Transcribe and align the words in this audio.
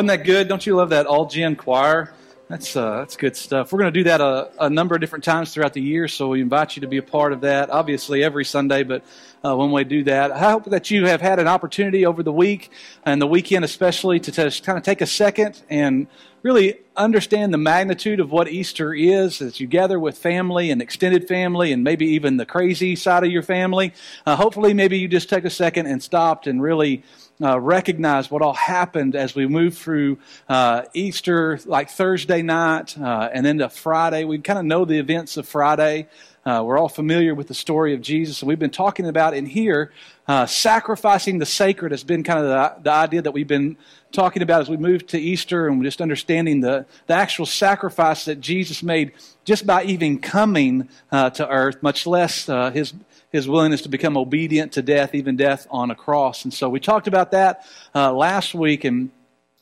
Wasn't 0.00 0.18
that 0.18 0.24
good? 0.24 0.48
Don't 0.48 0.64
you 0.64 0.76
love 0.76 0.88
that 0.90 1.04
all 1.04 1.26
gen 1.26 1.56
choir? 1.56 2.10
That's 2.48 2.74
uh, 2.74 3.00
that's 3.00 3.18
good 3.18 3.36
stuff. 3.36 3.70
We're 3.70 3.80
going 3.80 3.92
to 3.92 4.00
do 4.00 4.04
that 4.04 4.22
a, 4.22 4.50
a, 4.58 4.70
number 4.70 4.94
of 4.94 5.02
different 5.02 5.24
times 5.24 5.52
throughout 5.52 5.74
the 5.74 5.82
year, 5.82 6.08
so 6.08 6.30
we 6.30 6.40
invite 6.40 6.74
you 6.74 6.80
to 6.80 6.88
be 6.88 6.96
a 6.96 7.02
part 7.02 7.34
of 7.34 7.42
that. 7.42 7.68
Obviously, 7.68 8.24
every 8.24 8.46
Sunday, 8.46 8.82
but 8.82 9.04
uh, 9.44 9.54
when 9.54 9.72
we 9.72 9.84
do 9.84 10.02
that, 10.04 10.32
I 10.32 10.52
hope 10.52 10.64
that 10.64 10.90
you 10.90 11.04
have 11.04 11.20
had 11.20 11.38
an 11.38 11.48
opportunity 11.48 12.06
over 12.06 12.22
the 12.22 12.32
week 12.32 12.70
and 13.04 13.20
the 13.20 13.26
weekend, 13.26 13.62
especially, 13.62 14.18
to 14.20 14.32
just 14.32 14.64
kind 14.64 14.78
of 14.78 14.84
take 14.84 15.02
a 15.02 15.06
second 15.06 15.60
and 15.68 16.06
really 16.42 16.78
understand 16.96 17.52
the 17.52 17.58
magnitude 17.58 18.20
of 18.20 18.32
what 18.32 18.48
Easter 18.48 18.94
is 18.94 19.42
as 19.42 19.60
you 19.60 19.66
gather 19.66 20.00
with 20.00 20.16
family 20.16 20.70
and 20.70 20.80
extended 20.80 21.28
family, 21.28 21.72
and 21.72 21.84
maybe 21.84 22.06
even 22.06 22.38
the 22.38 22.46
crazy 22.46 22.96
side 22.96 23.22
of 23.22 23.30
your 23.30 23.42
family. 23.42 23.92
Uh, 24.24 24.34
hopefully, 24.34 24.72
maybe 24.72 24.98
you 24.98 25.08
just 25.08 25.28
take 25.28 25.44
a 25.44 25.50
second 25.50 25.88
and 25.88 26.02
stopped 26.02 26.46
and 26.46 26.62
really 26.62 27.02
uh, 27.42 27.58
recognize 27.58 28.30
what 28.30 28.42
all 28.42 28.54
happened 28.54 29.16
as 29.16 29.34
we 29.34 29.46
moved 29.46 29.78
through 29.78 30.18
uh, 30.48 30.82
Easter, 30.94 31.58
like 31.64 31.90
Thursday 31.90 32.42
night, 32.42 32.98
uh, 32.98 33.28
and 33.32 33.44
then 33.44 33.58
to 33.58 33.68
Friday. 33.68 34.24
We 34.24 34.38
kind 34.38 34.58
of 34.58 34.64
know 34.64 34.84
the 34.84 34.98
events 34.98 35.36
of 35.36 35.48
Friday. 35.48 36.08
Uh, 36.44 36.62
we're 36.64 36.78
all 36.78 36.88
familiar 36.88 37.34
with 37.34 37.48
the 37.48 37.54
story 37.54 37.92
of 37.92 38.00
Jesus, 38.00 38.40
and 38.40 38.48
we've 38.48 38.58
been 38.58 38.70
talking 38.70 39.06
about 39.06 39.34
in 39.34 39.46
here 39.46 39.92
uh, 40.26 40.46
sacrificing 40.46 41.38
the 41.38 41.46
sacred 41.46 41.92
has 41.92 42.02
been 42.02 42.22
kind 42.22 42.38
of 42.38 42.46
the, 42.46 42.82
the 42.82 42.90
idea 42.90 43.20
that 43.20 43.32
we've 43.32 43.48
been 43.48 43.76
talking 44.10 44.42
about 44.42 44.62
as 44.62 44.68
we 44.68 44.76
move 44.76 45.06
to 45.06 45.18
Easter 45.18 45.68
and 45.68 45.82
just 45.82 46.00
understanding 46.00 46.60
the, 46.60 46.86
the 47.06 47.14
actual 47.14 47.44
sacrifice 47.44 48.24
that 48.24 48.40
Jesus 48.40 48.82
made 48.82 49.12
just 49.44 49.66
by 49.66 49.84
even 49.84 50.18
coming 50.18 50.88
uh, 51.12 51.30
to 51.30 51.48
earth, 51.48 51.82
much 51.82 52.06
less 52.06 52.46
his 52.72 52.94
his 53.30 53.48
willingness 53.48 53.82
to 53.82 53.88
become 53.88 54.16
obedient 54.16 54.72
to 54.72 54.82
death, 54.82 55.14
even 55.14 55.36
death 55.36 55.66
on 55.70 55.90
a 55.90 55.94
cross. 55.94 56.44
And 56.44 56.52
so 56.52 56.68
we 56.68 56.80
talked 56.80 57.06
about 57.06 57.30
that 57.30 57.64
uh, 57.94 58.12
last 58.12 58.54
week, 58.54 58.84
and 58.84 59.10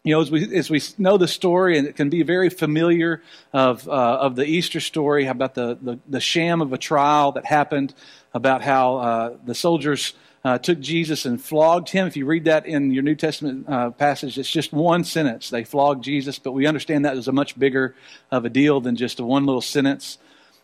you 0.08 0.14
know, 0.14 0.22
as 0.22 0.30
we 0.30 0.56
as 0.56 0.70
we 0.70 0.80
know 0.96 1.18
the 1.18 1.28
story, 1.28 1.76
and 1.76 1.86
it 1.86 1.94
can 1.94 2.08
be 2.08 2.22
very 2.22 2.48
familiar 2.48 3.22
of 3.52 3.86
uh, 3.86 3.92
of 3.92 4.36
the 4.36 4.46
Easter 4.46 4.80
story 4.80 5.26
about 5.26 5.54
the, 5.54 5.76
the, 5.82 5.98
the 6.08 6.20
sham 6.20 6.62
of 6.62 6.72
a 6.72 6.78
trial 6.78 7.32
that 7.32 7.44
happened, 7.44 7.92
about 8.32 8.62
how 8.62 8.96
uh, 8.96 9.36
the 9.44 9.54
soldiers. 9.54 10.14
Uh, 10.44 10.56
took 10.56 10.78
Jesus 10.78 11.26
and 11.26 11.42
flogged 11.42 11.90
him. 11.90 12.06
If 12.06 12.16
you 12.16 12.24
read 12.24 12.44
that 12.44 12.64
in 12.64 12.92
your 12.92 13.02
New 13.02 13.16
Testament 13.16 13.68
uh, 13.68 13.90
passage, 13.90 14.38
it's 14.38 14.48
just 14.48 14.72
one 14.72 15.02
sentence. 15.02 15.50
They 15.50 15.64
flogged 15.64 16.04
Jesus, 16.04 16.38
but 16.38 16.52
we 16.52 16.64
understand 16.64 17.04
that 17.04 17.16
is 17.16 17.26
a 17.26 17.32
much 17.32 17.58
bigger 17.58 17.96
of 18.30 18.44
a 18.44 18.48
deal 18.48 18.80
than 18.80 18.94
just 18.94 19.18
a 19.18 19.24
one 19.24 19.46
little 19.46 19.60
sentence. 19.60 20.16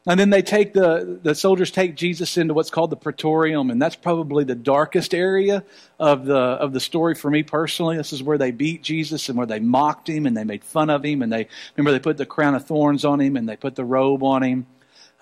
And 0.06 0.20
then 0.20 0.28
they 0.28 0.42
take 0.42 0.74
the, 0.74 1.18
the 1.22 1.34
soldiers 1.34 1.70
take 1.70 1.94
Jesus 1.96 2.36
into 2.36 2.52
what's 2.52 2.68
called 2.68 2.90
the 2.90 2.96
praetorium, 2.96 3.70
and 3.70 3.80
that's 3.80 3.96
probably 3.96 4.44
the 4.44 4.54
darkest 4.54 5.14
area 5.14 5.64
of 5.98 6.26
the, 6.26 6.36
of 6.36 6.74
the 6.74 6.80
story 6.80 7.14
for 7.14 7.30
me 7.30 7.42
personally. 7.42 7.96
This 7.96 8.12
is 8.12 8.22
where 8.22 8.36
they 8.36 8.50
beat 8.50 8.82
Jesus 8.82 9.30
and 9.30 9.38
where 9.38 9.46
they 9.46 9.60
mocked 9.60 10.08
him 10.08 10.26
and 10.26 10.36
they 10.36 10.44
made 10.44 10.62
fun 10.62 10.90
of 10.90 11.02
him. 11.02 11.22
And 11.22 11.32
they, 11.32 11.48
remember, 11.74 11.92
they 11.92 12.02
put 12.02 12.18
the 12.18 12.26
crown 12.26 12.54
of 12.54 12.66
thorns 12.66 13.06
on 13.06 13.18
him 13.18 13.36
and 13.36 13.48
they 13.48 13.56
put 13.56 13.76
the 13.76 13.84
robe 13.84 14.22
on 14.22 14.42
him. 14.42 14.66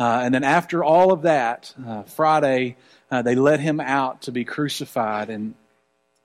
Uh, 0.01 0.23
and 0.25 0.35
then 0.35 0.43
after 0.43 0.83
all 0.83 1.13
of 1.13 1.23
that, 1.23 1.73
uh, 1.87 2.03
Friday, 2.03 2.77
uh, 3.09 3.23
they 3.23 3.37
let 3.37 3.61
him 3.61 3.79
out 3.79 4.23
to 4.23 4.33
be 4.33 4.45
crucified. 4.45 5.31
And, 5.31 5.55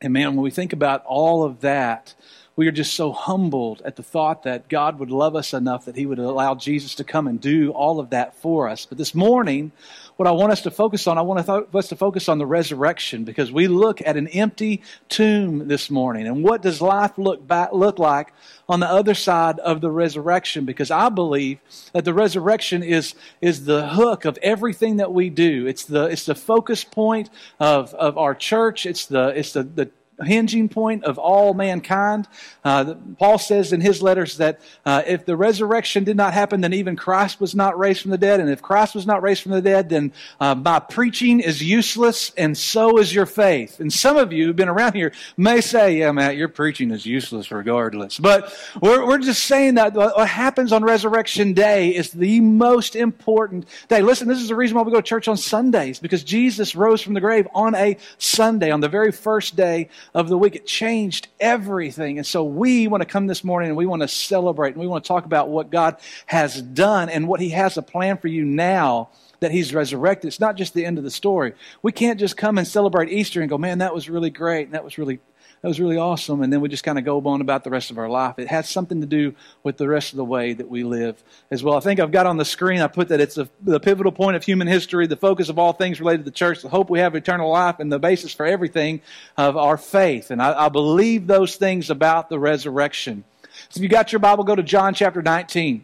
and 0.01 0.13
man, 0.13 0.29
when 0.29 0.43
we 0.43 0.49
think 0.49 0.73
about 0.73 1.05
all 1.05 1.43
of 1.43 1.61
that, 1.61 2.15
we 2.57 2.67
are 2.67 2.71
just 2.71 2.95
so 2.95 3.11
humbled 3.11 3.83
at 3.85 3.95
the 3.95 4.03
thought 4.03 4.43
that 4.43 4.67
God 4.67 4.97
would 4.97 5.11
love 5.11 5.35
us 5.35 5.53
enough 5.53 5.85
that 5.85 5.95
He 5.95 6.07
would 6.07 6.17
allow 6.17 6.55
Jesus 6.55 6.95
to 6.95 7.03
come 7.03 7.27
and 7.27 7.39
do 7.39 7.69
all 7.71 7.99
of 7.99 8.09
that 8.09 8.35
for 8.35 8.67
us. 8.67 8.87
But 8.87 8.97
this 8.97 9.13
morning, 9.13 9.71
what 10.15 10.27
I 10.27 10.31
want 10.31 10.51
us 10.51 10.61
to 10.63 10.71
focus 10.71 11.05
on, 11.05 11.19
I 11.19 11.21
want 11.21 11.47
us 11.47 11.87
to 11.89 11.95
focus 11.95 12.27
on 12.27 12.39
the 12.39 12.47
resurrection 12.47 13.25
because 13.25 13.51
we 13.51 13.67
look 13.67 14.01
at 14.01 14.17
an 14.17 14.27
empty 14.29 14.81
tomb 15.07 15.67
this 15.67 15.91
morning. 15.91 16.25
And 16.25 16.43
what 16.43 16.63
does 16.63 16.81
life 16.81 17.19
look, 17.19 17.47
back, 17.47 17.73
look 17.73 17.99
like 17.99 18.33
on 18.67 18.79
the 18.79 18.89
other 18.89 19.13
side 19.13 19.59
of 19.59 19.79
the 19.79 19.91
resurrection? 19.91 20.65
Because 20.65 20.89
I 20.89 21.09
believe 21.09 21.59
that 21.93 22.05
the 22.05 22.13
resurrection 22.13 22.81
is, 22.81 23.13
is 23.39 23.65
the 23.65 23.89
hook 23.89 24.25
of 24.25 24.39
everything 24.41 24.97
that 24.97 25.13
we 25.13 25.29
do. 25.29 25.67
It's 25.67 25.83
the, 25.83 26.05
it's 26.05 26.25
the 26.25 26.33
focus 26.33 26.83
point 26.83 27.29
of, 27.59 27.93
of 27.93 28.17
our 28.17 28.33
church. 28.33 28.87
It's 28.87 29.05
the, 29.05 29.27
it's 29.27 29.53
the, 29.53 29.61
the 29.61 29.91
hinging 30.23 30.69
point 30.69 31.03
of 31.03 31.17
all 31.17 31.53
mankind. 31.53 32.27
Uh, 32.63 32.95
Paul 33.19 33.37
says 33.37 33.73
in 33.73 33.81
his 33.81 34.01
letters 34.01 34.37
that 34.37 34.59
uh, 34.85 35.03
if 35.05 35.25
the 35.25 35.35
resurrection 35.35 36.03
did 36.03 36.17
not 36.17 36.33
happen, 36.33 36.61
then 36.61 36.73
even 36.73 36.95
Christ 36.95 37.39
was 37.39 37.53
not 37.53 37.77
raised 37.77 38.01
from 38.01 38.11
the 38.11 38.17
dead. 38.17 38.39
And 38.39 38.49
if 38.49 38.61
Christ 38.61 38.95
was 38.95 39.05
not 39.05 39.21
raised 39.21 39.43
from 39.43 39.51
the 39.51 39.61
dead, 39.61 39.89
then 39.89 40.11
uh, 40.39 40.55
my 40.55 40.79
preaching 40.79 41.39
is 41.39 41.61
useless, 41.61 42.31
and 42.37 42.57
so 42.57 42.97
is 42.97 43.13
your 43.13 43.25
faith. 43.25 43.79
And 43.79 43.91
some 43.91 44.17
of 44.17 44.33
you 44.33 44.45
who've 44.45 44.55
been 44.55 44.69
around 44.69 44.95
here 44.95 45.13
may 45.35 45.61
say, 45.61 45.99
"Yeah, 45.99 46.11
Matt, 46.11 46.35
your 46.35 46.49
preaching 46.49 46.91
is 46.91 47.05
useless 47.05 47.51
regardless." 47.51 48.17
But 48.17 48.53
we're, 48.81 49.05
we're 49.05 49.19
just 49.19 49.43
saying 49.43 49.75
that 49.75 49.93
what 49.93 50.27
happens 50.27 50.71
on 50.71 50.83
Resurrection 50.83 51.53
Day 51.53 51.95
is 51.95 52.11
the 52.11 52.41
most 52.41 52.95
important 52.95 53.65
day. 53.87 54.01
Listen, 54.01 54.27
this 54.27 54.39
is 54.39 54.47
the 54.47 54.55
reason 54.55 54.75
why 54.75 54.83
we 54.83 54.91
go 54.91 55.01
to 55.01 55.07
church 55.07 55.27
on 55.27 55.37
Sundays 55.37 55.99
because 55.99 56.23
Jesus 56.23 56.75
rose 56.75 57.01
from 57.01 57.13
the 57.13 57.21
grave 57.21 57.47
on 57.53 57.75
a 57.75 57.97
Sunday, 58.17 58.71
on 58.71 58.81
the 58.81 58.89
very 58.89 59.11
first 59.11 59.55
day 59.55 59.89
of 60.13 60.29
the 60.29 60.37
week. 60.37 60.55
It 60.55 60.65
changed 60.65 61.27
everything. 61.39 62.17
And 62.17 62.25
so 62.25 62.43
we 62.43 62.87
want 62.87 63.01
to 63.01 63.07
come 63.07 63.27
this 63.27 63.43
morning 63.43 63.69
and 63.69 63.77
we 63.77 63.85
want 63.85 64.01
to 64.01 64.07
celebrate 64.07 64.71
and 64.71 64.81
we 64.81 64.87
want 64.87 65.03
to 65.03 65.07
talk 65.07 65.25
about 65.25 65.49
what 65.49 65.69
God 65.69 65.97
has 66.25 66.61
done 66.61 67.09
and 67.09 67.27
what 67.27 67.39
He 67.39 67.49
has 67.49 67.77
a 67.77 67.81
plan 67.81 68.17
for 68.17 68.27
you 68.27 68.45
now 68.45 69.09
that 69.39 69.51
He's 69.51 69.73
resurrected. 69.73 70.27
It's 70.27 70.39
not 70.39 70.55
just 70.55 70.73
the 70.73 70.85
end 70.85 70.97
of 70.97 71.03
the 71.03 71.11
story. 71.11 71.53
We 71.81 71.91
can't 71.91 72.19
just 72.19 72.37
come 72.37 72.57
and 72.57 72.67
celebrate 72.67 73.09
Easter 73.09 73.41
and 73.41 73.49
go, 73.49 73.57
man, 73.57 73.79
that 73.79 73.93
was 73.93 74.09
really 74.09 74.29
great 74.29 74.65
and 74.65 74.73
that 74.73 74.83
was 74.83 74.97
really 74.97 75.19
that 75.61 75.67
was 75.67 75.79
really 75.79 75.97
awesome. 75.97 76.41
And 76.43 76.53
then 76.53 76.61
we 76.61 76.69
just 76.69 76.83
kind 76.83 76.99
of 76.99 77.05
go 77.05 77.19
on 77.25 77.41
about 77.41 77.63
the 77.63 77.69
rest 77.69 77.89
of 77.89 77.97
our 77.97 78.07
life. 78.07 78.37
It 78.37 78.47
has 78.47 78.69
something 78.69 79.01
to 79.01 79.07
do 79.07 79.33
with 79.63 79.77
the 79.77 79.87
rest 79.87 80.13
of 80.13 80.17
the 80.17 80.25
way 80.25 80.53
that 80.53 80.69
we 80.69 80.83
live 80.83 81.21
as 81.49 81.63
well. 81.63 81.75
I 81.75 81.79
think 81.79 81.99
I've 81.99 82.11
got 82.11 82.27
on 82.27 82.37
the 82.37 82.45
screen, 82.45 82.79
I 82.81 82.87
put 82.87 83.07
that 83.09 83.19
it's 83.19 83.37
a, 83.37 83.49
the 83.61 83.79
pivotal 83.79 84.11
point 84.11 84.35
of 84.35 84.43
human 84.43 84.67
history, 84.67 85.07
the 85.07 85.15
focus 85.15 85.49
of 85.49 85.57
all 85.57 85.73
things 85.73 85.99
related 85.99 86.19
to 86.19 86.23
the 86.25 86.31
church, 86.31 86.61
the 86.61 86.69
hope 86.69 86.89
we 86.89 86.99
have 86.99 87.15
eternal 87.15 87.49
life, 87.49 87.79
and 87.79 87.91
the 87.91 87.99
basis 87.99 88.33
for 88.33 88.45
everything 88.45 89.01
of 89.35 89.57
our 89.57 89.77
faith. 89.77 90.29
And 90.29 90.41
I, 90.41 90.65
I 90.65 90.69
believe 90.69 91.25
those 91.25 91.55
things 91.55 91.89
about 91.89 92.29
the 92.29 92.39
resurrection. 92.39 93.23
So 93.69 93.79
if 93.79 93.81
you 93.81 93.89
got 93.89 94.11
your 94.11 94.19
Bible, 94.19 94.43
go 94.43 94.55
to 94.55 94.63
John 94.63 94.93
chapter 94.93 95.21
19. 95.21 95.83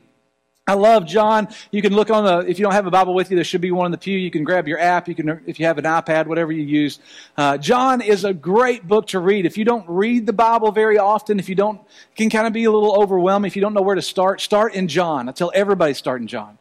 I 0.65 0.75
love 0.75 1.05
John. 1.05 1.49
You 1.71 1.81
can 1.81 1.93
look 1.93 2.09
on 2.09 2.23
the, 2.23 2.49
if 2.49 2.57
you 2.57 2.63
don't 2.63 2.71
have 2.71 2.87
a 2.87 2.91
Bible 2.91 3.13
with 3.13 3.29
you, 3.29 3.35
there 3.35 3.43
should 3.43 3.59
be 3.59 3.71
one 3.71 3.87
in 3.87 3.91
the 3.91 3.97
pew. 3.97 4.17
You 4.17 4.31
can 4.31 4.45
grab 4.45 4.65
your 4.65 4.79
app. 4.79 5.09
You 5.09 5.15
can, 5.15 5.41
if 5.45 5.59
you 5.59 5.65
have 5.65 5.77
an 5.77 5.83
iPad, 5.83 6.27
whatever 6.27 6.53
you 6.53 6.63
use. 6.63 6.99
Uh, 7.35 7.57
John 7.57 7.99
is 7.99 8.23
a 8.23 8.33
great 8.33 8.87
book 8.87 9.07
to 9.07 9.19
read. 9.19 9.45
If 9.45 9.57
you 9.57 9.65
don't 9.65 9.83
read 9.89 10.25
the 10.25 10.31
Bible 10.31 10.71
very 10.71 10.97
often, 10.97 11.37
if 11.37 11.49
you 11.49 11.55
don't, 11.55 11.81
it 11.81 12.15
can 12.15 12.29
kind 12.29 12.47
of 12.47 12.53
be 12.53 12.63
a 12.63 12.71
little 12.71 12.95
overwhelming. 12.95 13.47
If 13.47 13.57
you 13.57 13.61
don't 13.61 13.73
know 13.73 13.81
where 13.81 13.95
to 13.95 14.01
start, 14.01 14.39
start 14.39 14.73
in 14.73 14.87
John. 14.87 15.27
I 15.27 15.33
tell 15.33 15.51
everybody 15.53 15.93
start 15.93 16.21
in 16.21 16.27
John. 16.27 16.57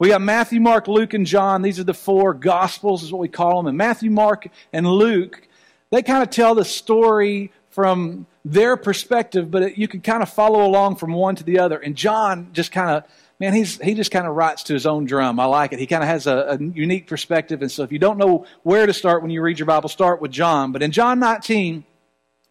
We 0.00 0.08
got 0.08 0.20
Matthew, 0.20 0.60
Mark, 0.60 0.88
Luke, 0.88 1.14
and 1.14 1.24
John. 1.24 1.62
These 1.62 1.78
are 1.78 1.84
the 1.84 1.94
four 1.94 2.34
Gospels, 2.34 3.04
is 3.04 3.12
what 3.12 3.20
we 3.20 3.28
call 3.28 3.58
them. 3.58 3.68
And 3.68 3.78
Matthew, 3.78 4.10
Mark, 4.10 4.48
and 4.72 4.84
Luke, 4.84 5.46
they 5.90 6.02
kind 6.02 6.24
of 6.24 6.30
tell 6.30 6.56
the 6.56 6.64
story 6.64 7.52
from 7.70 8.26
their 8.44 8.76
perspective, 8.76 9.50
but 9.50 9.62
it, 9.62 9.78
you 9.78 9.86
can 9.86 10.00
kind 10.00 10.24
of 10.24 10.28
follow 10.28 10.66
along 10.66 10.96
from 10.96 11.12
one 11.12 11.36
to 11.36 11.44
the 11.44 11.60
other. 11.60 11.78
And 11.78 11.94
John 11.94 12.48
just 12.52 12.72
kind 12.72 12.90
of 12.90 13.04
man, 13.44 13.52
he's, 13.52 13.78
he 13.78 13.92
just 13.94 14.10
kind 14.10 14.26
of 14.26 14.34
writes 14.34 14.64
to 14.64 14.72
his 14.72 14.86
own 14.86 15.04
drum. 15.04 15.38
I 15.38 15.44
like 15.44 15.74
it. 15.74 15.78
He 15.78 15.86
kind 15.86 16.02
of 16.02 16.08
has 16.08 16.26
a, 16.26 16.58
a, 16.58 16.58
unique 16.58 17.06
perspective. 17.06 17.60
And 17.60 17.70
so 17.70 17.82
if 17.82 17.92
you 17.92 17.98
don't 17.98 18.16
know 18.16 18.46
where 18.62 18.86
to 18.86 18.94
start 18.94 19.20
when 19.20 19.30
you 19.30 19.42
read 19.42 19.58
your 19.58 19.66
Bible, 19.66 19.90
start 19.90 20.22
with 20.22 20.30
John. 20.30 20.72
But 20.72 20.82
in 20.82 20.92
John 20.92 21.18
19, 21.18 21.84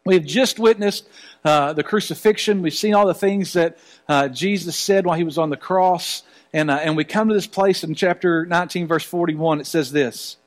we 0.05 0.13
have 0.13 0.25
just 0.25 0.59
witnessed 0.59 1.07
uh, 1.43 1.73
the 1.73 1.83
crucifixion. 1.83 2.61
We've 2.61 2.73
seen 2.73 2.93
all 2.93 3.07
the 3.07 3.15
things 3.15 3.53
that 3.53 3.79
uh, 4.07 4.27
Jesus 4.27 4.75
said 4.75 5.05
while 5.05 5.17
he 5.17 5.23
was 5.23 5.39
on 5.39 5.49
the 5.49 5.57
cross. 5.57 6.21
And, 6.53 6.69
uh, 6.69 6.75
and 6.75 6.95
we 6.95 7.05
come 7.05 7.27
to 7.29 7.33
this 7.33 7.47
place 7.47 7.83
in 7.83 7.95
chapter 7.95 8.45
19, 8.45 8.85
verse 8.85 9.03
41. 9.03 9.61
It 9.61 9.67
says 9.67 9.91
this 9.91 10.37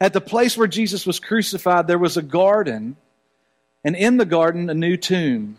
At 0.00 0.12
the 0.12 0.20
place 0.20 0.56
where 0.56 0.66
Jesus 0.66 1.06
was 1.06 1.20
crucified, 1.20 1.86
there 1.86 1.98
was 1.98 2.16
a 2.16 2.22
garden, 2.22 2.96
and 3.84 3.94
in 3.94 4.16
the 4.16 4.26
garden, 4.26 4.68
a 4.68 4.74
new 4.74 4.96
tomb 4.96 5.58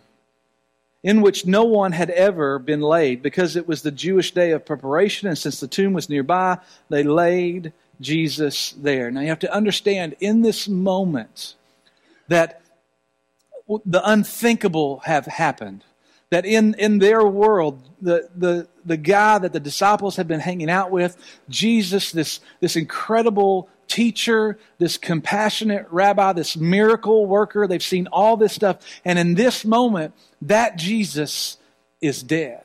in 1.03 1.21
which 1.21 1.45
no 1.45 1.63
one 1.63 1.92
had 1.92 2.09
ever 2.12 2.59
been 2.59 2.81
laid 2.81 3.21
because 3.21 3.56
it 3.56 3.68
was 3.68 3.81
the 3.81 3.92
Jewish 3.92 4.33
day 4.33 4.51
of 4.51 4.65
preparation, 4.65 5.27
and 5.27 5.38
since 5.38 5.59
the 5.59 5.68
tomb 5.68 5.94
was 5.94 6.09
nearby, 6.09 6.57
they 6.89 7.03
laid 7.03 7.74
Jesus 8.00 8.71
there. 8.71 9.12
Now 9.12 9.21
you 9.21 9.30
have 9.30 9.39
to 9.39 9.53
understand 9.53 10.15
in 10.19 10.42
this 10.42 10.68
moment 10.68 11.56
that 12.27 12.62
the 13.86 14.01
unthinkable 14.09 15.00
have 15.06 15.25
happened. 15.25 15.83
That 16.30 16.45
in, 16.45 16.75
in 16.75 17.00
their 17.00 17.25
world, 17.25 17.81
the, 18.01 18.30
the, 18.36 18.68
the 18.86 18.95
guy 18.95 19.38
that 19.38 19.51
the 19.51 19.59
disciples 19.59 20.15
had 20.15 20.30
been 20.30 20.39
hanging 20.39 20.69
out 20.69 20.89
with, 20.89 21.18
Jesus, 21.50 22.13
this, 22.13 22.39
this 22.62 22.77
incredible 22.77 23.68
teacher, 23.88 24.57
this 24.77 24.98
compassionate 24.98 25.86
rabbi, 25.92 26.31
this 26.31 26.56
miracle 26.56 27.25
worker. 27.25 27.68
They've 27.68 27.83
seen 27.83 28.07
all 28.07 28.38
this 28.38 28.53
stuff. 28.53 28.77
And 29.03 29.19
in 29.19 29.36
this 29.36 29.65
moment, 29.65 30.13
that 30.41 30.77
Jesus 30.77 31.57
is 32.01 32.23
dead. 32.23 32.63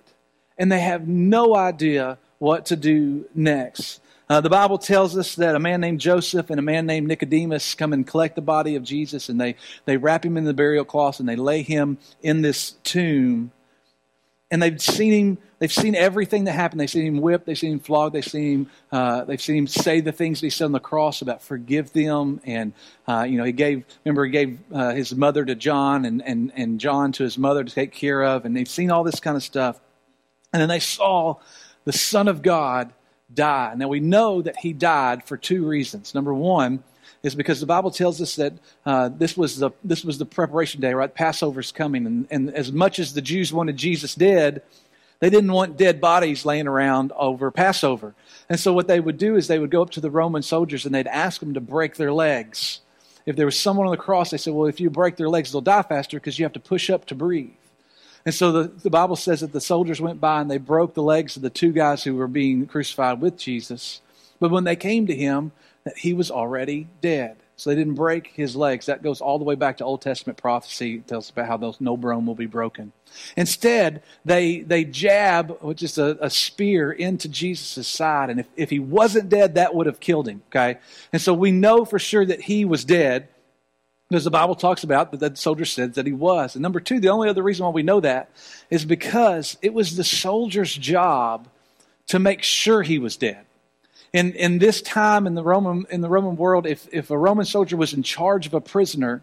And 0.58 0.72
they 0.72 0.80
have 0.80 1.06
no 1.06 1.54
idea 1.54 2.18
what 2.38 2.66
to 2.66 2.76
do 2.76 3.26
next. 3.34 4.00
Uh, 4.28 4.40
the 4.40 4.50
Bible 4.50 4.78
tells 4.78 5.16
us 5.16 5.36
that 5.36 5.54
a 5.54 5.60
man 5.60 5.80
named 5.80 6.00
Joseph 6.00 6.50
and 6.50 6.58
a 6.58 6.62
man 6.62 6.84
named 6.84 7.06
Nicodemus 7.06 7.74
come 7.74 7.92
and 7.92 8.04
collect 8.06 8.34
the 8.34 8.42
body 8.42 8.74
of 8.74 8.82
Jesus, 8.82 9.28
and 9.28 9.40
they, 9.40 9.54
they 9.84 9.96
wrap 9.96 10.24
him 10.24 10.36
in 10.36 10.44
the 10.44 10.54
burial 10.54 10.84
cloth 10.84 11.20
and 11.20 11.28
they 11.28 11.36
lay 11.36 11.62
him 11.62 11.98
in 12.22 12.42
this 12.42 12.72
tomb. 12.82 13.52
And 14.50 14.62
they've 14.62 14.80
seen 14.80 15.12
him. 15.12 15.38
They've 15.58 15.72
seen 15.72 15.94
everything 15.94 16.44
that 16.44 16.52
happened. 16.52 16.80
They've 16.80 16.90
seen 16.90 17.06
him 17.06 17.20
whipped. 17.20 17.46
They've 17.46 17.58
seen 17.58 17.72
him 17.72 17.80
flogged. 17.80 18.14
They've 18.14 18.24
seen 18.24 18.52
him. 18.52 18.70
Uh, 18.92 19.24
they've 19.24 19.40
seen 19.40 19.56
him 19.56 19.66
say 19.66 20.00
the 20.00 20.12
things 20.12 20.40
that 20.40 20.46
he 20.46 20.50
said 20.50 20.66
on 20.66 20.72
the 20.72 20.78
cross 20.78 21.20
about 21.22 21.42
forgive 21.42 21.92
them. 21.92 22.40
And 22.44 22.72
uh, 23.08 23.26
you 23.28 23.38
know, 23.38 23.44
he 23.44 23.52
gave. 23.52 23.84
Remember, 24.04 24.24
he 24.24 24.30
gave 24.30 24.58
uh, 24.72 24.94
his 24.94 25.14
mother 25.14 25.44
to 25.44 25.54
John, 25.54 26.04
and, 26.04 26.22
and 26.22 26.52
and 26.54 26.78
John 26.78 27.12
to 27.12 27.24
his 27.24 27.36
mother 27.38 27.64
to 27.64 27.74
take 27.74 27.92
care 27.92 28.22
of. 28.22 28.44
And 28.44 28.56
they've 28.56 28.68
seen 28.68 28.90
all 28.90 29.02
this 29.02 29.20
kind 29.20 29.36
of 29.36 29.42
stuff. 29.42 29.80
And 30.52 30.60
then 30.60 30.68
they 30.68 30.80
saw 30.80 31.36
the 31.84 31.92
Son 31.92 32.28
of 32.28 32.42
God 32.42 32.92
die. 33.32 33.74
Now 33.76 33.88
we 33.88 34.00
know 34.00 34.42
that 34.42 34.58
he 34.58 34.72
died 34.72 35.24
for 35.24 35.36
two 35.36 35.66
reasons. 35.66 36.14
Number 36.14 36.32
one 36.32 36.84
is 37.22 37.34
because 37.34 37.60
the 37.60 37.66
Bible 37.66 37.90
tells 37.90 38.20
us 38.20 38.36
that 38.36 38.54
uh, 38.84 39.08
this 39.08 39.36
was 39.36 39.58
the 39.58 39.70
this 39.84 40.04
was 40.04 40.18
the 40.18 40.26
preparation 40.26 40.80
day, 40.80 40.94
right? 40.94 41.12
Passover's 41.12 41.72
coming, 41.72 42.06
and, 42.06 42.26
and 42.30 42.54
as 42.54 42.72
much 42.72 42.98
as 42.98 43.14
the 43.14 43.22
Jews 43.22 43.52
wanted 43.52 43.76
Jesus 43.76 44.14
dead, 44.14 44.62
they 45.20 45.30
didn't 45.30 45.52
want 45.52 45.76
dead 45.76 46.00
bodies 46.00 46.44
laying 46.44 46.66
around 46.66 47.12
over 47.12 47.50
Passover. 47.50 48.14
And 48.48 48.60
so 48.60 48.72
what 48.72 48.86
they 48.86 49.00
would 49.00 49.18
do 49.18 49.36
is 49.36 49.48
they 49.48 49.58
would 49.58 49.70
go 49.70 49.82
up 49.82 49.90
to 49.90 50.00
the 50.00 50.10
Roman 50.10 50.42
soldiers 50.42 50.84
and 50.84 50.94
they'd 50.94 51.06
ask 51.06 51.40
them 51.40 51.54
to 51.54 51.60
break 51.60 51.96
their 51.96 52.12
legs. 52.12 52.80
If 53.24 53.34
there 53.34 53.46
was 53.46 53.58
someone 53.58 53.86
on 53.86 53.90
the 53.90 53.96
cross, 53.96 54.30
they 54.30 54.38
said, 54.38 54.54
"Well, 54.54 54.68
if 54.68 54.80
you 54.80 54.90
break 54.90 55.16
their 55.16 55.28
legs, 55.28 55.52
they'll 55.52 55.60
die 55.60 55.82
faster 55.82 56.18
because 56.18 56.38
you 56.38 56.44
have 56.44 56.52
to 56.52 56.60
push 56.60 56.90
up 56.90 57.06
to 57.06 57.14
breathe." 57.14 57.50
And 58.26 58.34
so 58.34 58.50
the, 58.50 58.64
the 58.68 58.90
Bible 58.90 59.14
says 59.14 59.40
that 59.40 59.52
the 59.52 59.60
soldiers 59.60 60.00
went 60.00 60.20
by 60.20 60.40
and 60.40 60.50
they 60.50 60.58
broke 60.58 60.94
the 60.94 61.02
legs 61.02 61.36
of 61.36 61.42
the 61.42 61.50
two 61.50 61.70
guys 61.70 62.02
who 62.02 62.16
were 62.16 62.26
being 62.26 62.66
crucified 62.66 63.20
with 63.20 63.38
Jesus. 63.38 64.00
But 64.40 64.50
when 64.50 64.64
they 64.64 64.76
came 64.76 65.06
to 65.06 65.14
him, 65.14 65.52
that 65.86 65.96
he 65.96 66.12
was 66.12 66.32
already 66.32 66.88
dead. 67.00 67.36
So 67.54 67.70
they 67.70 67.76
didn't 67.76 67.94
break 67.94 68.32
his 68.34 68.56
legs. 68.56 68.86
That 68.86 69.04
goes 69.04 69.20
all 69.20 69.38
the 69.38 69.44
way 69.44 69.54
back 69.54 69.76
to 69.78 69.84
Old 69.84 70.02
Testament 70.02 70.36
prophecy. 70.36 70.96
It 70.96 71.06
tells 71.06 71.30
about 71.30 71.46
how 71.46 71.56
those 71.56 71.80
no 71.80 71.96
bone 71.96 72.26
will 72.26 72.34
be 72.34 72.46
broken. 72.46 72.92
Instead, 73.36 74.02
they 74.24 74.60
they 74.60 74.84
jab, 74.84 75.56
which 75.62 75.82
is 75.84 75.96
a, 75.96 76.18
a 76.20 76.28
spear, 76.28 76.90
into 76.90 77.28
Jesus' 77.28 77.86
side. 77.86 78.30
And 78.30 78.40
if, 78.40 78.46
if 78.56 78.68
he 78.68 78.80
wasn't 78.80 79.30
dead, 79.30 79.54
that 79.54 79.74
would 79.74 79.86
have 79.86 80.00
killed 80.00 80.28
him. 80.28 80.42
Okay? 80.48 80.78
And 81.12 81.22
so 81.22 81.32
we 81.32 81.52
know 81.52 81.84
for 81.84 82.00
sure 82.00 82.26
that 82.26 82.42
he 82.42 82.64
was 82.64 82.84
dead. 82.84 83.28
Because 84.10 84.24
the 84.24 84.30
Bible 84.30 84.54
talks 84.54 84.84
about 84.84 85.12
that 85.12 85.18
the 85.18 85.36
soldier 85.36 85.64
said 85.64 85.94
that 85.94 86.06
he 86.06 86.12
was. 86.12 86.56
And 86.56 86.62
number 86.62 86.78
two, 86.78 87.00
the 87.00 87.08
only 87.08 87.28
other 87.28 87.42
reason 87.42 87.64
why 87.64 87.72
we 87.72 87.82
know 87.82 88.00
that 88.00 88.30
is 88.70 88.84
because 88.84 89.56
it 89.62 89.72
was 89.72 89.96
the 89.96 90.04
soldier's 90.04 90.74
job 90.74 91.48
to 92.08 92.18
make 92.18 92.42
sure 92.42 92.82
he 92.82 92.98
was 92.98 93.16
dead. 93.16 93.45
In, 94.16 94.32
in 94.32 94.58
this 94.58 94.80
time 94.80 95.26
in 95.26 95.34
the 95.34 95.42
Roman, 95.42 95.84
in 95.90 96.00
the 96.00 96.08
Roman 96.08 96.36
world, 96.36 96.66
if, 96.66 96.88
if 96.90 97.10
a 97.10 97.18
Roman 97.18 97.44
soldier 97.44 97.76
was 97.76 97.92
in 97.92 98.02
charge 98.02 98.46
of 98.46 98.54
a 98.54 98.62
prisoner 98.62 99.22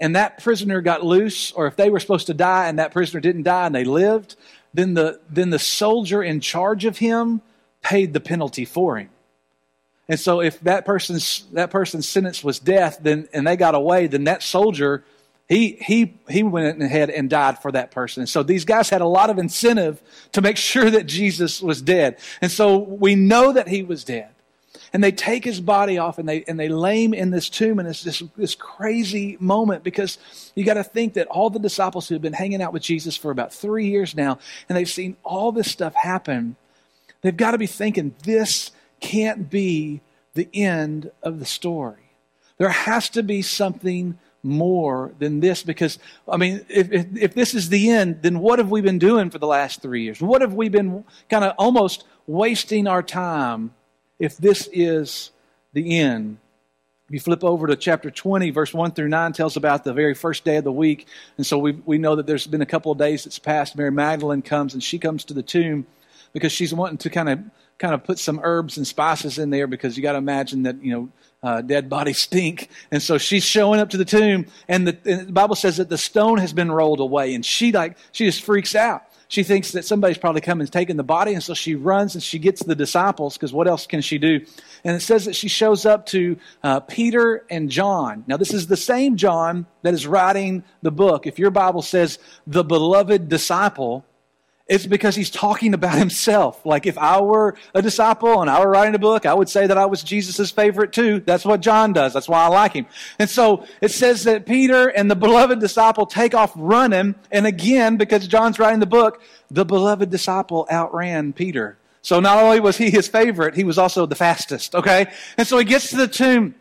and 0.00 0.16
that 0.16 0.42
prisoner 0.42 0.80
got 0.80 1.04
loose, 1.04 1.52
or 1.52 1.66
if 1.66 1.76
they 1.76 1.90
were 1.90 2.00
supposed 2.00 2.28
to 2.28 2.32
die 2.32 2.68
and 2.68 2.78
that 2.78 2.90
prisoner 2.90 3.20
didn't 3.20 3.42
die 3.42 3.66
and 3.66 3.74
they 3.74 3.84
lived, 3.84 4.36
then 4.72 4.94
the, 4.94 5.20
then 5.28 5.50
the 5.50 5.58
soldier 5.58 6.22
in 6.22 6.40
charge 6.40 6.86
of 6.86 6.96
him 6.96 7.42
paid 7.82 8.14
the 8.14 8.20
penalty 8.20 8.64
for 8.64 8.96
him. 8.96 9.10
And 10.08 10.18
so 10.18 10.40
if 10.40 10.58
that 10.60 10.86
person's 10.86 11.44
that 11.52 11.70
person's 11.70 12.08
sentence 12.08 12.42
was 12.42 12.58
death, 12.58 13.00
then 13.02 13.28
and 13.34 13.46
they 13.46 13.56
got 13.56 13.74
away, 13.74 14.06
then 14.06 14.24
that 14.24 14.42
soldier 14.42 15.04
he 15.48 15.78
he 15.80 16.14
he 16.28 16.42
went 16.42 16.82
ahead 16.82 17.08
and 17.08 17.30
died 17.30 17.60
for 17.60 17.72
that 17.72 17.90
person. 17.90 18.20
And 18.22 18.28
so 18.28 18.42
these 18.42 18.66
guys 18.66 18.90
had 18.90 19.00
a 19.00 19.06
lot 19.06 19.30
of 19.30 19.38
incentive 19.38 20.00
to 20.32 20.42
make 20.42 20.56
sure 20.58 20.90
that 20.90 21.06
Jesus 21.06 21.62
was 21.62 21.80
dead. 21.80 22.18
And 22.40 22.50
so 22.50 22.78
we 22.78 23.14
know 23.14 23.52
that 23.52 23.68
he 23.68 23.82
was 23.82 24.04
dead. 24.04 24.30
And 24.92 25.04
they 25.04 25.12
take 25.12 25.44
his 25.44 25.60
body 25.60 25.98
off 25.98 26.18
and 26.18 26.28
they 26.28 26.44
and 26.44 26.58
they 26.58 26.68
lay 26.68 27.04
him 27.04 27.12
in 27.12 27.30
this 27.30 27.50
tomb, 27.50 27.78
and 27.78 27.88
it's 27.88 28.02
this 28.02 28.22
this 28.36 28.54
crazy 28.54 29.36
moment 29.40 29.84
because 29.84 30.18
you 30.54 30.64
got 30.64 30.74
to 30.74 30.84
think 30.84 31.14
that 31.14 31.26
all 31.26 31.50
the 31.50 31.58
disciples 31.58 32.08
who 32.08 32.14
have 32.14 32.22
been 32.22 32.32
hanging 32.32 32.62
out 32.62 32.72
with 32.72 32.82
Jesus 32.82 33.16
for 33.16 33.30
about 33.30 33.52
three 33.52 33.88
years 33.88 34.14
now, 34.14 34.38
and 34.68 34.78
they've 34.78 34.88
seen 34.88 35.16
all 35.24 35.52
this 35.52 35.70
stuff 35.70 35.94
happen, 35.94 36.56
they've 37.20 37.36
got 37.36 37.50
to 37.50 37.58
be 37.58 37.66
thinking 37.66 38.14
this 38.22 38.70
can't 39.00 39.50
be 39.50 40.00
the 40.34 40.48
end 40.54 41.10
of 41.22 41.38
the 41.38 41.46
story. 41.46 42.12
There 42.56 42.70
has 42.70 43.10
to 43.10 43.22
be 43.22 43.42
something 43.42 44.18
more 44.48 45.12
than 45.18 45.40
this 45.40 45.62
because, 45.62 45.98
I 46.28 46.36
mean, 46.36 46.64
if, 46.68 46.90
if, 46.90 47.06
if, 47.16 47.34
this 47.34 47.54
is 47.54 47.68
the 47.68 47.90
end, 47.90 48.22
then 48.22 48.40
what 48.40 48.58
have 48.58 48.70
we 48.70 48.80
been 48.80 48.98
doing 48.98 49.30
for 49.30 49.38
the 49.38 49.46
last 49.46 49.82
three 49.82 50.02
years? 50.02 50.20
What 50.20 50.40
have 50.40 50.54
we 50.54 50.68
been 50.68 51.04
kind 51.28 51.44
of 51.44 51.54
almost 51.58 52.04
wasting 52.26 52.86
our 52.86 53.02
time 53.02 53.74
if 54.18 54.36
this 54.36 54.68
is 54.72 55.30
the 55.72 55.98
end? 55.98 56.38
You 57.10 57.20
flip 57.20 57.42
over 57.42 57.66
to 57.66 57.76
chapter 57.76 58.10
20, 58.10 58.50
verse 58.50 58.74
1 58.74 58.92
through 58.92 59.08
9 59.08 59.32
tells 59.32 59.56
about 59.56 59.84
the 59.84 59.94
very 59.94 60.14
first 60.14 60.44
day 60.44 60.56
of 60.56 60.64
the 60.64 60.72
week. 60.72 61.06
And 61.38 61.46
so 61.46 61.58
we, 61.58 61.72
we 61.72 61.96
know 61.96 62.16
that 62.16 62.26
there's 62.26 62.46
been 62.46 62.60
a 62.60 62.66
couple 62.66 62.92
of 62.92 62.98
days 62.98 63.24
that's 63.24 63.38
passed. 63.38 63.76
Mary 63.76 63.90
Magdalene 63.90 64.42
comes 64.42 64.74
and 64.74 64.82
she 64.82 64.98
comes 64.98 65.24
to 65.24 65.34
the 65.34 65.42
tomb 65.42 65.86
because 66.34 66.52
she's 66.52 66.74
wanting 66.74 66.98
to 66.98 67.10
kind 67.10 67.30
of 67.30 67.40
kind 67.78 67.94
of 67.94 68.04
put 68.04 68.18
some 68.18 68.40
herbs 68.42 68.76
and 68.76 68.86
spices 68.86 69.38
in 69.38 69.50
there 69.50 69.66
because 69.66 69.96
you 69.96 70.02
got 70.02 70.12
to 70.12 70.18
imagine 70.18 70.64
that 70.64 70.82
you 70.82 70.92
know 70.92 71.08
uh, 71.42 71.62
dead 71.62 71.88
bodies 71.88 72.18
stink, 72.28 72.68
and 72.90 73.02
so 73.02 73.18
she's 73.18 73.44
showing 73.44 73.80
up 73.80 73.90
to 73.90 73.96
the 73.96 74.04
tomb, 74.04 74.46
and 74.68 74.88
the, 74.88 74.98
and 75.04 75.28
the 75.28 75.32
Bible 75.32 75.54
says 75.54 75.76
that 75.78 75.88
the 75.88 75.98
stone 75.98 76.38
has 76.38 76.52
been 76.52 76.70
rolled 76.70 77.00
away, 77.00 77.34
and 77.34 77.44
she 77.44 77.72
like 77.72 77.96
she 78.12 78.24
just 78.26 78.42
freaks 78.42 78.74
out. 78.74 79.02
She 79.30 79.42
thinks 79.42 79.72
that 79.72 79.84
somebody's 79.84 80.16
probably 80.16 80.40
come 80.40 80.60
and 80.60 80.72
taken 80.72 80.96
the 80.96 81.04
body, 81.04 81.34
and 81.34 81.42
so 81.42 81.52
she 81.52 81.74
runs 81.74 82.14
and 82.14 82.22
she 82.22 82.38
gets 82.38 82.64
the 82.64 82.74
disciples 82.74 83.34
because 83.34 83.52
what 83.52 83.68
else 83.68 83.86
can 83.86 84.00
she 84.00 84.16
do? 84.16 84.40
And 84.84 84.96
it 84.96 85.00
says 85.00 85.26
that 85.26 85.36
she 85.36 85.48
shows 85.48 85.84
up 85.84 86.06
to 86.06 86.38
uh, 86.62 86.80
Peter 86.80 87.44
and 87.50 87.70
John. 87.70 88.24
Now, 88.26 88.38
this 88.38 88.54
is 88.54 88.68
the 88.68 88.76
same 88.76 89.18
John 89.18 89.66
that 89.82 89.92
is 89.92 90.06
writing 90.06 90.64
the 90.80 90.90
book. 90.90 91.26
If 91.26 91.38
your 91.38 91.50
Bible 91.50 91.82
says 91.82 92.18
the 92.46 92.64
beloved 92.64 93.28
disciple, 93.28 94.02
it's 94.68 94.86
because 94.86 95.16
he's 95.16 95.30
talking 95.30 95.72
about 95.72 95.96
himself. 95.96 96.64
Like 96.66 96.86
if 96.86 96.98
I 96.98 97.20
were 97.22 97.56
a 97.74 97.80
disciple 97.80 98.42
and 98.42 98.50
I 98.50 98.60
were 98.60 98.70
writing 98.70 98.94
a 98.94 98.98
book, 98.98 99.24
I 99.24 99.32
would 99.32 99.48
say 99.48 99.66
that 99.66 99.78
I 99.78 99.86
was 99.86 100.02
Jesus' 100.02 100.50
favorite 100.50 100.92
too. 100.92 101.20
That's 101.20 101.46
what 101.46 101.62
John 101.62 101.94
does. 101.94 102.12
That's 102.12 102.28
why 102.28 102.44
I 102.44 102.48
like 102.48 102.74
him. 102.74 102.86
And 103.18 103.30
so 103.30 103.64
it 103.80 103.90
says 103.90 104.24
that 104.24 104.44
Peter 104.44 104.88
and 104.88 105.10
the 105.10 105.16
beloved 105.16 105.58
disciple 105.58 106.04
take 106.04 106.34
off 106.34 106.52
running. 106.54 107.14
And 107.32 107.46
again, 107.46 107.96
because 107.96 108.28
John's 108.28 108.58
writing 108.58 108.80
the 108.80 108.86
book, 108.86 109.22
the 109.50 109.64
beloved 109.64 110.10
disciple 110.10 110.68
outran 110.70 111.32
Peter. 111.32 111.78
So 112.02 112.20
not 112.20 112.36
only 112.38 112.60
was 112.60 112.76
he 112.76 112.90
his 112.90 113.08
favorite, 113.08 113.54
he 113.54 113.64
was 113.64 113.78
also 113.78 114.04
the 114.04 114.14
fastest. 114.14 114.74
Okay. 114.74 115.10
And 115.38 115.46
so 115.46 115.56
he 115.56 115.64
gets 115.64 115.90
to 115.90 115.96
the 115.96 116.08
tomb. 116.08 116.54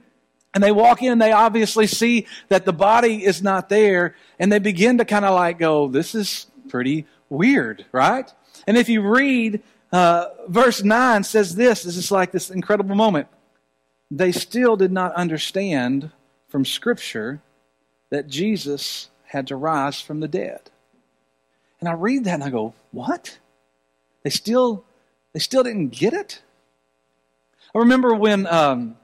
And 0.53 0.63
they 0.63 0.71
walk 0.71 1.03
in 1.03 1.11
and 1.11 1.21
they 1.21 1.33
obviously 1.33 1.85
see 1.87 2.25
that 2.47 2.65
the 2.65 2.73
body 2.73 3.23
is 3.23 3.43
not 3.43 3.67
there. 3.67 4.15
And 4.39 4.51
they 4.51 4.59
begin 4.59 4.97
to 4.99 5.05
kind 5.05 5.25
of 5.25 5.35
like 5.35 5.59
go, 5.59 5.89
this 5.89 6.15
is 6.15 6.47
pretty 6.69 7.05
weird, 7.29 7.85
right? 7.91 8.31
And 8.65 8.77
if 8.77 8.89
you 8.89 9.01
read 9.01 9.61
uh, 9.91 10.27
verse 10.47 10.83
9 10.83 11.23
says 11.23 11.55
this, 11.55 11.83
this 11.83 11.97
is 11.97 12.11
like 12.11 12.31
this 12.31 12.49
incredible 12.49 12.95
moment. 12.95 13.27
They 14.11 14.31
still 14.31 14.75
did 14.75 14.91
not 14.91 15.13
understand 15.15 16.11
from 16.49 16.65
Scripture 16.65 17.41
that 18.09 18.27
Jesus 18.27 19.09
had 19.25 19.47
to 19.47 19.55
rise 19.55 19.99
from 19.99 20.19
the 20.19 20.27
dead. 20.27 20.69
And 21.79 21.89
I 21.89 21.93
read 21.93 22.23
that 22.23 22.35
and 22.35 22.43
I 22.43 22.49
go, 22.49 22.73
what? 22.91 23.37
They 24.23 24.29
still, 24.29 24.83
they 25.33 25.39
still 25.39 25.63
didn't 25.63 25.89
get 25.89 26.13
it? 26.13 26.41
I 27.75 27.79
remember 27.79 28.13
when, 28.13 28.47
um, 28.47 28.97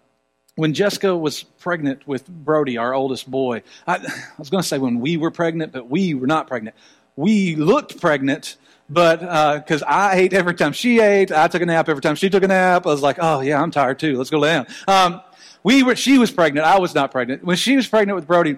when 0.55 0.73
Jessica 0.73 1.15
was 1.15 1.43
pregnant 1.43 2.07
with 2.07 2.27
Brody, 2.27 2.77
our 2.77 2.93
oldest 2.93 3.29
boy. 3.29 3.63
I, 3.85 3.95
I 3.97 4.23
was 4.37 4.49
going 4.49 4.61
to 4.63 4.67
say 4.67 4.79
when 4.79 4.99
we 4.99 5.17
were 5.17 5.31
pregnant, 5.31 5.73
but 5.73 5.89
we 5.89 6.13
were 6.13 6.27
not 6.27 6.47
pregnant 6.47 6.75
we 7.15 7.55
looked 7.55 7.99
pregnant, 8.01 8.57
but 8.89 9.19
because 9.59 9.81
uh, 9.83 9.87
I 9.87 10.15
ate 10.15 10.33
every 10.33 10.55
time 10.55 10.73
she 10.73 10.99
ate, 10.99 11.31
I 11.31 11.47
took 11.47 11.61
a 11.61 11.65
nap 11.65 11.89
every 11.89 12.01
time 12.01 12.15
she 12.15 12.29
took 12.29 12.43
a 12.43 12.47
nap. 12.47 12.85
I 12.85 12.89
was 12.89 13.01
like, 13.01 13.17
oh 13.19 13.41
yeah, 13.41 13.61
I'm 13.61 13.71
tired 13.71 13.99
too. 13.99 14.17
Let's 14.17 14.29
go 14.29 14.39
lay 14.39 14.53
down. 14.53 14.67
Um, 14.87 15.21
we 15.63 15.83
were. 15.83 15.95
She 15.95 16.17
was 16.17 16.31
pregnant. 16.31 16.67
I 16.67 16.79
was 16.79 16.93
not 16.93 17.11
pregnant. 17.11 17.43
When 17.43 17.55
she 17.55 17.75
was 17.75 17.87
pregnant 17.87 18.15
with 18.15 18.27
Brody, 18.27 18.57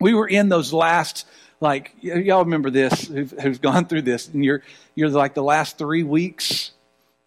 we 0.00 0.14
were 0.14 0.26
in 0.26 0.48
those 0.48 0.72
last 0.72 1.26
like 1.60 1.94
y'all 2.00 2.44
remember 2.44 2.70
this 2.70 3.08
who've, 3.08 3.30
who've 3.30 3.60
gone 3.60 3.86
through 3.86 4.02
this, 4.02 4.28
and 4.28 4.44
you're 4.44 4.62
you're 4.94 5.08
like 5.08 5.34
the 5.34 5.42
last 5.42 5.78
three 5.78 6.02
weeks, 6.02 6.72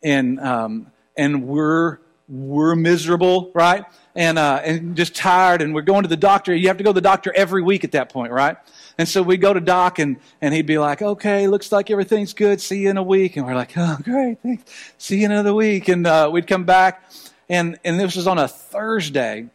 and 0.04 0.40
um, 0.40 0.92
and 1.18 1.48
we're 1.48 2.00
we're 2.30 2.76
miserable, 2.76 3.52
right? 3.54 3.84
And 4.16 4.38
uh, 4.38 4.62
and 4.64 4.96
just 4.96 5.16
tired, 5.16 5.62
and 5.62 5.74
we're 5.74 5.82
going 5.82 6.04
to 6.04 6.10
the 6.10 6.18
doctor. 6.18 6.54
You 6.56 6.68
have 6.68 6.78
to 6.78 6.84
go 6.84 6.92
to 6.92 6.96
the 6.96 7.02
doctor 7.02 7.34
every 7.36 7.62
week 7.62 7.84
at 7.84 7.94
that 7.94 8.10
point, 8.10 8.32
right? 8.32 8.58
And 8.98 9.08
so 9.08 9.22
we'd 9.22 9.42
go 9.42 9.54
to 9.54 9.60
Doc, 9.60 10.00
and, 10.00 10.18
and 10.42 10.54
he'd 10.54 10.66
be 10.66 10.78
like, 10.78 11.02
okay, 11.02 11.48
looks 11.48 11.72
like 11.72 11.92
everything's 11.92 12.34
good. 12.34 12.60
See 12.60 12.80
you 12.80 12.90
in 12.90 12.98
a 12.98 13.04
week. 13.04 13.38
And 13.38 13.46
we're 13.46 13.56
like, 13.56 13.74
oh, 13.78 13.98
great. 14.04 14.40
Thanks. 14.42 14.64
See 14.98 15.20
you 15.20 15.26
in 15.26 15.32
another 15.32 15.54
week. 15.54 15.88
And 15.88 16.08
uh, 16.08 16.30
we'd 16.32 16.48
come 16.48 16.64
back, 16.64 17.10
and, 17.48 17.80
and 17.84 18.00
this 18.00 18.16
was 18.16 18.28
on 18.28 18.38
a 18.38 18.48
Thursday. 18.48 19.48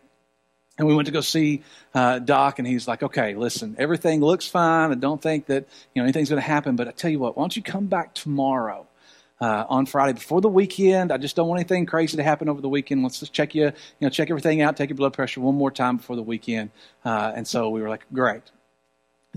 And 0.78 0.88
we 0.88 0.94
went 0.94 1.06
to 1.06 1.12
go 1.12 1.20
see 1.20 1.62
uh, 1.94 2.18
Doc, 2.18 2.58
and 2.58 2.66
he's 2.66 2.88
like, 2.88 3.02
okay, 3.02 3.34
listen, 3.34 3.76
everything 3.78 4.20
looks 4.20 4.46
fine. 4.46 4.90
I 4.90 4.94
don't 4.94 5.20
think 5.20 5.46
that 5.46 5.66
you 5.94 6.00
know 6.00 6.04
anything's 6.04 6.30
going 6.30 6.40
to 6.40 6.46
happen. 6.46 6.76
But 6.76 6.88
I 6.88 6.92
tell 6.92 7.10
you 7.10 7.18
what, 7.18 7.36
why 7.36 7.42
don't 7.42 7.56
you 7.56 7.62
come 7.62 7.86
back 7.86 8.14
tomorrow? 8.14 8.86
uh, 9.42 9.66
on 9.68 9.86
Friday 9.86 10.12
before 10.12 10.40
the 10.40 10.48
weekend. 10.48 11.10
I 11.10 11.18
just 11.18 11.34
don't 11.34 11.48
want 11.48 11.58
anything 11.58 11.84
crazy 11.84 12.16
to 12.16 12.22
happen 12.22 12.48
over 12.48 12.60
the 12.60 12.68
weekend. 12.68 13.02
Let's 13.02 13.18
just 13.18 13.32
check 13.32 13.56
you, 13.56 13.64
you 13.64 13.72
know, 14.00 14.08
check 14.08 14.30
everything 14.30 14.62
out, 14.62 14.76
take 14.76 14.88
your 14.88 14.96
blood 14.96 15.14
pressure 15.14 15.40
one 15.40 15.56
more 15.56 15.72
time 15.72 15.96
before 15.96 16.14
the 16.14 16.22
weekend. 16.22 16.70
Uh, 17.04 17.32
and 17.34 17.46
so 17.46 17.68
we 17.68 17.82
were 17.82 17.88
like, 17.88 18.06
great. 18.12 18.42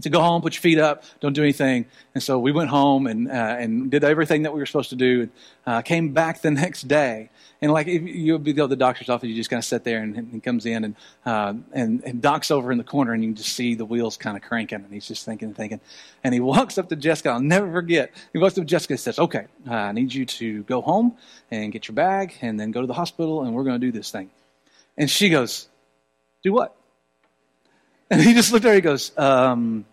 To 0.01 0.09
go 0.09 0.19
home, 0.19 0.41
put 0.41 0.55
your 0.55 0.61
feet 0.61 0.77
up, 0.77 1.03
don't 1.21 1.31
do 1.31 1.41
anything. 1.41 1.85
And 2.13 2.21
so 2.21 2.37
we 2.37 2.51
went 2.51 2.69
home 2.69 3.07
and 3.07 3.29
uh, 3.29 3.55
and 3.57 3.89
did 3.89 4.03
everything 4.03 4.41
that 4.41 4.51
we 4.51 4.59
were 4.59 4.65
supposed 4.65 4.89
to 4.89 4.97
do. 4.97 5.29
Uh, 5.65 5.81
came 5.81 6.11
back 6.11 6.41
the 6.41 6.51
next 6.63 6.89
day, 6.89 7.29
and 7.61 7.71
like 7.71 7.87
you'll 7.87 8.37
be 8.37 8.51
the 8.51 8.75
doctor's 8.75 9.07
office, 9.07 9.29
you 9.29 9.35
just 9.35 9.49
kind 9.49 9.59
of 9.59 9.63
sit 9.63 9.85
there, 9.85 10.03
and, 10.03 10.31
he 10.33 10.41
comes 10.41 10.65
in, 10.65 10.83
and 10.83 10.95
uh, 11.25 11.53
and 11.71 12.03
and 12.03 12.21
Doc's 12.21 12.51
over 12.51 12.73
in 12.73 12.77
the 12.77 12.83
corner, 12.83 13.13
and 13.13 13.23
you 13.23 13.29
can 13.29 13.35
just 13.37 13.53
see 13.53 13.73
the 13.73 13.85
wheels 13.85 14.17
kind 14.17 14.35
of 14.35 14.43
cranking, 14.43 14.83
and 14.83 14.93
he's 14.93 15.07
just 15.07 15.23
thinking 15.23 15.47
and 15.47 15.55
thinking, 15.55 15.79
and 16.25 16.33
he 16.33 16.39
walks 16.41 16.77
up 16.77 16.89
to 16.89 16.97
Jessica. 16.97 17.29
I'll 17.29 17.39
never 17.39 17.71
forget. 17.71 18.11
He 18.33 18.39
walks 18.39 18.57
up 18.57 18.63
to 18.63 18.67
Jessica 18.67 18.93
and 18.93 18.99
says, 18.99 19.17
"Okay, 19.17 19.45
I 19.65 19.93
need 19.93 20.13
you 20.13 20.25
to 20.25 20.63
go 20.63 20.81
home 20.81 21.15
and 21.51 21.71
get 21.71 21.87
your 21.87 21.95
bag, 21.95 22.35
and 22.41 22.59
then 22.59 22.71
go 22.71 22.81
to 22.81 22.87
the 22.87 22.93
hospital, 22.93 23.43
and 23.43 23.53
we're 23.53 23.63
going 23.63 23.79
to 23.79 23.87
do 23.87 23.93
this 23.93 24.11
thing." 24.11 24.29
And 24.97 25.09
she 25.09 25.29
goes, 25.29 25.69
"Do 26.43 26.51
what?" 26.51 26.75
And 28.09 28.21
he 28.21 28.33
just 28.33 28.51
looked 28.51 28.65
at 28.65 28.69
her. 28.69 28.75
He 28.75 28.81
goes, 28.81 29.11
um, 29.17 29.85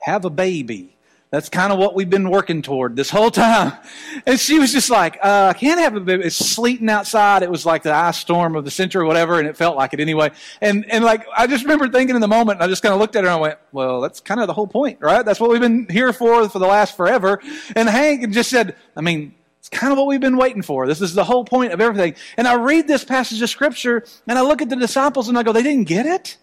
"Have 0.00 0.24
a 0.24 0.30
baby." 0.30 0.92
That's 1.32 1.48
kind 1.48 1.72
of 1.72 1.78
what 1.78 1.94
we've 1.94 2.10
been 2.10 2.28
working 2.28 2.60
toward 2.60 2.94
this 2.94 3.08
whole 3.08 3.30
time. 3.30 3.72
And 4.26 4.38
she 4.38 4.58
was 4.58 4.70
just 4.70 4.90
like, 4.90 5.16
uh, 5.22 5.52
I 5.54 5.58
can't 5.58 5.80
have 5.80 5.96
a 5.96 6.00
baby. 6.00 6.24
It's 6.24 6.36
sleeting 6.36 6.90
outside. 6.90 7.42
It 7.42 7.50
was 7.50 7.64
like 7.64 7.82
the 7.82 7.92
ice 7.92 8.18
storm 8.18 8.54
of 8.54 8.64
the 8.64 8.70
century 8.70 9.02
or 9.02 9.06
whatever, 9.06 9.38
and 9.38 9.48
it 9.48 9.56
felt 9.56 9.74
like 9.74 9.94
it 9.94 10.00
anyway. 10.00 10.30
And, 10.60 10.84
and 10.90 11.02
like, 11.02 11.26
I 11.34 11.46
just 11.46 11.64
remember 11.64 11.88
thinking 11.88 12.14
in 12.14 12.20
the 12.20 12.28
moment, 12.28 12.60
I 12.60 12.68
just 12.68 12.82
kind 12.82 12.92
of 12.92 13.00
looked 13.00 13.16
at 13.16 13.24
her 13.24 13.30
and 13.30 13.38
I 13.38 13.40
went, 13.40 13.58
well, 13.72 14.02
that's 14.02 14.20
kind 14.20 14.40
of 14.40 14.46
the 14.46 14.52
whole 14.52 14.66
point, 14.66 14.98
right? 15.00 15.24
That's 15.24 15.40
what 15.40 15.50
we've 15.50 15.62
been 15.62 15.88
here 15.88 16.12
for 16.12 16.46
for 16.50 16.58
the 16.58 16.66
last 16.66 16.96
forever. 16.96 17.40
And 17.74 17.88
Hank 17.88 18.30
just 18.30 18.50
said, 18.50 18.76
I 18.94 19.00
mean, 19.00 19.34
it's 19.58 19.70
kind 19.70 19.92
of 19.92 19.98
what 19.98 20.06
we've 20.06 20.20
been 20.20 20.36
waiting 20.36 20.62
for. 20.62 20.86
This 20.86 21.00
is 21.00 21.14
the 21.14 21.24
whole 21.24 21.44
point 21.44 21.72
of 21.72 21.80
everything. 21.80 22.14
And 22.36 22.46
I 22.46 22.54
read 22.54 22.86
this 22.86 23.04
passage 23.04 23.40
of 23.40 23.48
scripture 23.48 24.04
and 24.28 24.38
I 24.38 24.42
look 24.42 24.60
at 24.60 24.68
the 24.68 24.76
disciples 24.76 25.28
and 25.28 25.38
I 25.38 25.42
go, 25.42 25.52
they 25.52 25.62
didn't 25.62 25.88
get 25.88 26.04
it? 26.04 26.36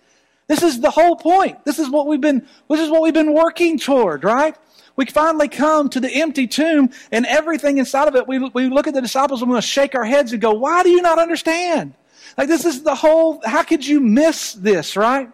This 0.50 0.64
is 0.64 0.82
the 0.82 0.90
whole 0.90 1.16
point. 1.16 1.64
This 1.64 1.78
is 1.78 1.92
what 1.92 2.08
we've 2.08 2.20
been, 2.20 2.46
this 2.70 2.80
is 2.80 2.90
what 2.90 3.04
we've 3.04 3.14
been 3.14 3.34
working 3.34 3.78
toward, 3.78 4.24
right? 4.24 4.58
We 4.96 5.06
finally 5.06 5.48
come 5.48 5.90
to 5.90 6.00
the 6.00 6.10
empty 6.10 6.48
tomb 6.48 6.90
and 7.12 7.28
everything 7.28 7.78
inside 7.78 8.08
of 8.08 8.16
it. 8.16 8.28
We, 8.28 8.40
we 8.40 8.68
look 8.68 8.88
at 8.88 8.96
the 8.96 9.02
disciples 9.02 9.44
and 9.44 9.52
we 9.52 9.62
shake 9.62 9.94
our 9.94 10.04
heads 10.04 10.34
and 10.34 10.42
go, 10.42 10.52
why 10.52 10.82
do 10.82 10.90
you 10.90 11.04
not 11.04 11.20
understand? 11.20 11.94
Like 12.36 12.48
this 12.48 12.66
is 12.66 12.82
the 12.82 12.96
whole, 12.96 13.42
how 13.46 13.62
could 13.62 13.86
you 13.86 14.00
miss 14.00 14.54
this, 14.54 14.98
right? 14.98 15.30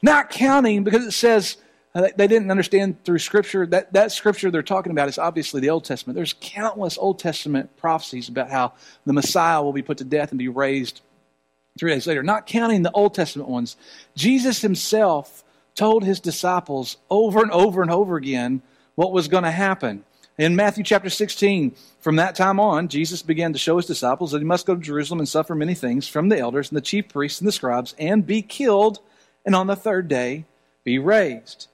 Not 0.00 0.30
counting 0.30 0.84
because 0.84 1.04
it 1.04 1.12
says, 1.12 1.58
uh, 1.94 2.08
they 2.16 2.26
didn't 2.26 2.50
understand 2.50 3.04
through 3.04 3.18
Scripture. 3.18 3.66
That, 3.66 3.92
that 3.92 4.10
Scripture 4.10 4.50
they're 4.50 4.62
talking 4.62 4.90
about 4.90 5.08
is 5.08 5.18
obviously 5.18 5.60
the 5.60 5.70
Old 5.70 5.84
Testament. 5.84 6.14
There's 6.14 6.34
countless 6.40 6.96
Old 6.96 7.18
Testament 7.18 7.76
prophecies 7.76 8.30
about 8.30 8.50
how 8.50 8.72
the 9.04 9.12
Messiah 9.12 9.62
will 9.62 9.74
be 9.74 9.82
put 9.82 9.98
to 9.98 10.04
death 10.04 10.30
and 10.30 10.38
be 10.38 10.48
raised 10.48 11.02
three 11.78 11.92
days 11.92 12.06
later. 12.06 12.22
Not 12.22 12.46
counting 12.46 12.82
the 12.82 12.92
Old 12.92 13.14
Testament 13.14 13.48
ones. 13.48 13.76
Jesus 14.14 14.62
himself 14.62 15.44
told 15.74 16.04
his 16.04 16.20
disciples 16.20 16.96
over 17.10 17.42
and 17.42 17.50
over 17.50 17.82
and 17.82 17.90
over 17.90 18.16
again 18.16 18.62
what 18.94 19.12
was 19.12 19.28
going 19.28 19.44
to 19.44 19.50
happen. 19.50 20.04
In 20.38 20.54
Matthew 20.54 20.84
chapter 20.84 21.08
16, 21.08 21.74
from 22.00 22.16
that 22.16 22.34
time 22.34 22.60
on, 22.60 22.88
Jesus 22.88 23.22
began 23.22 23.54
to 23.54 23.58
show 23.58 23.76
his 23.76 23.86
disciples 23.86 24.32
that 24.32 24.38
he 24.38 24.44
must 24.44 24.66
go 24.66 24.74
to 24.74 24.80
Jerusalem 24.80 25.20
and 25.20 25.28
suffer 25.28 25.54
many 25.54 25.74
things 25.74 26.08
from 26.08 26.28
the 26.28 26.38
elders 26.38 26.68
and 26.68 26.76
the 26.76 26.82
chief 26.82 27.08
priests 27.08 27.40
and 27.40 27.48
the 27.48 27.52
scribes 27.52 27.94
and 27.98 28.26
be 28.26 28.42
killed, 28.42 29.00
and 29.46 29.54
on 29.54 29.66
the 29.66 29.76
third 29.76 30.08
day 30.08 30.44
be 30.84 30.98
raised. 30.98 31.68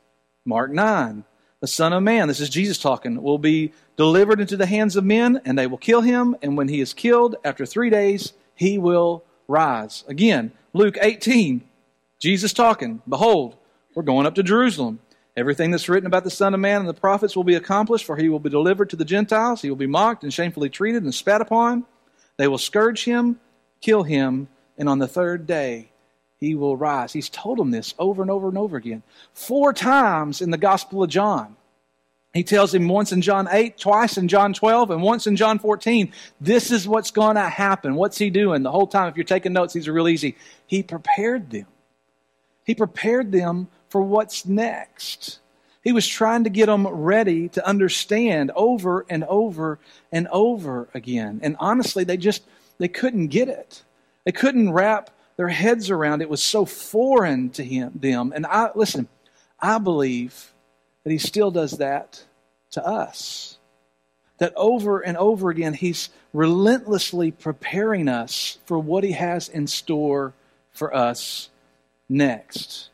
Mark 0.44 0.70
9, 0.70 1.24
the 1.60 1.66
Son 1.66 1.92
of 1.92 2.04
Man, 2.04 2.28
this 2.28 2.40
is 2.40 2.48
Jesus 2.48 2.78
talking, 2.78 3.20
will 3.20 3.38
be 3.38 3.72
delivered 3.96 4.40
into 4.40 4.56
the 4.56 4.66
hands 4.66 4.94
of 4.94 5.04
men, 5.04 5.40
and 5.44 5.58
they 5.58 5.66
will 5.66 5.78
kill 5.78 6.00
him, 6.00 6.36
and 6.40 6.56
when 6.56 6.68
he 6.68 6.80
is 6.80 6.94
killed, 6.94 7.36
after 7.44 7.66
three 7.66 7.90
days, 7.90 8.32
he 8.54 8.78
will 8.78 9.24
rise. 9.52 10.02
Again, 10.08 10.52
Luke 10.72 10.96
18, 11.00 11.62
Jesus 12.20 12.52
talking, 12.52 13.02
Behold, 13.08 13.56
we're 13.94 14.02
going 14.02 14.26
up 14.26 14.34
to 14.34 14.42
Jerusalem 14.42 14.98
Everything 15.34 15.70
that's 15.70 15.88
written 15.88 16.06
about 16.06 16.24
the 16.24 16.30
Son 16.30 16.52
of 16.52 16.60
Man 16.60 16.80
and 16.80 16.88
the 16.88 16.94
prophets 16.94 17.34
will 17.34 17.44
be 17.44 17.54
accomplished, 17.54 18.04
for 18.04 18.16
he 18.16 18.28
will 18.28 18.38
be 18.38 18.50
delivered 18.50 18.90
to 18.90 18.96
the 18.96 19.04
Gentiles. 19.04 19.62
He 19.62 19.70
will 19.70 19.76
be 19.76 19.86
mocked 19.86 20.24
and 20.24 20.32
shamefully 20.32 20.68
treated 20.68 21.04
and 21.04 21.14
spat 21.14 21.40
upon. 21.40 21.86
They 22.36 22.48
will 22.48 22.58
scourge 22.58 23.04
him, 23.04 23.40
kill 23.80 24.02
him, 24.02 24.48
and 24.76 24.90
on 24.90 24.98
the 24.98 25.08
third 25.08 25.46
day 25.46 25.90
he 26.36 26.54
will 26.54 26.76
rise. 26.76 27.14
He's 27.14 27.30
told 27.30 27.58
them 27.58 27.70
this 27.70 27.94
over 27.98 28.20
and 28.20 28.30
over 28.30 28.48
and 28.48 28.58
over 28.58 28.76
again. 28.76 29.02
Four 29.32 29.72
times 29.72 30.42
in 30.42 30.50
the 30.50 30.58
Gospel 30.58 31.02
of 31.02 31.08
John. 31.08 31.56
He 32.32 32.42
tells 32.42 32.72
him 32.74 32.88
once 32.88 33.12
in 33.12 33.20
John 33.20 33.46
8, 33.50 33.76
twice 33.76 34.16
in 34.16 34.26
John 34.26 34.54
12, 34.54 34.90
and 34.90 35.02
once 35.02 35.26
in 35.26 35.36
John 35.36 35.58
14. 35.58 36.12
This 36.40 36.70
is 36.70 36.88
what's 36.88 37.10
going 37.10 37.36
to 37.36 37.42
happen. 37.42 37.94
What's 37.94 38.16
he 38.16 38.30
doing? 38.30 38.62
The 38.62 38.70
whole 38.70 38.86
time, 38.86 39.08
if 39.08 39.16
you're 39.16 39.24
taking 39.24 39.52
notes, 39.52 39.74
these 39.74 39.86
are 39.86 39.92
real 39.92 40.08
easy. 40.08 40.36
He 40.66 40.82
prepared 40.82 41.50
them. 41.50 41.66
He 42.64 42.74
prepared 42.74 43.32
them 43.32 43.68
for 43.90 44.00
what's 44.00 44.46
next. 44.46 45.40
He 45.84 45.92
was 45.92 46.06
trying 46.06 46.44
to 46.44 46.50
get 46.50 46.66
them 46.66 46.86
ready 46.86 47.48
to 47.50 47.66
understand 47.66 48.52
over 48.54 49.04
and 49.10 49.24
over 49.24 49.78
and 50.10 50.28
over 50.28 50.88
again. 50.94 51.40
And 51.42 51.56
honestly, 51.58 52.04
they 52.04 52.16
just 52.16 52.44
they 52.78 52.88
couldn't 52.88 53.28
get 53.28 53.48
it. 53.48 53.82
They 54.24 54.32
couldn't 54.32 54.72
wrap 54.72 55.10
their 55.36 55.48
heads 55.48 55.90
around 55.90 56.20
it. 56.20 56.24
it 56.24 56.30
was 56.30 56.42
so 56.42 56.64
foreign 56.64 57.50
to 57.50 57.64
him 57.64 57.92
them. 57.96 58.32
And 58.34 58.46
I 58.46 58.70
listen, 58.74 59.08
I 59.60 59.78
believe 59.78 60.52
that 61.04 61.10
he 61.10 61.18
still 61.18 61.50
does 61.50 61.78
that 61.78 62.24
to 62.72 62.86
us. 62.86 63.58
That 64.38 64.52
over 64.56 65.00
and 65.00 65.16
over 65.16 65.50
again 65.50 65.74
he's 65.74 66.10
relentlessly 66.32 67.30
preparing 67.30 68.08
us 68.08 68.58
for 68.64 68.78
what 68.78 69.04
he 69.04 69.12
has 69.12 69.48
in 69.48 69.66
store 69.66 70.32
for 70.72 70.94
us 70.94 71.50
next. 72.08 72.88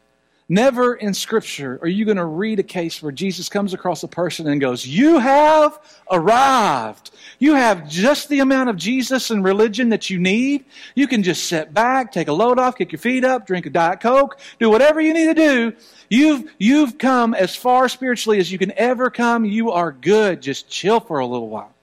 Never 0.50 0.94
in 0.94 1.12
Scripture 1.12 1.78
are 1.82 1.88
you 1.88 2.06
going 2.06 2.16
to 2.16 2.24
read 2.24 2.58
a 2.58 2.62
case 2.62 3.02
where 3.02 3.12
Jesus 3.12 3.50
comes 3.50 3.74
across 3.74 4.02
a 4.02 4.08
person 4.08 4.48
and 4.48 4.58
goes, 4.58 4.86
You 4.86 5.18
have 5.18 5.78
arrived. 6.10 7.10
You 7.38 7.54
have 7.54 7.86
just 7.86 8.30
the 8.30 8.40
amount 8.40 8.70
of 8.70 8.76
Jesus 8.76 9.30
and 9.30 9.44
religion 9.44 9.90
that 9.90 10.08
you 10.08 10.18
need. 10.18 10.64
You 10.94 11.06
can 11.06 11.22
just 11.22 11.44
sit 11.44 11.74
back, 11.74 12.12
take 12.12 12.28
a 12.28 12.32
load 12.32 12.58
off, 12.58 12.76
kick 12.76 12.92
your 12.92 12.98
feet 12.98 13.24
up, 13.24 13.46
drink 13.46 13.66
a 13.66 13.70
Diet 13.70 14.00
Coke, 14.00 14.40
do 14.58 14.70
whatever 14.70 15.02
you 15.02 15.12
need 15.12 15.26
to 15.26 15.34
do. 15.34 15.72
You've, 16.08 16.50
you've 16.58 16.96
come 16.96 17.34
as 17.34 17.54
far 17.54 17.86
spiritually 17.90 18.38
as 18.38 18.50
you 18.50 18.56
can 18.56 18.72
ever 18.72 19.10
come. 19.10 19.44
You 19.44 19.72
are 19.72 19.92
good. 19.92 20.40
Just 20.40 20.70
chill 20.70 21.00
for 21.00 21.18
a 21.18 21.26
little 21.26 21.50
while. 21.50 21.74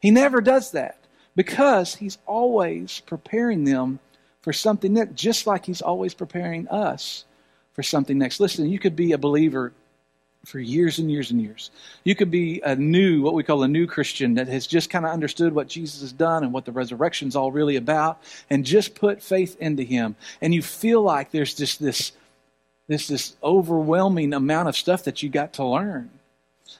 He 0.00 0.12
never 0.12 0.40
does 0.40 0.70
that 0.70 0.96
because 1.34 1.96
he's 1.96 2.18
always 2.24 3.00
preparing 3.00 3.64
them 3.64 3.98
for 4.42 4.52
something 4.52 4.94
that, 4.94 5.16
just 5.16 5.44
like 5.48 5.66
he's 5.66 5.82
always 5.82 6.14
preparing 6.14 6.68
us 6.68 7.24
for 7.76 7.82
something 7.82 8.16
next. 8.16 8.40
Listen, 8.40 8.68
you 8.68 8.78
could 8.78 8.96
be 8.96 9.12
a 9.12 9.18
believer 9.18 9.72
for 10.46 10.58
years 10.58 10.98
and 10.98 11.10
years 11.10 11.30
and 11.30 11.42
years. 11.42 11.70
You 12.04 12.14
could 12.14 12.30
be 12.30 12.62
a 12.62 12.74
new, 12.74 13.20
what 13.20 13.34
we 13.34 13.42
call 13.42 13.62
a 13.62 13.68
new 13.68 13.86
Christian 13.86 14.34
that 14.34 14.48
has 14.48 14.66
just 14.66 14.88
kind 14.88 15.04
of 15.04 15.12
understood 15.12 15.54
what 15.54 15.68
Jesus 15.68 16.00
has 16.00 16.12
done 16.12 16.42
and 16.42 16.52
what 16.52 16.64
the 16.64 16.72
resurrection's 16.72 17.36
all 17.36 17.52
really 17.52 17.76
about 17.76 18.22
and 18.48 18.64
just 18.64 18.94
put 18.94 19.22
faith 19.22 19.56
into 19.60 19.82
him. 19.82 20.16
And 20.40 20.54
you 20.54 20.62
feel 20.62 21.02
like 21.02 21.32
there's 21.32 21.52
just 21.52 21.80
this, 21.80 22.12
this, 22.88 23.08
this 23.08 23.36
overwhelming 23.42 24.32
amount 24.32 24.68
of 24.68 24.76
stuff 24.76 25.04
that 25.04 25.22
you 25.22 25.28
got 25.28 25.52
to 25.54 25.64
learn. 25.64 26.08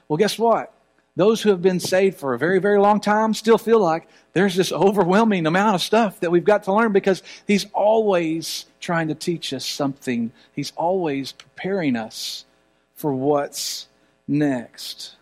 Well, 0.07 0.17
guess 0.17 0.39
what? 0.39 0.73
Those 1.17 1.41
who 1.41 1.49
have 1.49 1.63
been 1.63 1.79
saved 1.79 2.17
for 2.17 2.35
a 2.35 2.39
very, 2.39 2.59
very 2.59 2.79
long 2.79 3.01
time 3.01 3.33
still 3.33 3.57
feel 3.57 3.79
like 3.79 4.07
there's 4.33 4.55
this 4.55 4.71
overwhelming 4.71 5.47
amount 5.47 5.73
of 5.73 5.81
stuff 5.81 6.19
that 6.19 6.29
we've 6.29 6.45
got 6.45 6.63
to 6.63 6.73
learn 6.73 6.93
because 6.93 7.23
He's 7.47 7.65
always 7.73 8.65
trying 8.79 9.07
to 9.07 9.15
teach 9.15 9.51
us 9.51 9.65
something. 9.65 10.31
He's 10.53 10.71
always 10.75 11.31
preparing 11.31 11.95
us 11.95 12.45
for 12.93 13.13
what's 13.13 13.87
next. 14.27 15.15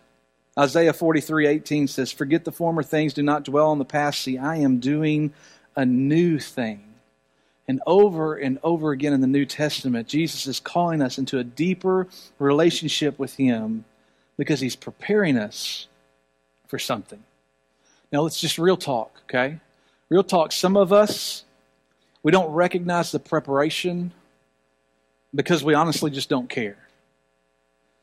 Isaiah 0.60 0.92
43 0.92 1.48
18 1.48 1.88
says, 1.88 2.12
Forget 2.12 2.44
the 2.44 2.52
former 2.52 2.84
things, 2.84 3.14
do 3.14 3.24
not 3.24 3.46
dwell 3.46 3.70
on 3.72 3.80
the 3.80 3.86
past. 3.86 4.20
See, 4.20 4.38
I 4.38 4.58
am 4.58 4.80
doing 4.80 5.34
a 5.78 5.86
new 5.86 6.40
thing. 6.40 6.82
And 7.70 7.82
over 7.88 8.36
and 8.36 8.60
over 8.64 8.92
again 8.92 9.14
in 9.14 9.22
the 9.22 9.28
New 9.28 9.46
Testament, 9.46 10.10
Jesus 10.10 10.46
is 10.46 10.60
calling 10.60 11.02
us 11.02 11.18
into 11.18 11.40
a 11.40 11.44
deeper 11.44 12.08
relationship 12.38 13.18
with 13.18 13.38
Him 13.38 13.86
because 14.38 14.60
he's 14.60 14.76
preparing 14.76 15.38
us 15.38 15.88
for 16.68 16.80
something. 16.80 17.24
Now, 18.12 18.22
let's 18.22 18.40
just 18.40 18.58
real 18.58 18.78
talk, 18.78 19.22
okay? 19.24 19.60
Real 20.10 20.24
talk. 20.24 20.52
Some 20.52 20.78
of 20.78 20.94
us, 20.94 21.44
we 22.24 22.32
don't 22.32 22.52
recognize 22.52 23.12
the 23.12 23.20
preparation 23.20 24.12
because 25.34 25.64
we 25.64 25.74
honestly 25.74 26.12
just 26.12 26.30
don't 26.30 26.50
care. 26.50 26.78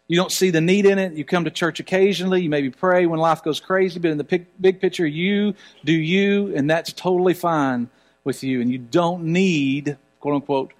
You 0.09 0.17
don't 0.17 0.33
see 0.33 0.51
the 0.51 0.61
need 0.61 0.85
in 0.85 0.99
it. 0.99 1.15
You 1.15 1.25
come 1.25 1.45
to 1.45 1.51
church 1.51 1.81
occasionally. 1.81 2.43
You 2.43 2.51
maybe 2.51 2.71
pray 2.71 3.07
when 3.07 3.19
life 3.19 3.43
goes 3.43 3.61
crazy, 3.61 3.99
but 3.99 4.11
in 4.11 4.19
the 4.19 4.25
big, 4.25 4.47
big 4.61 4.81
picture, 4.81 5.07
you 5.07 5.55
do 5.85 5.93
you, 5.93 6.55
and 6.55 6.69
that's 6.69 6.93
totally 6.93 7.35
fine 7.35 7.89
with 8.25 8.43
you. 8.43 8.61
And 8.61 8.71
you 8.71 8.79
don't 8.79 9.25
need, 9.25 9.97
quote 10.21 10.35
unquote, 10.35 10.73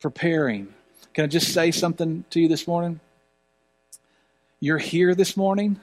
preparing. 0.00 0.72
Can 1.14 1.24
I 1.24 1.26
just 1.26 1.52
say 1.52 1.70
something 1.70 2.24
to 2.30 2.40
you 2.40 2.46
this 2.46 2.68
morning? 2.68 3.00
You're 4.58 4.78
here 4.78 5.14
this 5.14 5.36
morning, 5.36 5.78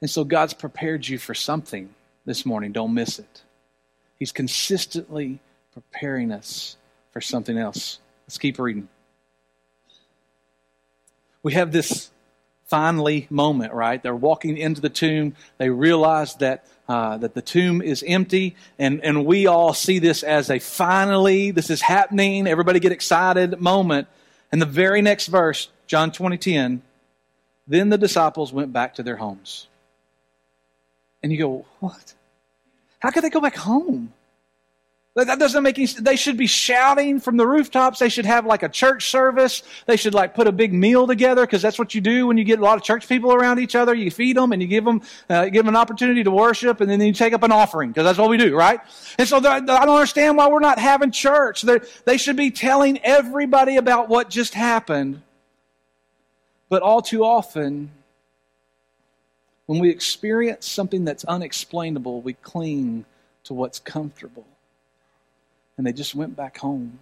and 0.00 0.08
so 0.08 0.22
God's 0.22 0.54
prepared 0.54 1.08
you 1.08 1.18
for 1.18 1.34
something 1.34 1.92
this 2.24 2.46
morning. 2.46 2.70
Don't 2.70 2.94
miss 2.94 3.18
it. 3.18 3.42
He's 4.16 4.30
consistently 4.30 5.40
preparing 5.74 6.30
us 6.30 6.76
for 7.10 7.20
something 7.20 7.58
else. 7.58 7.98
Let's 8.26 8.38
keep 8.38 8.60
reading. 8.60 8.88
We 11.42 11.54
have 11.54 11.72
this 11.72 12.10
finally 12.66 13.26
moment, 13.28 13.72
right? 13.72 14.00
They're 14.00 14.14
walking 14.14 14.56
into 14.56 14.80
the 14.80 14.88
tomb. 14.88 15.34
They 15.58 15.68
realize 15.68 16.36
that 16.36 16.64
uh, 16.88 17.16
that 17.18 17.34
the 17.34 17.42
tomb 17.42 17.82
is 17.82 18.04
empty, 18.06 18.54
and 18.78 19.04
and 19.04 19.26
we 19.26 19.48
all 19.48 19.74
see 19.74 19.98
this 19.98 20.22
as 20.22 20.48
a 20.48 20.60
finally 20.60 21.50
this 21.50 21.70
is 21.70 21.82
happening. 21.82 22.46
Everybody 22.46 22.78
get 22.78 22.92
excited 22.92 23.60
moment. 23.60 24.06
And 24.52 24.62
the 24.62 24.66
very 24.66 25.02
next 25.02 25.26
verse, 25.26 25.70
John 25.88 26.12
twenty 26.12 26.38
ten, 26.38 26.82
then 27.70 27.88
the 27.88 27.96
disciples 27.96 28.52
went 28.52 28.72
back 28.72 28.96
to 28.96 29.02
their 29.04 29.14
homes. 29.14 29.68
And 31.22 31.30
you 31.30 31.38
go, 31.38 31.64
what? 31.78 32.14
How 32.98 33.10
could 33.10 33.22
they 33.22 33.30
go 33.30 33.40
back 33.40 33.54
home? 33.54 34.12
That 35.14 35.38
doesn't 35.38 35.62
make 35.62 35.78
any 35.78 35.86
They 35.86 36.16
should 36.16 36.36
be 36.36 36.46
shouting 36.46 37.20
from 37.20 37.36
the 37.36 37.46
rooftops. 37.46 37.98
They 37.98 38.08
should 38.08 38.26
have 38.26 38.44
like 38.44 38.64
a 38.64 38.68
church 38.68 39.10
service. 39.10 39.62
They 39.86 39.96
should 39.96 40.14
like 40.14 40.34
put 40.34 40.48
a 40.48 40.52
big 40.52 40.72
meal 40.72 41.06
together 41.06 41.46
because 41.46 41.62
that's 41.62 41.78
what 41.78 41.94
you 41.94 42.00
do 42.00 42.26
when 42.26 42.38
you 42.38 42.44
get 42.44 42.58
a 42.58 42.62
lot 42.62 42.76
of 42.76 42.82
church 42.82 43.08
people 43.08 43.32
around 43.32 43.60
each 43.60 43.76
other. 43.76 43.94
You 43.94 44.10
feed 44.10 44.36
them 44.36 44.52
and 44.52 44.62
you 44.62 44.66
give 44.66 44.84
them, 44.84 45.02
uh, 45.28 45.44
give 45.44 45.64
them 45.64 45.68
an 45.68 45.76
opportunity 45.76 46.24
to 46.24 46.30
worship 46.30 46.80
and 46.80 46.90
then 46.90 47.00
you 47.00 47.12
take 47.12 47.32
up 47.32 47.42
an 47.42 47.52
offering 47.52 47.90
because 47.90 48.04
that's 48.04 48.18
what 48.18 48.30
we 48.30 48.36
do, 48.36 48.56
right? 48.56 48.80
And 49.18 49.28
so 49.28 49.38
I 49.38 49.60
don't 49.60 49.70
understand 49.70 50.36
why 50.36 50.48
we're 50.48 50.60
not 50.60 50.78
having 50.78 51.12
church. 51.12 51.62
They're, 51.62 51.84
they 52.04 52.16
should 52.16 52.36
be 52.36 52.50
telling 52.50 52.98
everybody 53.04 53.76
about 53.76 54.08
what 54.08 54.28
just 54.28 54.54
happened. 54.54 55.22
But 56.70 56.80
all 56.80 57.02
too 57.02 57.24
often, 57.24 57.90
when 59.66 59.78
we 59.78 59.90
experience 59.90 60.66
something 60.66 61.04
that's 61.04 61.24
unexplainable, 61.24 62.22
we 62.22 62.32
cling 62.32 63.04
to 63.44 63.52
what's 63.52 63.78
comfortable 63.78 64.46
and 65.80 65.86
they 65.86 65.94
just 65.94 66.14
went 66.14 66.36
back 66.36 66.58
home. 66.58 66.98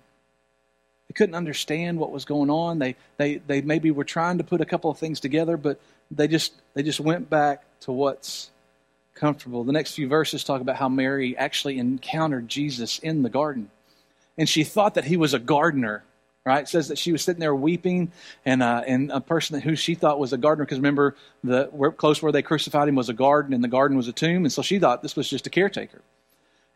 They 1.09 1.13
couldn't 1.13 1.35
understand 1.35 1.99
what 1.99 2.13
was 2.13 2.25
going 2.25 2.49
on. 2.49 2.79
They, 2.79 2.95
they, 3.17 3.39
they 3.39 3.61
maybe 3.61 3.91
were 3.91 4.05
trying 4.05 4.39
to 4.39 4.45
put 4.45 4.61
a 4.61 4.65
couple 4.65 4.89
of 4.89 4.99
things 4.99 5.19
together, 5.19 5.57
but 5.57 5.81
they 6.13 6.29
just, 6.29 6.53
they 6.75 6.85
just 6.85 7.01
went 7.01 7.29
back 7.29 7.65
to 7.81 7.91
what's 7.91 8.51
comfortable. 9.17 9.65
The 9.65 9.73
next 9.73 9.95
few 9.95 10.07
verses 10.07 10.45
talk 10.45 10.61
about 10.61 10.77
how 10.77 10.89
Mary 10.89 11.37
actually 11.37 11.79
encountered 11.79 12.49
Jesus 12.49 13.01
in 13.01 13.23
the 13.23 13.29
garden. 13.29 13.69
And 14.37 14.49
she 14.49 14.63
thought 14.63 14.95
that 14.95 15.07
he 15.07 15.17
was 15.17 15.35
a 15.35 15.41
gardener, 15.41 16.05
right? 16.49 16.63
It 16.63 16.69
says 16.69 16.89
that 16.89 16.99
she 16.99 17.13
was 17.13 17.23
sitting 17.23 17.41
there 17.41 17.55
weeping, 17.55 18.11
and, 18.45 18.63
uh, 18.63 18.83
and 18.87 19.11
a 19.11 19.21
person 19.21 19.61
who 19.61 19.77
she 19.77 19.95
thought 19.95 20.19
was 20.19 20.33
a 20.33 20.39
gardener, 20.39 20.65
because 20.65 20.79
remember, 20.79 21.15
the 21.45 21.69
where, 21.73 21.93
close 21.93 22.23
where 22.23 22.33
they 22.33 22.43
crucified 22.43 22.89
him 22.89 22.95
was 22.97 23.09
a 23.09 23.15
garden, 23.15 23.53
and 23.55 23.63
the 23.63 23.69
garden 23.69 23.97
was 23.97 24.09
a 24.09 24.13
tomb, 24.13 24.45
and 24.45 24.53
so 24.53 24.63
she 24.63 24.79
thought 24.79 25.03
this 25.03 25.15
was 25.17 25.29
just 25.29 25.47
a 25.47 25.51
caretaker 25.51 26.03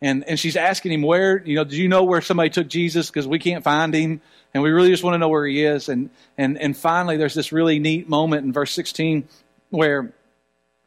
and, 0.02 0.28
and 0.28 0.38
she's 0.38 0.56
asking 0.56 0.90
him 0.90 1.02
where, 1.02 1.40
you 1.46 1.54
know, 1.54 1.62
do 1.62 1.76
you 1.76 1.86
know 1.86 2.02
where 2.02 2.20
somebody 2.20 2.50
took 2.50 2.66
Jesus? 2.66 3.08
Because 3.08 3.28
we 3.28 3.38
can't 3.38 3.62
find 3.62 3.94
him. 3.94 4.20
And 4.52 4.62
we 4.62 4.70
really 4.70 4.88
just 4.88 5.04
want 5.04 5.14
to 5.14 5.18
know 5.18 5.28
where 5.28 5.46
he 5.46 5.64
is. 5.64 5.88
And, 5.88 6.10
and, 6.36 6.58
and 6.58 6.76
finally, 6.76 7.16
there's 7.16 7.34
this 7.34 7.52
really 7.52 7.78
neat 7.78 8.08
moment 8.08 8.44
in 8.44 8.52
verse 8.52 8.72
16 8.72 9.28
where 9.70 10.12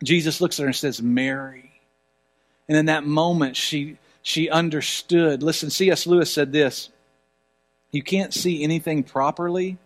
Jesus 0.03 0.41
looks 0.41 0.59
at 0.59 0.63
her 0.63 0.67
and 0.67 0.75
says, 0.75 1.01
Mary. 1.01 1.71
And 2.67 2.77
in 2.77 2.87
that 2.87 3.05
moment, 3.05 3.55
she, 3.55 3.97
she 4.21 4.49
understood. 4.49 5.41
Listen, 5.41 5.69
C.S. 5.69 6.05
Lewis 6.05 6.31
said 6.31 6.51
this 6.51 6.89
You 7.95 8.03
can't 8.03 8.33
see 8.33 8.61
anything 8.61 9.03
properly 9.03 9.77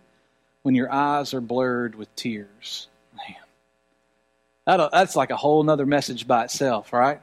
when 0.62 0.74
your 0.74 0.92
eyes 0.92 1.32
are 1.32 1.40
blurred 1.40 1.94
with 1.94 2.12
tears. 2.16 2.88
Man, 3.16 4.88
that's 4.90 5.14
like 5.14 5.30
a 5.30 5.36
whole 5.36 5.70
other 5.70 5.86
message 5.86 6.26
by 6.26 6.42
itself, 6.42 6.92
right? 6.92 7.22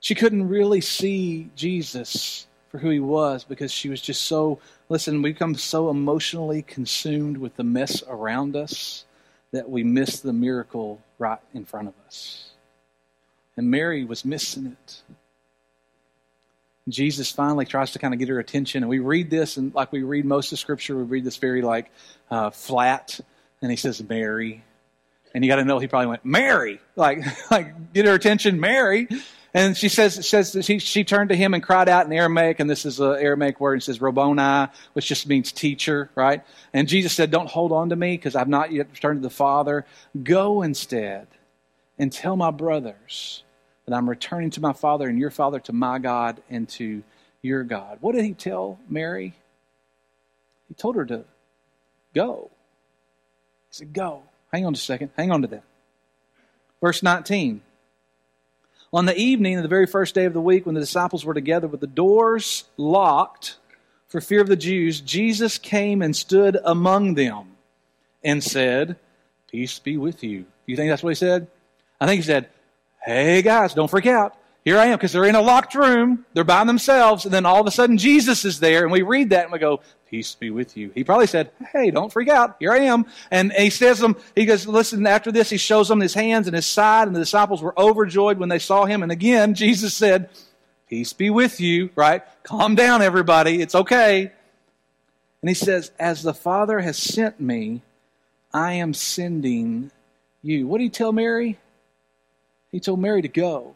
She 0.00 0.14
couldn't 0.14 0.50
really 0.50 0.82
see 0.82 1.48
Jesus 1.56 2.46
for 2.68 2.76
who 2.76 2.90
he 2.90 3.00
was 3.00 3.44
because 3.44 3.72
she 3.72 3.88
was 3.88 4.02
just 4.02 4.24
so, 4.24 4.58
listen, 4.90 5.22
we 5.22 5.32
become 5.32 5.54
so 5.54 5.88
emotionally 5.88 6.60
consumed 6.60 7.38
with 7.38 7.56
the 7.56 7.64
mess 7.64 8.02
around 8.06 8.56
us 8.56 9.06
that 9.52 9.70
we 9.70 9.82
miss 9.82 10.20
the 10.20 10.34
miracle 10.34 11.00
right 11.18 11.40
in 11.54 11.64
front 11.64 11.88
of 11.88 11.94
us. 12.06 12.50
And 13.56 13.70
Mary 13.70 14.04
was 14.04 14.26
missing 14.26 14.66
it. 14.66 15.02
Jesus 16.88 17.30
finally 17.30 17.66
tries 17.66 17.92
to 17.92 17.98
kind 17.98 18.14
of 18.14 18.20
get 18.20 18.28
her 18.28 18.38
attention, 18.38 18.82
and 18.82 18.90
we 18.90 18.98
read 18.98 19.30
this, 19.30 19.56
and 19.56 19.74
like 19.74 19.92
we 19.92 20.02
read 20.02 20.24
most 20.24 20.52
of 20.52 20.58
Scripture, 20.58 20.96
we 20.96 21.02
read 21.02 21.24
this 21.24 21.36
very 21.36 21.62
like 21.62 21.90
uh, 22.30 22.50
flat, 22.50 23.20
and 23.60 23.70
he 23.70 23.76
says 23.76 24.02
Mary, 24.02 24.64
and 25.34 25.44
you 25.44 25.50
got 25.50 25.56
to 25.56 25.64
know 25.64 25.78
he 25.78 25.86
probably 25.86 26.08
went 26.08 26.24
Mary, 26.24 26.80
like 26.96 27.18
like 27.50 27.92
get 27.92 28.06
her 28.06 28.14
attention, 28.14 28.60
Mary, 28.60 29.08
and 29.52 29.76
she 29.76 29.88
says, 29.88 30.26
says 30.26 30.56
she, 30.62 30.78
she 30.78 31.02
turned 31.02 31.30
to 31.30 31.36
him 31.36 31.54
and 31.54 31.62
cried 31.62 31.88
out 31.88 32.06
in 32.06 32.12
Aramaic, 32.12 32.60
and 32.60 32.70
this 32.70 32.86
is 32.86 33.00
an 33.00 33.16
Aramaic 33.16 33.60
word, 33.60 33.74
and 33.74 33.82
says 33.82 34.00
Rabboni, 34.00 34.70
which 34.92 35.06
just 35.06 35.26
means 35.26 35.50
teacher, 35.50 36.10
right? 36.14 36.42
And 36.72 36.86
Jesus 36.86 37.12
said, 37.12 37.30
Don't 37.30 37.48
hold 37.48 37.72
on 37.72 37.88
to 37.88 37.96
me 37.96 38.16
because 38.16 38.36
I've 38.36 38.48
not 38.48 38.72
yet 38.72 38.88
returned 38.92 39.22
to 39.22 39.28
the 39.28 39.34
Father. 39.34 39.84
Go 40.22 40.62
instead 40.62 41.26
and 41.98 42.12
tell 42.12 42.36
my 42.36 42.50
brothers 42.50 43.42
that 43.86 43.94
I'm 43.94 44.08
returning 44.08 44.50
to 44.50 44.60
my 44.60 44.72
Father 44.72 45.08
and 45.08 45.18
your 45.18 45.30
Father, 45.30 45.60
to 45.60 45.72
my 45.72 45.98
God 45.98 46.42
and 46.48 46.68
to 46.70 47.02
your 47.42 47.64
God. 47.64 47.98
What 48.00 48.14
did 48.14 48.24
he 48.24 48.34
tell 48.34 48.78
Mary? 48.88 49.34
He 50.68 50.74
told 50.74 50.96
her 50.96 51.04
to 51.06 51.24
go. 52.14 52.50
He 53.70 53.76
said, 53.76 53.92
Go. 53.92 54.22
Hang 54.52 54.66
on 54.66 54.74
a 54.74 54.76
second. 54.76 55.10
Hang 55.16 55.30
on 55.30 55.42
to 55.42 55.48
that. 55.48 55.62
Verse 56.80 57.02
19. 57.02 57.60
On 58.92 59.06
the 59.06 59.16
evening 59.16 59.56
of 59.56 59.62
the 59.62 59.68
very 59.68 59.86
first 59.86 60.14
day 60.14 60.24
of 60.24 60.32
the 60.32 60.40
week, 60.40 60.66
when 60.66 60.74
the 60.74 60.80
disciples 60.80 61.24
were 61.24 61.34
together 61.34 61.68
with 61.68 61.80
the 61.80 61.86
doors 61.86 62.64
locked 62.76 63.56
for 64.08 64.20
fear 64.20 64.40
of 64.40 64.48
the 64.48 64.56
Jews, 64.56 65.00
Jesus 65.00 65.58
came 65.58 66.02
and 66.02 66.14
stood 66.16 66.58
among 66.64 67.14
them 67.14 67.56
and 68.24 68.42
said, 68.42 68.96
Peace 69.48 69.78
be 69.78 69.96
with 69.96 70.24
you. 70.24 70.40
Do 70.40 70.46
you 70.66 70.76
think 70.76 70.90
that's 70.90 71.02
what 71.02 71.10
he 71.10 71.14
said? 71.14 71.46
I 72.00 72.06
think 72.06 72.20
he 72.22 72.26
said, 72.26 72.48
Hey 73.04 73.42
guys, 73.42 73.74
don't 73.74 73.88
freak 73.88 74.06
out 74.06 74.36
here 74.64 74.76
I 74.76 74.86
am, 74.86 74.98
because 74.98 75.12
they're 75.12 75.24
in 75.24 75.36
a 75.36 75.40
locked 75.40 75.74
room, 75.74 76.26
they're 76.34 76.44
by 76.44 76.64
themselves, 76.64 77.24
and 77.24 77.32
then 77.32 77.46
all 77.46 77.60
of 77.60 77.66
a 77.66 77.70
sudden 77.70 77.96
Jesus 77.96 78.44
is 78.44 78.60
there, 78.60 78.82
and 78.82 78.92
we 78.92 79.02
read 79.02 79.30
that 79.30 79.44
and 79.44 79.52
we 79.52 79.58
go, 79.58 79.80
Peace 80.10 80.34
be 80.34 80.50
with 80.50 80.76
you. 80.76 80.90
He 80.92 81.04
probably 81.04 81.28
said, 81.28 81.50
Hey, 81.72 81.90
don't 81.90 82.12
freak 82.12 82.28
out. 82.28 82.56
Here 82.58 82.72
I 82.72 82.80
am. 82.80 83.06
And 83.30 83.52
he 83.52 83.70
says 83.70 84.00
them, 84.00 84.16
he 84.34 84.44
goes, 84.44 84.66
Listen, 84.66 85.06
after 85.06 85.32
this, 85.32 85.48
he 85.48 85.56
shows 85.56 85.88
them 85.88 86.00
his 86.00 86.14
hands 86.14 86.46
and 86.46 86.54
his 86.54 86.66
side, 86.66 87.06
and 87.06 87.14
the 87.14 87.20
disciples 87.20 87.62
were 87.62 87.78
overjoyed 87.78 88.38
when 88.38 88.48
they 88.48 88.58
saw 88.58 88.84
him. 88.84 89.02
And 89.02 89.12
again, 89.12 89.54
Jesus 89.54 89.94
said, 89.94 90.28
Peace 90.88 91.12
be 91.12 91.30
with 91.30 91.60
you, 91.60 91.90
right? 91.94 92.22
Calm 92.42 92.74
down, 92.74 93.02
everybody. 93.02 93.62
It's 93.62 93.74
okay. 93.74 94.32
And 95.42 95.48
he 95.48 95.54
says, 95.54 95.90
As 95.98 96.22
the 96.22 96.34
Father 96.34 96.80
has 96.80 96.98
sent 96.98 97.40
me, 97.40 97.82
I 98.52 98.74
am 98.74 98.92
sending 98.92 99.90
you. 100.42 100.66
What 100.66 100.78
did 100.78 100.84
he 100.84 100.90
tell 100.90 101.12
Mary? 101.12 101.58
He 102.72 102.80
told 102.80 103.00
Mary 103.00 103.22
to 103.22 103.28
go. 103.28 103.74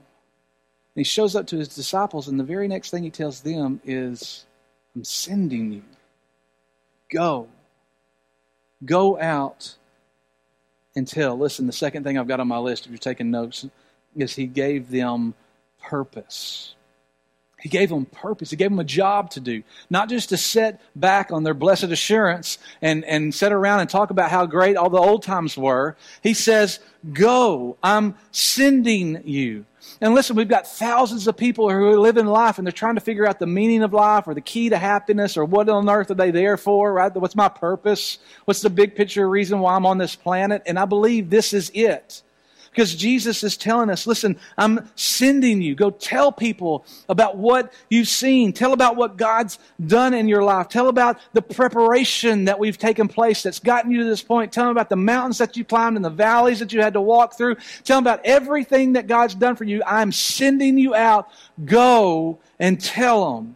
And 0.94 1.00
he 1.00 1.04
shows 1.04 1.34
up 1.34 1.46
to 1.48 1.56
his 1.56 1.68
disciples, 1.68 2.28
and 2.28 2.38
the 2.38 2.44
very 2.44 2.68
next 2.68 2.90
thing 2.90 3.02
he 3.02 3.10
tells 3.10 3.40
them 3.40 3.80
is, 3.84 4.46
I'm 4.94 5.04
sending 5.04 5.72
you. 5.72 5.82
Go. 7.10 7.48
Go 8.84 9.18
out 9.18 9.74
and 10.94 11.06
tell. 11.06 11.36
Listen, 11.36 11.66
the 11.66 11.72
second 11.72 12.04
thing 12.04 12.16
I've 12.16 12.28
got 12.28 12.38
on 12.38 12.46
my 12.46 12.58
list, 12.58 12.86
if 12.86 12.92
you're 12.92 12.98
taking 12.98 13.30
notes, 13.30 13.66
is 14.14 14.36
he 14.36 14.46
gave 14.46 14.90
them 14.90 15.34
purpose. 15.82 16.74
He 17.64 17.70
gave 17.70 17.88
them 17.88 18.04
purpose. 18.04 18.50
He 18.50 18.56
gave 18.56 18.68
them 18.68 18.78
a 18.78 18.84
job 18.84 19.30
to 19.30 19.40
do. 19.40 19.62
Not 19.88 20.10
just 20.10 20.28
to 20.28 20.36
sit 20.36 20.78
back 20.94 21.32
on 21.32 21.44
their 21.44 21.54
blessed 21.54 21.84
assurance 21.84 22.58
and, 22.82 23.06
and 23.06 23.34
sit 23.34 23.52
around 23.52 23.80
and 23.80 23.88
talk 23.88 24.10
about 24.10 24.30
how 24.30 24.44
great 24.44 24.76
all 24.76 24.90
the 24.90 24.98
old 24.98 25.22
times 25.22 25.56
were. 25.56 25.96
He 26.22 26.34
says, 26.34 26.78
Go, 27.14 27.78
I'm 27.82 28.16
sending 28.32 29.22
you. 29.26 29.64
And 30.02 30.14
listen, 30.14 30.36
we've 30.36 30.46
got 30.46 30.66
thousands 30.66 31.26
of 31.26 31.38
people 31.38 31.70
who 31.70 31.86
are 31.86 31.98
living 31.98 32.26
life 32.26 32.58
and 32.58 32.66
they're 32.66 32.72
trying 32.72 32.96
to 32.96 33.00
figure 33.00 33.26
out 33.26 33.38
the 33.38 33.46
meaning 33.46 33.82
of 33.82 33.94
life 33.94 34.26
or 34.26 34.34
the 34.34 34.42
key 34.42 34.68
to 34.68 34.76
happiness 34.76 35.38
or 35.38 35.46
what 35.46 35.70
on 35.70 35.88
earth 35.88 36.10
are 36.10 36.14
they 36.14 36.30
there 36.30 36.58
for, 36.58 36.92
right? 36.92 37.14
What's 37.14 37.34
my 37.34 37.48
purpose? 37.48 38.18
What's 38.44 38.60
the 38.60 38.68
big 38.68 38.94
picture 38.94 39.26
reason 39.26 39.60
why 39.60 39.74
I'm 39.74 39.86
on 39.86 39.96
this 39.96 40.14
planet? 40.16 40.62
And 40.66 40.78
I 40.78 40.84
believe 40.84 41.30
this 41.30 41.54
is 41.54 41.70
it. 41.72 42.22
Because 42.74 42.92
Jesus 42.96 43.44
is 43.44 43.56
telling 43.56 43.88
us, 43.88 44.04
listen, 44.04 44.36
I'm 44.58 44.90
sending 44.96 45.62
you. 45.62 45.76
Go 45.76 45.92
tell 45.92 46.32
people 46.32 46.84
about 47.08 47.36
what 47.36 47.72
you've 47.88 48.08
seen. 48.08 48.52
Tell 48.52 48.72
about 48.72 48.96
what 48.96 49.16
God's 49.16 49.60
done 49.86 50.12
in 50.12 50.26
your 50.26 50.42
life. 50.42 50.70
Tell 50.70 50.88
about 50.88 51.20
the 51.34 51.40
preparation 51.40 52.46
that 52.46 52.58
we've 52.58 52.76
taken 52.76 53.06
place 53.06 53.44
that's 53.44 53.60
gotten 53.60 53.92
you 53.92 53.98
to 54.02 54.04
this 54.04 54.22
point. 54.22 54.52
Tell 54.52 54.64
them 54.64 54.72
about 54.72 54.88
the 54.88 54.96
mountains 54.96 55.38
that 55.38 55.56
you 55.56 55.64
climbed 55.64 55.94
and 55.94 56.04
the 56.04 56.10
valleys 56.10 56.58
that 56.58 56.72
you 56.72 56.82
had 56.82 56.94
to 56.94 57.00
walk 57.00 57.36
through. 57.36 57.54
Tell 57.84 57.98
them 57.98 58.02
about 58.02 58.22
everything 58.24 58.94
that 58.94 59.06
God's 59.06 59.36
done 59.36 59.54
for 59.54 59.62
you. 59.62 59.80
I'm 59.86 60.10
sending 60.10 60.76
you 60.76 60.96
out. 60.96 61.28
Go 61.64 62.40
and 62.58 62.80
tell 62.80 63.36
them. 63.36 63.54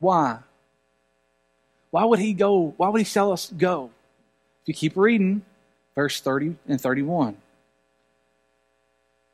Why? 0.00 0.40
Why 1.92 2.04
would 2.04 2.18
he 2.18 2.32
go? 2.32 2.74
Why 2.76 2.88
would 2.88 3.00
he 3.00 3.04
tell 3.04 3.30
us 3.30 3.52
go? 3.56 3.90
If 4.62 4.68
you 4.68 4.74
keep 4.74 4.96
reading, 4.96 5.42
verse 5.94 6.20
30 6.20 6.56
and 6.66 6.80
31. 6.80 7.36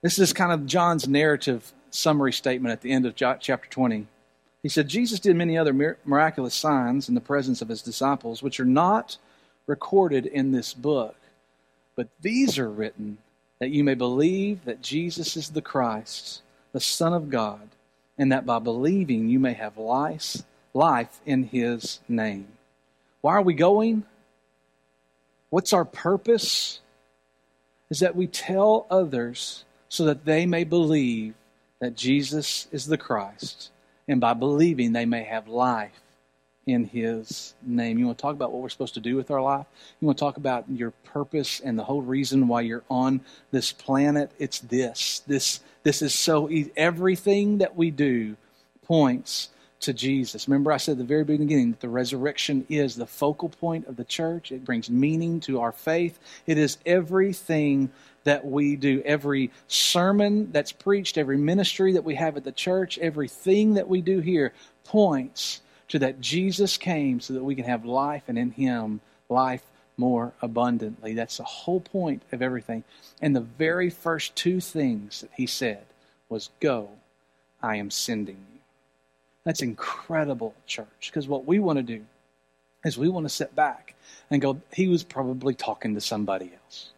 This 0.09 0.19
is 0.19 0.33
kind 0.33 0.53
of 0.53 0.65
John's 0.65 1.07
narrative 1.07 1.71
summary 1.91 2.33
statement 2.33 2.73
at 2.73 2.81
the 2.81 2.93
end 2.93 3.05
of 3.05 3.15
chapter 3.15 3.69
20. 3.69 4.07
He 4.63 4.69
said, 4.71 4.89
Jesus 4.89 5.21
did 5.21 5.37
many 5.37 5.59
other 5.59 5.99
miraculous 6.07 6.55
signs 6.55 7.11
in 7.11 7.15
the 7.15 7.21
presence 7.21 7.61
of 7.61 7.69
his 7.69 7.83
disciples, 7.83 8.43
which 8.43 8.59
are 8.59 8.65
not 8.65 9.19
recorded 9.67 10.25
in 10.25 10.51
this 10.51 10.73
book. 10.73 11.15
But 11.95 12.09
these 12.23 12.59
are 12.59 12.71
written 12.71 13.19
that 13.59 13.69
you 13.69 13.85
may 13.85 13.93
believe 13.93 14.65
that 14.65 14.81
Jesus 14.81 15.37
is 15.37 15.51
the 15.51 15.61
Christ, 15.61 16.41
the 16.73 16.81
Son 16.81 17.13
of 17.13 17.29
God, 17.29 17.69
and 18.17 18.33
that 18.33 18.47
by 18.47 18.61
believing 18.61 19.29
you 19.29 19.39
may 19.39 19.53
have 19.53 19.77
life, 19.77 20.39
life 20.73 21.21
in 21.27 21.43
his 21.43 22.01
name. 22.09 22.49
Why 23.21 23.35
are 23.35 23.43
we 23.43 23.53
going? 23.53 24.05
What's 25.51 25.75
our 25.75 25.85
purpose? 25.85 26.81
Is 27.91 28.01
that 28.01 28.17
we 28.17 28.27
tell 28.27 28.87
others 28.91 29.67
so 29.89 30.05
that 30.05 30.25
they 30.25 30.47
may 30.47 30.65
believe 30.65 31.35
that 31.81 31.97
Jesus 31.97 32.67
is 32.73 32.87
the 32.87 32.99
Christ, 32.99 33.71
and 34.07 34.21
by 34.21 34.35
believing 34.35 34.93
they 34.93 35.07
may 35.07 35.23
have 35.25 35.49
life 35.49 36.01
in 36.69 36.85
his 36.85 37.55
name. 37.63 37.99
You 37.99 38.07
want 38.07 38.19
to 38.19 38.23
talk 38.23 38.35
about 38.35 38.53
what 38.53 38.63
we're 38.63 38.69
supposed 38.69 38.95
to 38.95 39.01
do 39.01 39.17
with 39.17 39.31
our 39.31 39.41
life? 39.41 39.67
You 40.01 40.07
want 40.07 40.19
to 40.19 40.25
talk 40.25 40.37
about 40.37 40.67
your 40.69 40.91
purpose 40.91 41.61
and 41.61 41.79
the 41.79 41.85
whole 41.85 42.03
reason 42.03 42.47
why 42.47 42.61
you're 42.61 42.85
on 42.91 43.23
this 43.51 43.73
planet? 43.73 44.31
It's 44.39 44.61
this. 44.61 45.23
This 45.27 45.61
this 45.83 46.03
is 46.03 46.15
so 46.15 46.51
easy. 46.51 46.71
Everything 46.77 47.59
that 47.59 47.75
we 47.75 47.91
do 47.91 48.37
points 48.85 49.49
to 49.81 49.93
Jesus. 49.93 50.49
Remember, 50.49 50.73
I 50.73 50.77
said 50.77 50.93
at 50.93 50.99
the 50.99 51.05
very 51.05 51.25
beginning 51.25 51.71
that 51.71 51.81
the 51.81 51.89
resurrection 51.89 52.67
is 52.69 52.97
the 52.97 53.07
focal 53.07 53.49
point 53.49 53.87
of 53.87 53.97
the 53.97 54.05
church. 54.05 54.51
It 54.51 54.65
brings 54.65 54.91
meaning 54.91 55.41
to 55.41 55.61
our 55.61 55.73
faith. 55.73 56.19
It 56.47 56.59
is 56.59 56.79
everything 56.85 57.91
that 58.29 58.45
we 58.45 58.77
do. 58.77 59.01
Every 59.07 59.51
sermon 59.69 60.53
that's 60.53 60.71
preached, 60.71 61.17
every 61.17 61.39
ministry 61.39 61.95
that 61.95 62.05
we 62.05 62.15
have 62.17 62.37
at 62.37 62.45
the 62.45 62.53
church, 62.53 62.99
everything 62.99 63.73
that 63.75 63.89
we 63.89 64.03
do 64.03 64.21
here 64.21 64.53
points 64.85 65.63
to 65.89 65.99
that 66.01 66.21
Jesus 66.21 66.77
came 66.77 67.21
so 67.21 67.33
that 67.33 67.43
we 67.43 67.55
can 67.55 67.65
have 67.65 67.87
life 67.87 68.25
and 68.29 68.37
in 68.37 68.51
Him 68.51 69.01
life 69.31 69.63
more 69.97 70.35
abundantly. 70.43 71.15
That's 71.15 71.39
the 71.39 71.45
whole 71.45 71.81
point 71.81 72.23
of 72.31 72.43
everything. 72.43 72.85
And 73.23 73.35
the 73.35 73.41
very 73.41 73.89
first 73.89 74.37
two 74.37 74.61
things 74.61 75.23
that 75.23 75.31
He 75.35 75.47
said 75.47 75.87
was, 76.29 76.51
Go, 76.61 76.91
I 77.63 77.77
am 77.77 77.91
sending 77.91 78.37
you. 78.53 78.61
That's 79.45 79.63
incredible, 79.63 80.55
church, 80.67 81.09
because 81.11 81.27
what 81.27 81.47
we 81.47 81.61
want 81.61 81.79
to 81.79 81.83
do 81.83 82.05
is 82.85 82.99
we 82.99 83.09
want 83.09 83.25
to 83.25 83.35
sit 83.35 83.57
back 83.57 83.95
and 84.31 84.43
go, 84.43 84.61
He 84.75 84.87
was 84.87 85.03
probably 85.03 85.55
talking 85.55 85.95
to 85.95 86.01
somebody 86.03 86.53
else. 86.67 86.91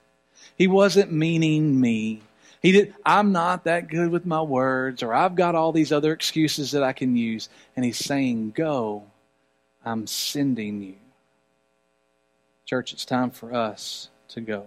He 0.61 0.67
wasn't 0.67 1.11
meaning 1.11 1.81
me. 1.81 2.21
He 2.61 2.73
did, 2.73 2.95
I'm 3.07 3.33
not 3.33 3.65
that 3.65 3.89
good 3.89 4.11
with 4.11 4.27
my 4.27 4.43
words, 4.43 5.03
or 5.03 5.15
I've 5.15 5.35
got 5.35 5.55
all 5.55 5.73
these 5.73 5.91
other 5.91 6.13
excuses 6.13 6.73
that 6.73 6.83
I 6.83 6.93
can 6.93 7.17
use. 7.17 7.49
And 7.75 7.83
he's 7.83 7.97
saying, 7.97 8.51
Go, 8.51 9.05
I'm 9.87 10.07
sending 10.07 10.83
you. 10.83 10.97
Church, 12.67 12.93
it's 12.93 13.07
time 13.07 13.31
for 13.31 13.55
us 13.55 14.11
to 14.29 14.43
go. 14.43 14.67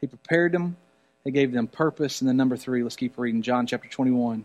He 0.00 0.06
prepared 0.06 0.52
them, 0.52 0.76
he 1.24 1.32
gave 1.32 1.50
them 1.50 1.66
purpose. 1.66 2.20
And 2.20 2.28
then, 2.28 2.36
number 2.36 2.56
three, 2.56 2.84
let's 2.84 2.94
keep 2.94 3.18
reading. 3.18 3.42
John 3.42 3.66
chapter 3.66 3.88
21, 3.88 4.44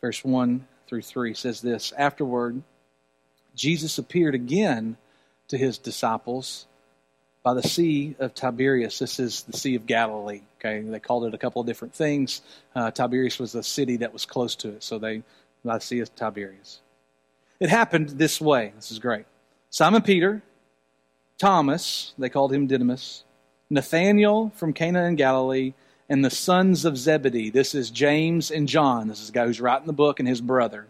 verse 0.00 0.24
1 0.24 0.66
through 0.88 1.02
3 1.02 1.32
says 1.32 1.60
this 1.60 1.92
Afterward, 1.96 2.60
Jesus 3.54 3.98
appeared 3.98 4.34
again 4.34 4.96
to 5.46 5.56
his 5.56 5.78
disciples 5.78 6.66
by 7.42 7.54
the 7.54 7.62
Sea 7.62 8.14
of 8.18 8.34
Tiberias. 8.34 8.98
This 8.98 9.18
is 9.18 9.42
the 9.42 9.56
Sea 9.56 9.74
of 9.74 9.86
Galilee. 9.86 10.42
Okay, 10.58 10.80
they 10.80 11.00
called 11.00 11.24
it 11.24 11.34
a 11.34 11.38
couple 11.38 11.60
of 11.60 11.66
different 11.66 11.94
things. 11.94 12.42
Uh, 12.74 12.90
Tiberias 12.90 13.38
was 13.38 13.52
the 13.52 13.62
city 13.62 13.96
that 13.98 14.12
was 14.12 14.26
close 14.26 14.54
to 14.56 14.68
it, 14.70 14.82
so 14.82 14.98
they 14.98 15.22
by 15.64 15.76
the 15.76 15.80
Sea 15.80 16.00
of 16.00 16.14
Tiberias. 16.14 16.80
It 17.58 17.68
happened 17.68 18.10
this 18.10 18.40
way. 18.40 18.72
This 18.76 18.90
is 18.90 18.98
great. 18.98 19.26
Simon 19.68 20.02
Peter, 20.02 20.42
Thomas, 21.38 22.14
they 22.18 22.28
called 22.28 22.52
him 22.52 22.66
Didymus, 22.66 23.24
Nathanael 23.68 24.50
from 24.56 24.72
Cana 24.72 25.04
in 25.04 25.16
Galilee, 25.16 25.74
and 26.08 26.24
the 26.24 26.30
sons 26.30 26.84
of 26.84 26.96
Zebedee. 26.96 27.50
This 27.50 27.74
is 27.74 27.90
James 27.90 28.50
and 28.50 28.66
John. 28.66 29.08
This 29.08 29.20
is 29.20 29.28
the 29.28 29.32
guy 29.32 29.46
who's 29.46 29.60
writing 29.60 29.86
the 29.86 29.92
book 29.92 30.18
and 30.18 30.28
his 30.28 30.40
brother. 30.40 30.86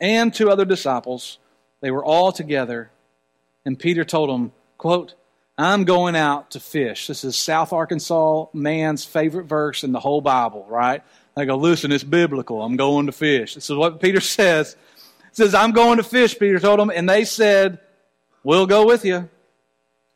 And 0.00 0.34
two 0.34 0.50
other 0.50 0.64
disciples. 0.64 1.38
They 1.80 1.92
were 1.92 2.04
all 2.04 2.32
together. 2.32 2.90
And 3.64 3.78
Peter 3.78 4.04
told 4.04 4.30
them, 4.30 4.52
quote, 4.78 5.14
I'm 5.58 5.84
going 5.84 6.16
out 6.16 6.52
to 6.52 6.60
fish. 6.60 7.06
This 7.06 7.24
is 7.24 7.36
South 7.36 7.72
Arkansas 7.72 8.46
man's 8.52 9.04
favorite 9.04 9.44
verse 9.44 9.84
in 9.84 9.92
the 9.92 10.00
whole 10.00 10.20
Bible, 10.20 10.66
right? 10.68 11.02
They 11.36 11.46
go, 11.46 11.56
listen, 11.56 11.92
it's 11.92 12.04
biblical. 12.04 12.62
I'm 12.62 12.76
going 12.76 13.06
to 13.06 13.12
fish. 13.12 13.54
This 13.54 13.68
is 13.68 13.76
what 13.76 14.00
Peter 14.00 14.20
says. 14.20 14.76
He 15.30 15.36
says, 15.36 15.54
I'm 15.54 15.72
going 15.72 15.98
to 15.98 16.02
fish, 16.02 16.38
Peter 16.38 16.58
told 16.58 16.78
them. 16.78 16.90
And 16.94 17.08
they 17.08 17.24
said, 17.24 17.78
We'll 18.44 18.66
go 18.66 18.86
with 18.86 19.04
you. 19.04 19.28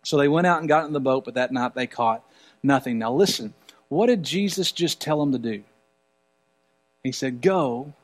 So 0.02 0.16
they 0.16 0.26
went 0.26 0.48
out 0.48 0.58
and 0.58 0.68
got 0.68 0.86
in 0.86 0.92
the 0.92 1.00
boat, 1.00 1.24
but 1.24 1.34
that 1.34 1.52
night 1.52 1.74
they 1.74 1.86
caught 1.86 2.24
nothing. 2.62 2.98
Now 2.98 3.12
listen, 3.12 3.54
what 3.88 4.06
did 4.06 4.24
Jesus 4.24 4.72
just 4.72 5.00
tell 5.00 5.20
them 5.20 5.32
to 5.32 5.38
do? 5.38 5.62
He 7.02 7.12
said, 7.12 7.40
Go, 7.40 7.94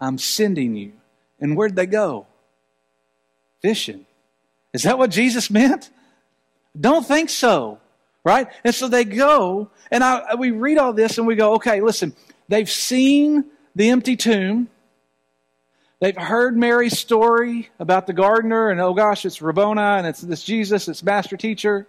I'm 0.00 0.18
sending 0.18 0.76
you. 0.76 0.92
And 1.40 1.56
where'd 1.56 1.76
they 1.76 1.86
go? 1.86 2.26
Fishing. 3.62 4.06
Is 4.72 4.84
that 4.84 4.98
what 4.98 5.10
Jesus 5.10 5.50
meant? 5.50 5.90
Don't 6.78 7.06
think 7.06 7.30
so, 7.30 7.78
right? 8.24 8.48
And 8.64 8.74
so 8.74 8.88
they 8.88 9.04
go, 9.04 9.70
and 9.90 10.02
I, 10.02 10.34
we 10.34 10.50
read 10.50 10.78
all 10.78 10.92
this 10.92 11.18
and 11.18 11.26
we 11.26 11.36
go, 11.36 11.54
okay, 11.54 11.80
listen, 11.80 12.14
they've 12.48 12.70
seen 12.70 13.44
the 13.76 13.90
empty 13.90 14.16
tomb. 14.16 14.68
They've 16.00 16.16
heard 16.16 16.56
Mary's 16.56 16.98
story 16.98 17.70
about 17.78 18.06
the 18.06 18.12
gardener, 18.12 18.68
and 18.68 18.80
oh 18.80 18.92
gosh, 18.92 19.24
it's 19.24 19.40
Rabboni, 19.40 19.80
and 19.80 20.06
it's 20.06 20.20
this 20.20 20.42
Jesus, 20.42 20.88
it's 20.88 21.02
master 21.02 21.36
teacher. 21.36 21.86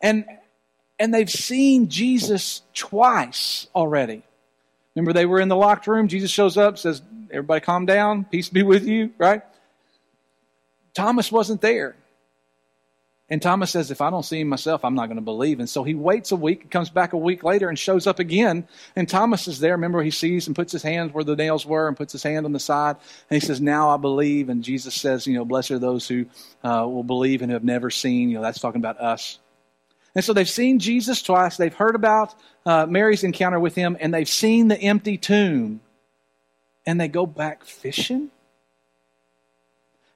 And, 0.00 0.24
and 0.98 1.12
they've 1.12 1.30
seen 1.30 1.88
Jesus 1.88 2.62
twice 2.74 3.66
already. 3.74 4.22
Remember, 4.94 5.12
they 5.12 5.26
were 5.26 5.40
in 5.40 5.48
the 5.48 5.56
locked 5.56 5.86
room. 5.86 6.08
Jesus 6.08 6.30
shows 6.30 6.56
up, 6.56 6.78
says, 6.78 7.02
Everybody 7.30 7.64
calm 7.64 7.86
down, 7.86 8.24
peace 8.24 8.48
be 8.48 8.62
with 8.62 8.86
you, 8.86 9.10
right? 9.18 9.42
Thomas 10.94 11.32
wasn't 11.32 11.62
there. 11.62 11.96
And 13.32 13.40
Thomas 13.40 13.70
says, 13.70 13.90
If 13.90 14.02
I 14.02 14.10
don't 14.10 14.24
see 14.24 14.40
him 14.40 14.48
myself, 14.48 14.84
I'm 14.84 14.94
not 14.94 15.06
going 15.06 15.16
to 15.16 15.22
believe. 15.22 15.58
And 15.58 15.68
so 15.68 15.84
he 15.84 15.94
waits 15.94 16.32
a 16.32 16.36
week, 16.36 16.70
comes 16.70 16.90
back 16.90 17.14
a 17.14 17.16
week 17.16 17.42
later, 17.42 17.70
and 17.70 17.78
shows 17.78 18.06
up 18.06 18.18
again. 18.18 18.68
And 18.94 19.08
Thomas 19.08 19.48
is 19.48 19.58
there. 19.58 19.72
Remember, 19.72 20.02
he 20.02 20.10
sees 20.10 20.46
and 20.46 20.54
puts 20.54 20.70
his 20.70 20.82
hands 20.82 21.14
where 21.14 21.24
the 21.24 21.34
nails 21.34 21.64
were 21.64 21.88
and 21.88 21.96
puts 21.96 22.12
his 22.12 22.22
hand 22.22 22.44
on 22.44 22.52
the 22.52 22.60
side. 22.60 22.96
And 23.30 23.40
he 23.40 23.46
says, 23.46 23.58
Now 23.58 23.88
I 23.88 23.96
believe. 23.96 24.50
And 24.50 24.62
Jesus 24.62 24.94
says, 24.94 25.26
You 25.26 25.32
know, 25.32 25.46
blessed 25.46 25.70
are 25.70 25.78
those 25.78 26.06
who 26.06 26.26
uh, 26.62 26.84
will 26.86 27.04
believe 27.04 27.40
and 27.40 27.50
have 27.50 27.64
never 27.64 27.88
seen. 27.88 28.28
You 28.28 28.36
know, 28.36 28.42
that's 28.42 28.60
talking 28.60 28.82
about 28.82 29.00
us. 29.00 29.38
And 30.14 30.22
so 30.22 30.34
they've 30.34 30.46
seen 30.46 30.78
Jesus 30.78 31.22
twice. 31.22 31.56
They've 31.56 31.72
heard 31.72 31.94
about 31.94 32.34
uh, 32.66 32.84
Mary's 32.84 33.24
encounter 33.24 33.58
with 33.58 33.74
him, 33.74 33.96
and 33.98 34.12
they've 34.12 34.28
seen 34.28 34.68
the 34.68 34.78
empty 34.78 35.16
tomb. 35.16 35.80
And 36.84 37.00
they 37.00 37.08
go 37.08 37.24
back 37.24 37.64
fishing? 37.64 38.30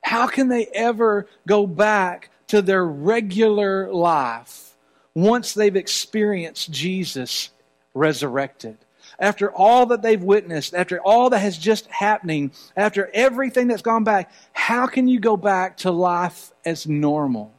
How 0.03 0.27
can 0.27 0.49
they 0.49 0.67
ever 0.67 1.29
go 1.49 1.67
back 1.67 2.29
to 2.49 2.63
their 2.63 2.85
regular 2.85 3.93
life 3.93 4.77
once 5.15 5.55
they've 5.55 5.77
experienced 5.77 6.71
Jesus 6.71 7.51
resurrected. 7.95 8.77
After 9.19 9.51
all 9.51 9.87
that 9.87 10.03
they've 10.03 10.23
witnessed, 10.23 10.75
after 10.75 11.01
all 11.01 11.31
that 11.31 11.39
has 11.39 11.57
just 11.57 11.87
happening, 11.87 12.53
after 12.77 13.11
everything 13.15 13.67
that's 13.67 13.83
gone 13.83 14.05
back, 14.05 14.31
how 14.53 14.87
can 14.87 15.09
you 15.09 15.19
go 15.19 15.37
back 15.37 15.79
to 15.79 15.91
life 15.91 16.53
as 16.65 16.87
normal? 16.87 17.53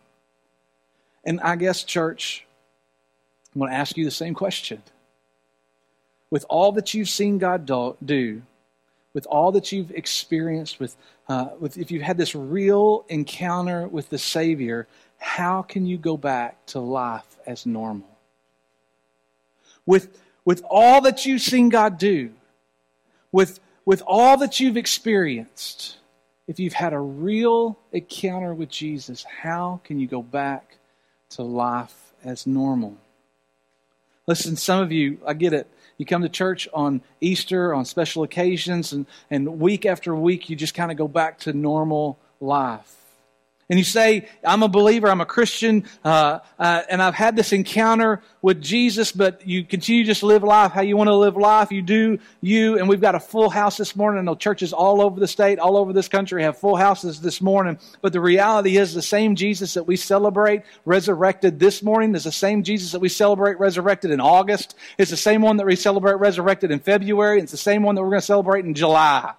And 1.23 1.41
I 1.41 1.55
guess, 1.55 1.83
church, 1.83 2.45
I'm 3.53 3.59
going 3.59 3.71
to 3.71 3.77
ask 3.77 3.97
you 3.97 4.05
the 4.05 4.11
same 4.11 4.35
question. 4.35 4.83
With 6.29 6.45
all 6.47 6.73
that 6.73 6.93
you've 6.93 7.09
seen 7.09 7.39
God 7.39 7.65
do, 7.65 8.43
with 9.17 9.25
all 9.25 9.51
that 9.51 9.71
you've 9.71 9.89
experienced, 9.89 10.79
with, 10.79 10.95
uh, 11.27 11.47
with 11.59 11.75
if 11.75 11.89
you've 11.89 12.03
had 12.03 12.19
this 12.19 12.35
real 12.35 13.03
encounter 13.09 13.87
with 13.87 14.11
the 14.11 14.17
Savior, 14.19 14.85
how 15.17 15.63
can 15.63 15.87
you 15.87 15.97
go 15.97 16.15
back 16.17 16.63
to 16.67 16.79
life 16.79 17.25
as 17.47 17.65
normal? 17.65 18.07
With, 19.87 20.15
with 20.45 20.63
all 20.69 21.01
that 21.01 21.25
you've 21.25 21.41
seen 21.41 21.69
God 21.69 21.97
do, 21.97 22.29
with, 23.31 23.59
with 23.85 24.03
all 24.05 24.37
that 24.37 24.59
you've 24.59 24.77
experienced, 24.77 25.97
if 26.47 26.59
you've 26.59 26.73
had 26.73 26.93
a 26.93 26.99
real 26.99 27.79
encounter 27.91 28.53
with 28.53 28.69
Jesus, 28.69 29.23
how 29.23 29.81
can 29.83 29.99
you 29.99 30.05
go 30.05 30.21
back 30.21 30.77
to 31.31 31.41
life 31.41 32.13
as 32.23 32.45
normal? 32.45 32.95
Listen, 34.27 34.55
some 34.55 34.83
of 34.83 34.91
you, 34.91 35.17
I 35.25 35.33
get 35.33 35.53
it. 35.53 35.67
You 35.97 36.05
come 36.05 36.21
to 36.21 36.29
church 36.29 36.67
on 36.73 37.01
Easter, 37.21 37.73
on 37.73 37.85
special 37.85 38.23
occasions, 38.23 38.93
and, 38.93 39.05
and 39.31 39.59
week 39.59 39.85
after 39.85 40.15
week, 40.15 40.49
you 40.49 40.55
just 40.55 40.75
kind 40.75 40.91
of 40.91 40.97
go 40.97 41.07
back 41.07 41.39
to 41.39 41.53
normal 41.53 42.19
life. 42.39 42.93
And 43.69 43.77
you 43.77 43.83
say, 43.83 44.27
I'm 44.45 44.63
a 44.63 44.69
believer, 44.69 45.09
I'm 45.09 45.19
a 45.19 45.25
Christian, 45.25 45.83
uh, 46.05 46.39
uh, 46.57 46.83
and 46.89 47.01
I've 47.01 47.15
had 47.15 47.35
this 47.35 47.51
encounter 47.51 48.21
with 48.41 48.61
Jesus, 48.61 49.11
but 49.11 49.45
you 49.45 49.65
continue 49.65 50.03
to 50.03 50.07
just 50.07 50.23
live 50.23 50.41
life 50.41 50.71
how 50.71 50.81
you 50.81 50.95
want 50.95 51.09
to 51.09 51.15
live 51.15 51.35
life. 51.35 51.69
You 51.69 51.81
do 51.81 52.19
you, 52.39 52.77
and 52.77 52.87
we've 52.87 53.01
got 53.01 53.15
a 53.15 53.19
full 53.19 53.49
house 53.49 53.75
this 53.75 53.93
morning. 53.93 54.19
I 54.19 54.23
know 54.23 54.35
churches 54.35 54.71
all 54.71 55.01
over 55.01 55.19
the 55.19 55.27
state, 55.27 55.59
all 55.59 55.75
over 55.75 55.91
this 55.91 56.07
country 56.07 56.43
have 56.43 56.57
full 56.57 56.77
houses 56.77 57.19
this 57.19 57.41
morning. 57.41 57.77
But 58.01 58.13
the 58.13 58.21
reality 58.21 58.77
is 58.77 58.93
the 58.93 59.01
same 59.01 59.35
Jesus 59.35 59.73
that 59.73 59.83
we 59.83 59.97
celebrate 59.97 60.63
resurrected 60.85 61.59
this 61.59 61.83
morning 61.83 62.15
is 62.15 62.23
the 62.23 62.31
same 62.31 62.63
Jesus 62.63 62.93
that 62.93 63.01
we 63.01 63.09
celebrate 63.09 63.59
resurrected 63.59 64.11
in 64.11 64.21
August. 64.21 64.75
It's 64.97 65.11
the 65.11 65.17
same 65.17 65.41
one 65.41 65.57
that 65.57 65.65
we 65.65 65.75
celebrate 65.75 66.15
resurrected 66.15 66.71
in 66.71 66.79
February. 66.79 67.41
It's 67.41 67.51
the 67.51 67.57
same 67.57 67.83
one 67.83 67.95
that 67.95 68.01
we're 68.01 68.11
going 68.11 68.21
to 68.21 68.25
celebrate 68.25 68.63
in 68.63 68.75
July. 68.75 69.33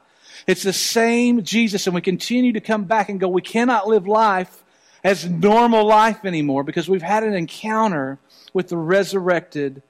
It's 0.48 0.62
the 0.62 0.72
same 0.72 1.42
Jesus, 1.42 1.86
and 1.86 1.94
we 1.94 2.00
continue 2.00 2.54
to 2.54 2.60
come 2.60 2.84
back 2.84 3.10
and 3.10 3.20
go, 3.20 3.28
we 3.28 3.42
cannot 3.42 3.86
live 3.86 4.08
life 4.08 4.64
as 5.04 5.28
normal 5.28 5.86
life 5.86 6.24
anymore 6.24 6.64
because 6.64 6.88
we've 6.88 7.02
had 7.02 7.22
an 7.22 7.34
encounter 7.34 8.18
with 8.54 8.68
the 8.68 8.78
resurrected 8.78 9.82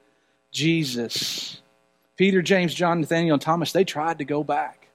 Jesus. 0.51 1.61
Peter, 2.17 2.41
James, 2.41 2.73
John, 2.73 2.99
Nathaniel, 2.99 3.35
and 3.35 3.41
Thomas, 3.41 3.71
they 3.71 3.85
tried 3.85 4.17
to 4.17 4.25
go 4.25 4.43
back. 4.43 4.89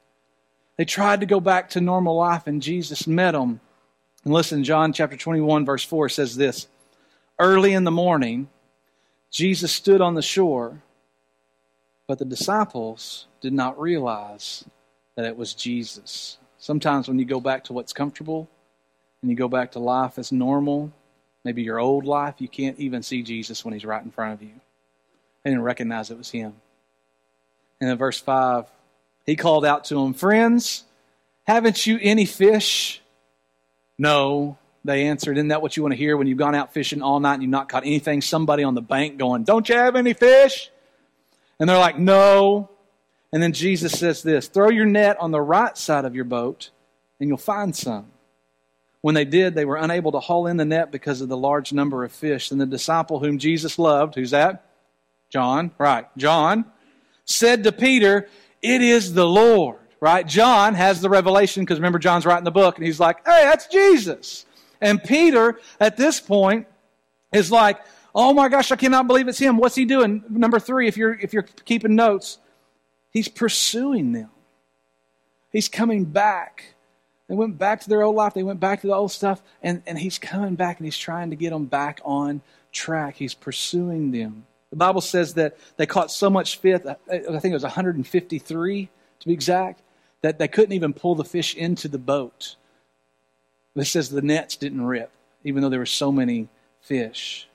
They 0.77 0.85
tried 0.85 1.21
to 1.21 1.27
go 1.27 1.41
back 1.41 1.71
to 1.71 1.81
normal 1.81 2.15
life, 2.17 2.47
and 2.47 2.61
Jesus 2.61 3.07
met 3.07 3.33
them. 3.33 3.61
And 4.23 4.35
listen, 4.35 4.65
John 4.65 4.93
chapter 4.93 5.17
21, 5.17 5.65
verse 5.65 5.83
4 5.83 6.11
says 6.11 6.37
this 6.37 6.69
Early 7.39 7.73
in 7.73 7.85
the 7.85 7.91
morning, 7.91 8.51
Jesus 9.31 9.73
stood 9.73 10.03
on 10.03 10.15
the 10.15 10.21
shore, 10.21 10.83
but 12.07 12.19
the 12.19 12.27
disciples 12.27 13.29
did 13.41 13.55
not 13.55 13.81
realize 13.81 14.65
that 15.17 15.25
it 15.25 15.37
was 15.37 15.55
Jesus. 15.55 16.39
Sometimes 16.59 17.09
when 17.09 17.19
you 17.19 17.25
go 17.25 17.41
back 17.41 17.65
to 17.65 17.73
what's 17.73 17.93
comfortable 17.93 18.49
and 19.23 19.31
you 19.31 19.37
go 19.37 19.49
back 19.49 19.73
to 19.73 19.79
life 19.79 20.19
as 20.19 20.33
normal, 20.33 20.93
maybe 21.45 21.63
your 21.63 21.79
old 21.79 22.05
life, 22.05 22.37
you 22.39 22.49
can't 22.49 22.79
even 22.79 23.03
see 23.03 23.23
Jesus 23.23 23.65
when 23.65 23.75
he's 23.75 23.85
right 23.85 24.03
in 24.03 24.11
front 24.11 24.35
of 24.35 24.43
you. 24.43 24.55
They 25.43 25.51
didn't 25.51 25.63
recognize 25.63 26.11
it 26.11 26.19
was 26.19 26.31
him. 26.31 26.55
And 27.81 27.91
in 27.91 27.99
verse 27.99 28.21
5, 28.21 28.67
he 29.27 29.37
called 29.37 29.65
out 29.65 29.85
to 29.87 29.95
them, 29.95 30.15
Friends, 30.15 30.85
haven't 31.47 31.87
you 31.87 31.99
any 32.01 32.25
fish? 32.25 33.03
No, 33.99 34.59
they 34.85 35.07
answered. 35.07 35.37
Isn't 35.37 35.49
that 35.49 35.63
what 35.63 35.77
you 35.77 35.83
want 35.83 35.93
to 35.93 35.97
hear 35.97 36.17
when 36.17 36.27
you've 36.27 36.39
gone 36.39 36.55
out 36.55 36.73
fishing 36.73 37.03
all 37.03 37.21
night 37.21 37.35
and 37.35 37.43
you've 37.43 37.51
not 37.51 37.69
caught 37.69 37.85
anything? 37.85 38.21
Somebody 38.21 38.65
on 38.65 38.75
the 38.75 38.83
bank 38.83 39.19
going, 39.19 39.45
Don't 39.45 39.69
you 39.69 39.77
have 39.77 39.97
any 39.97 40.13
fish? 40.13 40.71
And 41.59 41.69
they're 41.69 41.79
like, 41.79 41.99
No. 41.99 42.71
And 43.35 43.43
then 43.43 43.53
Jesus 43.53 43.99
says 43.99 44.23
this 44.23 44.47
throw 44.47 44.71
your 44.71 44.87
net 44.87 45.19
on 45.19 45.33
the 45.33 45.43
right 45.43 45.77
side 45.77 46.05
of 46.05 46.15
your 46.15 46.25
boat, 46.25 46.71
and 47.19 47.29
you'll 47.29 47.37
find 47.37 47.75
some. 47.75 48.07
When 49.01 49.17
they 49.17 49.25
did, 49.25 49.57
they 49.57 49.65
were 49.65 49.77
unable 49.77 50.13
to 50.13 50.21
haul 50.21 50.47
in 50.47 50.57
the 50.57 50.65
net 50.65 50.93
because 50.93 51.21
of 51.21 51.29
the 51.29 51.37
large 51.37 51.73
number 51.73 52.05
of 52.05 52.13
fish. 52.13 52.53
And 52.53 52.61
the 52.61 52.65
disciple 52.65 53.19
whom 53.19 53.39
Jesus 53.39 53.77
loved, 53.77 54.15
who's 54.15 54.31
that? 54.31 54.65
John, 55.31 55.73
right, 55.79 56.07
John, 56.17 56.65
said 57.25 57.65
to 57.65 57.73
Peter, 57.73 58.29
It 58.63 58.83
is 58.83 59.15
the 59.15 59.27
Lord, 59.27 59.81
right? 59.99 60.25
John 60.25 60.75
has 60.75 61.01
the 61.01 61.11
revelation 61.11 61.65
because 61.65 61.79
remember, 61.81 61.99
John's 61.99 62.25
writing 62.25 62.45
the 62.45 62.53
book, 62.53 62.77
and 62.77 62.87
he's 62.87 63.01
like, 63.01 63.17
Hey, 63.27 63.43
that's 63.43 63.67
Jesus. 63.67 64.47
And 64.81 65.03
Peter, 65.03 65.59
at 65.81 65.97
this 65.97 66.21
point, 66.21 66.69
is 67.33 67.51
like, 67.51 67.81
Oh 68.15 68.33
my 68.33 68.49
gosh, 68.49 68.71
I 68.71 68.77
cannot 68.77 69.09
believe 69.09 69.27
it's 69.27 69.41
him. 69.41 69.57
What's 69.57 69.75
he 69.75 69.87
doing? 69.87 70.23
Number 70.29 70.61
three, 70.61 70.87
if 70.87 70.97
you're 70.97 71.19
if 71.19 71.33
you're 71.33 71.43
keeping 71.43 71.97
notes, 71.97 72.39
He's 73.15 73.29
pursuing 73.29 74.13
them. 74.13 74.31
He's 75.53 75.69
coming 75.69 76.05
back. 76.05 76.75
They 77.29 77.37
went 77.37 77.57
back 77.57 77.81
to 77.83 77.89
their 77.89 78.03
old 78.03 78.17
life. 78.17 78.35
They 78.35 78.43
went 78.43 78.59
back 78.59 78.81
to 78.81 78.89
the 78.89 78.95
old 78.95 79.13
stuff. 79.13 79.41
And, 79.63 79.83
and 79.87 79.97
he's 79.97 80.19
coming 80.19 80.57
back 80.57 80.79
and 80.79 80.85
he's 80.85 80.99
trying 80.99 81.31
to 81.31 81.37
get 81.37 81.51
them 81.51 81.67
back 81.67 82.01
on 82.05 82.43
track. 82.73 83.15
He's 83.15 83.33
pursuing 83.33 84.11
them. 84.11 84.47
The 84.71 84.77
Bible 84.77 85.01
says 85.01 85.35
that 85.35 85.57
they 85.77 85.87
caught 85.87 86.11
so 86.11 86.29
much 86.29 86.59
fish, 86.59 86.81
I 86.85 86.95
think 87.17 87.45
it 87.45 87.53
was 87.53 87.63
153 87.63 88.89
to 89.21 89.27
be 89.27 89.33
exact, 89.33 89.81
that 90.23 90.41
they 90.41 90.49
couldn't 90.49 90.73
even 90.73 90.93
pull 90.93 91.15
the 91.15 91.25
fish 91.25 91.55
into 91.55 91.87
the 91.87 91.99
boat. 91.99 92.57
It 93.77 93.85
says 93.85 94.11
the 94.11 94.23
nets 94.23 94.57
didn't 94.57 94.85
rip, 94.85 95.13
even 95.45 95.63
though 95.63 95.69
there 95.69 95.79
were 95.79 95.87
so 95.87 96.11
many 96.11 96.49
fish. 96.81 97.49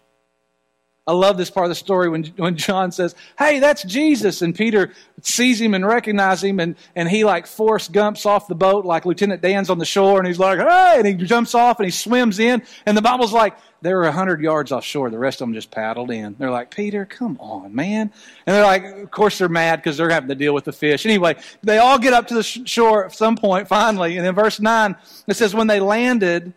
I 1.09 1.11
love 1.11 1.37
this 1.37 1.49
part 1.49 1.65
of 1.65 1.69
the 1.69 1.75
story 1.75 2.07
when, 2.07 2.23
when 2.37 2.55
John 2.55 2.91
says, 2.91 3.15
Hey, 3.39 3.59
that's 3.59 3.81
Jesus. 3.81 4.43
And 4.43 4.53
Peter 4.53 4.91
sees 5.23 5.59
him 5.59 5.73
and 5.73 5.83
recognizes 5.83 6.43
him, 6.43 6.59
and, 6.59 6.75
and 6.95 7.09
he 7.09 7.23
like 7.23 7.47
Forrest 7.47 7.91
Gumps 7.91 8.27
off 8.27 8.47
the 8.47 8.53
boat 8.53 8.85
like 8.85 9.07
Lieutenant 9.07 9.41
Dan's 9.41 9.71
on 9.71 9.79
the 9.79 9.85
shore, 9.85 10.19
and 10.19 10.27
he's 10.27 10.37
like, 10.37 10.59
Hey, 10.59 10.95
and 10.97 11.07
he 11.07 11.15
jumps 11.15 11.55
off 11.55 11.79
and 11.79 11.85
he 11.85 11.91
swims 11.91 12.37
in. 12.37 12.61
And 12.85 12.95
the 12.95 13.01
Bible's 13.01 13.33
like, 13.33 13.57
they 13.81 13.91
were 13.91 14.03
100 14.03 14.39
yards 14.39 14.71
offshore. 14.71 15.09
The 15.09 15.17
rest 15.17 15.41
of 15.41 15.47
them 15.47 15.55
just 15.55 15.71
paddled 15.71 16.11
in. 16.11 16.35
They're 16.37 16.51
like, 16.51 16.69
Peter, 16.69 17.05
come 17.05 17.37
on, 17.39 17.73
man. 17.73 18.11
And 18.45 18.55
they're 18.55 18.63
like, 18.63 18.83
of 18.83 19.09
course, 19.09 19.39
they're 19.39 19.49
mad 19.49 19.77
because 19.77 19.97
they're 19.97 20.11
having 20.11 20.29
to 20.29 20.35
deal 20.35 20.53
with 20.53 20.65
the 20.65 20.73
fish. 20.73 21.07
Anyway, 21.07 21.37
they 21.63 21.79
all 21.79 21.97
get 21.97 22.13
up 22.13 22.27
to 22.27 22.35
the 22.35 22.43
shore 22.43 23.05
at 23.05 23.15
some 23.15 23.35
point, 23.35 23.67
finally. 23.67 24.17
And 24.17 24.27
in 24.27 24.35
verse 24.35 24.59
9, 24.59 24.95
it 25.25 25.35
says, 25.35 25.55
When 25.55 25.65
they 25.65 25.79
landed, 25.79 26.53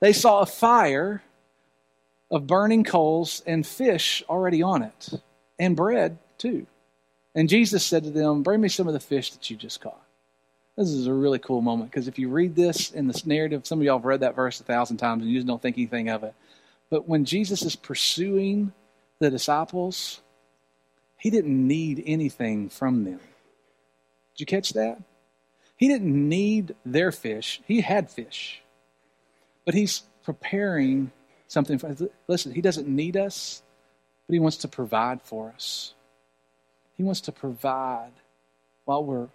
they 0.00 0.12
saw 0.12 0.40
a 0.40 0.46
fire 0.46 1.22
of 2.30 2.46
burning 2.46 2.84
coals 2.84 3.42
and 3.46 3.66
fish 3.66 4.22
already 4.28 4.62
on 4.62 4.82
it, 4.82 5.10
and 5.58 5.76
bread 5.76 6.18
too. 6.38 6.66
And 7.34 7.48
Jesus 7.48 7.84
said 7.84 8.04
to 8.04 8.10
them, 8.10 8.42
Bring 8.42 8.60
me 8.60 8.68
some 8.68 8.88
of 8.88 8.94
the 8.94 9.00
fish 9.00 9.30
that 9.32 9.50
you 9.50 9.56
just 9.56 9.80
caught. 9.80 10.02
This 10.76 10.88
is 10.88 11.06
a 11.06 11.12
really 11.12 11.38
cool 11.38 11.62
moment 11.62 11.90
because 11.90 12.08
if 12.08 12.18
you 12.18 12.28
read 12.28 12.54
this 12.54 12.90
in 12.90 13.06
this 13.06 13.24
narrative, 13.24 13.66
some 13.66 13.78
of 13.78 13.84
y'all 13.84 13.98
have 13.98 14.04
read 14.04 14.20
that 14.20 14.36
verse 14.36 14.60
a 14.60 14.64
thousand 14.64 14.98
times 14.98 15.22
and 15.22 15.30
you 15.30 15.38
just 15.38 15.46
don't 15.46 15.60
think 15.60 15.78
anything 15.78 16.10
of 16.10 16.22
it. 16.22 16.34
But 16.90 17.08
when 17.08 17.24
Jesus 17.24 17.62
is 17.62 17.76
pursuing 17.76 18.72
the 19.18 19.30
disciples, 19.30 20.20
he 21.16 21.30
didn't 21.30 21.66
need 21.66 22.02
anything 22.06 22.68
from 22.68 23.04
them. 23.04 23.20
Did 24.34 24.40
you 24.40 24.46
catch 24.46 24.74
that? 24.74 25.00
He 25.76 25.88
didn't 25.88 26.28
need 26.28 26.74
their 26.84 27.10
fish, 27.12 27.60
he 27.66 27.80
had 27.80 28.10
fish. 28.10 28.62
But 29.64 29.74
he's 29.74 30.02
preparing 30.22 31.10
something 31.46 31.78
for 31.78 31.94
listen 32.28 32.52
he 32.52 32.60
doesn't 32.60 32.88
need 32.88 33.16
us 33.16 33.62
but 34.26 34.34
he 34.34 34.40
wants 34.40 34.56
to 34.56 34.68
provide 34.68 35.22
for 35.22 35.52
us 35.54 35.94
he 36.96 37.02
wants 37.02 37.20
to 37.20 37.32
provide 37.32 38.12
while 38.84 39.04
we're 39.04 39.28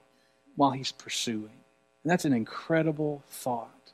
while 0.56 0.72
he's 0.72 0.92
pursuing 0.92 1.60
and 2.04 2.12
that's 2.12 2.26
an 2.26 2.34
incredible 2.34 3.24
thought 3.28 3.94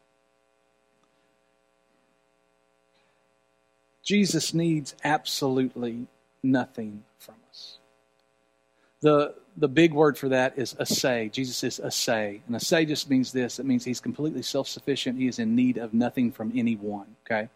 jesus 4.03 4.53
needs 4.53 4.95
absolutely 5.03 6.08
nothing 6.41 7.03
from 7.19 7.36
us 7.49 7.77
the 9.01 9.36
the 9.58 9.67
big 9.67 9.93
word 9.93 10.17
for 10.17 10.30
that 10.30 10.58
is 10.58 10.75
aseity. 10.75 11.32
Jesus 11.32 11.63
is 11.63 11.82
aseity. 11.84 12.41
And 12.45 12.56
aseity 12.56 12.88
just 12.88 13.10
means 13.10 13.32
this 13.32 13.60
it 13.60 13.65
means 13.65 13.84
he's 13.84 13.99
completely 13.99 14.43
self 14.43 14.67
sufficient. 14.67 15.17
He 15.17 15.27
is 15.27 15.39
in 15.39 15.56
need 15.56 15.77
of 15.77 15.93
nothing 15.93 16.32
from 16.32 16.51
anyone. 16.56 17.15
Okay? 17.25 17.49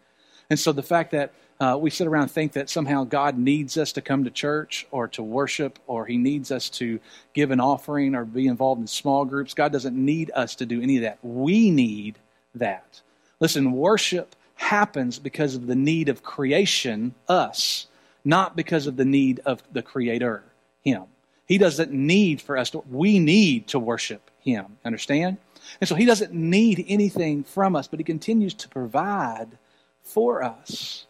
And 0.52 0.60
so 0.60 0.70
the 0.70 0.82
fact 0.82 1.12
that 1.12 1.32
uh, 1.60 1.78
we 1.80 1.88
sit 1.88 2.06
around 2.06 2.24
and 2.24 2.30
think 2.30 2.52
that 2.52 2.68
somehow 2.68 3.04
God 3.04 3.38
needs 3.38 3.78
us 3.78 3.90
to 3.92 4.02
come 4.02 4.24
to 4.24 4.30
church 4.30 4.86
or 4.90 5.08
to 5.08 5.22
worship 5.22 5.78
or 5.86 6.04
He 6.04 6.18
needs 6.18 6.52
us 6.52 6.68
to 6.70 7.00
give 7.32 7.50
an 7.50 7.58
offering 7.58 8.14
or 8.14 8.26
be 8.26 8.46
involved 8.46 8.82
in 8.82 8.86
small 8.86 9.24
groups, 9.24 9.54
God 9.54 9.72
doesn't 9.72 9.96
need 9.96 10.30
us 10.34 10.54
to 10.56 10.66
do 10.66 10.82
any 10.82 10.96
of 10.96 11.04
that. 11.04 11.16
We 11.22 11.70
need 11.70 12.18
that. 12.54 13.00
Listen, 13.40 13.72
worship 13.72 14.36
happens 14.56 15.18
because 15.18 15.54
of 15.54 15.66
the 15.66 15.74
need 15.74 16.10
of 16.10 16.22
creation, 16.22 17.14
us, 17.30 17.86
not 18.26 18.54
because 18.54 18.86
of 18.86 18.96
the 18.96 19.06
need 19.06 19.40
of 19.46 19.62
the 19.72 19.80
Creator, 19.80 20.44
Him. 20.82 21.04
He 21.46 21.56
doesn't 21.56 21.92
need 21.92 22.42
for 22.42 22.58
us 22.58 22.68
to, 22.72 22.84
we 22.90 23.18
need 23.18 23.68
to 23.68 23.78
worship 23.78 24.30
Him. 24.40 24.76
Understand? 24.84 25.38
And 25.80 25.88
so 25.88 25.94
He 25.94 26.04
doesn't 26.04 26.34
need 26.34 26.84
anything 26.88 27.42
from 27.42 27.74
us, 27.74 27.88
but 27.88 28.00
He 28.00 28.04
continues 28.04 28.52
to 28.52 28.68
provide 28.68 29.56
for 30.02 30.42
us. 30.42 31.06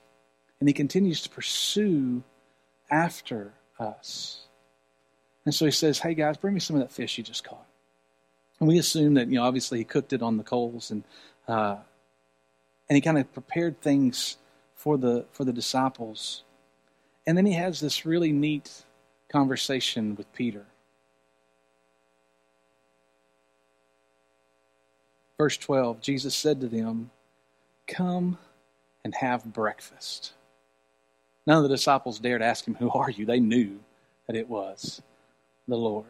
And 0.60 0.68
he 0.68 0.72
continues 0.72 1.22
to 1.22 1.30
pursue 1.30 2.22
after 2.90 3.52
us. 3.78 4.46
And 5.44 5.54
so 5.54 5.64
he 5.64 5.70
says, 5.70 5.98
Hey 5.98 6.14
guys, 6.14 6.36
bring 6.36 6.54
me 6.54 6.60
some 6.60 6.76
of 6.76 6.82
that 6.82 6.92
fish 6.92 7.18
you 7.18 7.24
just 7.24 7.44
caught. 7.44 7.66
And 8.60 8.68
we 8.68 8.78
assume 8.78 9.14
that, 9.14 9.28
you 9.28 9.34
know, 9.34 9.44
obviously 9.44 9.78
he 9.78 9.84
cooked 9.84 10.12
it 10.12 10.22
on 10.22 10.36
the 10.36 10.44
coals 10.44 10.90
and 10.90 11.02
uh, 11.48 11.76
and 12.88 12.96
he 12.96 13.00
kind 13.00 13.18
of 13.18 13.32
prepared 13.32 13.80
things 13.80 14.36
for 14.74 14.96
the 14.96 15.24
for 15.32 15.44
the 15.44 15.52
disciples. 15.52 16.44
And 17.26 17.36
then 17.36 17.46
he 17.46 17.54
has 17.54 17.80
this 17.80 18.04
really 18.04 18.32
neat 18.32 18.84
conversation 19.28 20.14
with 20.14 20.32
Peter. 20.32 20.66
Verse 25.38 25.56
12 25.56 26.00
Jesus 26.00 26.34
said 26.34 26.60
to 26.60 26.68
them, 26.68 27.10
Come 27.88 28.38
and 29.04 29.14
have 29.14 29.52
breakfast. 29.52 30.32
None 31.46 31.56
of 31.56 31.62
the 31.64 31.68
disciples 31.68 32.18
dared 32.18 32.42
ask 32.42 32.66
him, 32.66 32.74
Who 32.76 32.90
are 32.90 33.10
you? 33.10 33.26
They 33.26 33.40
knew 33.40 33.80
that 34.26 34.36
it 34.36 34.48
was 34.48 35.02
the 35.66 35.76
Lord. 35.76 36.06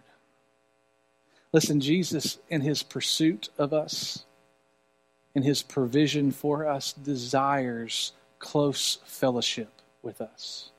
Listen, 1.53 1.81
Jesus, 1.81 2.39
in 2.49 2.63
his 2.63 2.83
pursuit 2.83 3.51
of 3.59 3.73
us, 3.73 4.25
in 5.35 5.43
his 5.43 5.63
provision 5.63 6.31
for 6.31 6.67
us, 6.67 6.93
desires 6.93 8.13
close 8.39 8.99
fellowship 9.05 9.71
with 10.03 10.21
us. 10.21 10.71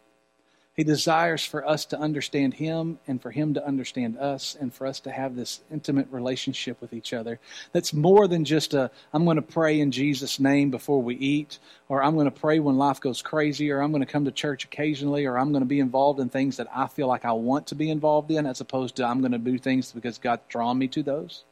He 0.75 0.83
desires 0.83 1.45
for 1.45 1.67
us 1.67 1.85
to 1.85 1.99
understand 1.99 2.55
Him 2.55 2.97
and 3.07 3.21
for 3.21 3.29
Him 3.29 3.53
to 3.53 3.65
understand 3.65 4.17
us 4.17 4.57
and 4.59 4.73
for 4.73 4.87
us 4.87 4.99
to 5.01 5.11
have 5.11 5.35
this 5.35 5.61
intimate 5.71 6.07
relationship 6.09 6.81
with 6.81 6.93
each 6.93 7.13
other. 7.13 7.39
That's 7.73 7.93
more 7.93 8.27
than 8.27 8.43
just 8.43 8.73
a, 8.73 8.89
I'm 9.13 9.23
going 9.23 9.35
to 9.35 9.43
pray 9.43 9.79
in 9.79 9.91
Jesus' 9.91 10.39
name 10.39 10.71
before 10.71 11.01
we 11.01 11.15
eat, 11.15 11.59
or 11.89 12.01
I'm 12.01 12.15
going 12.15 12.25
to 12.25 12.31
pray 12.31 12.59
when 12.59 12.77
life 12.77 12.99
goes 12.99 13.21
crazy, 13.21 13.69
or 13.69 13.81
I'm 13.81 13.91
going 13.91 14.03
to 14.03 14.11
come 14.11 14.25
to 14.25 14.31
church 14.31 14.65
occasionally, 14.65 15.25
or 15.25 15.37
I'm 15.37 15.51
going 15.51 15.61
to 15.61 15.67
be 15.67 15.79
involved 15.79 16.19
in 16.19 16.29
things 16.29 16.57
that 16.57 16.67
I 16.73 16.87
feel 16.87 17.07
like 17.07 17.23
I 17.23 17.33
want 17.33 17.67
to 17.67 17.75
be 17.75 17.91
involved 17.91 18.31
in, 18.31 18.47
as 18.47 18.59
opposed 18.59 18.95
to 18.95 19.05
I'm 19.05 19.19
going 19.19 19.31
to 19.33 19.37
do 19.37 19.59
things 19.59 19.91
because 19.91 20.17
God's 20.17 20.41
drawn 20.49 20.79
me 20.79 20.87
to 20.87 21.03
those. 21.03 21.43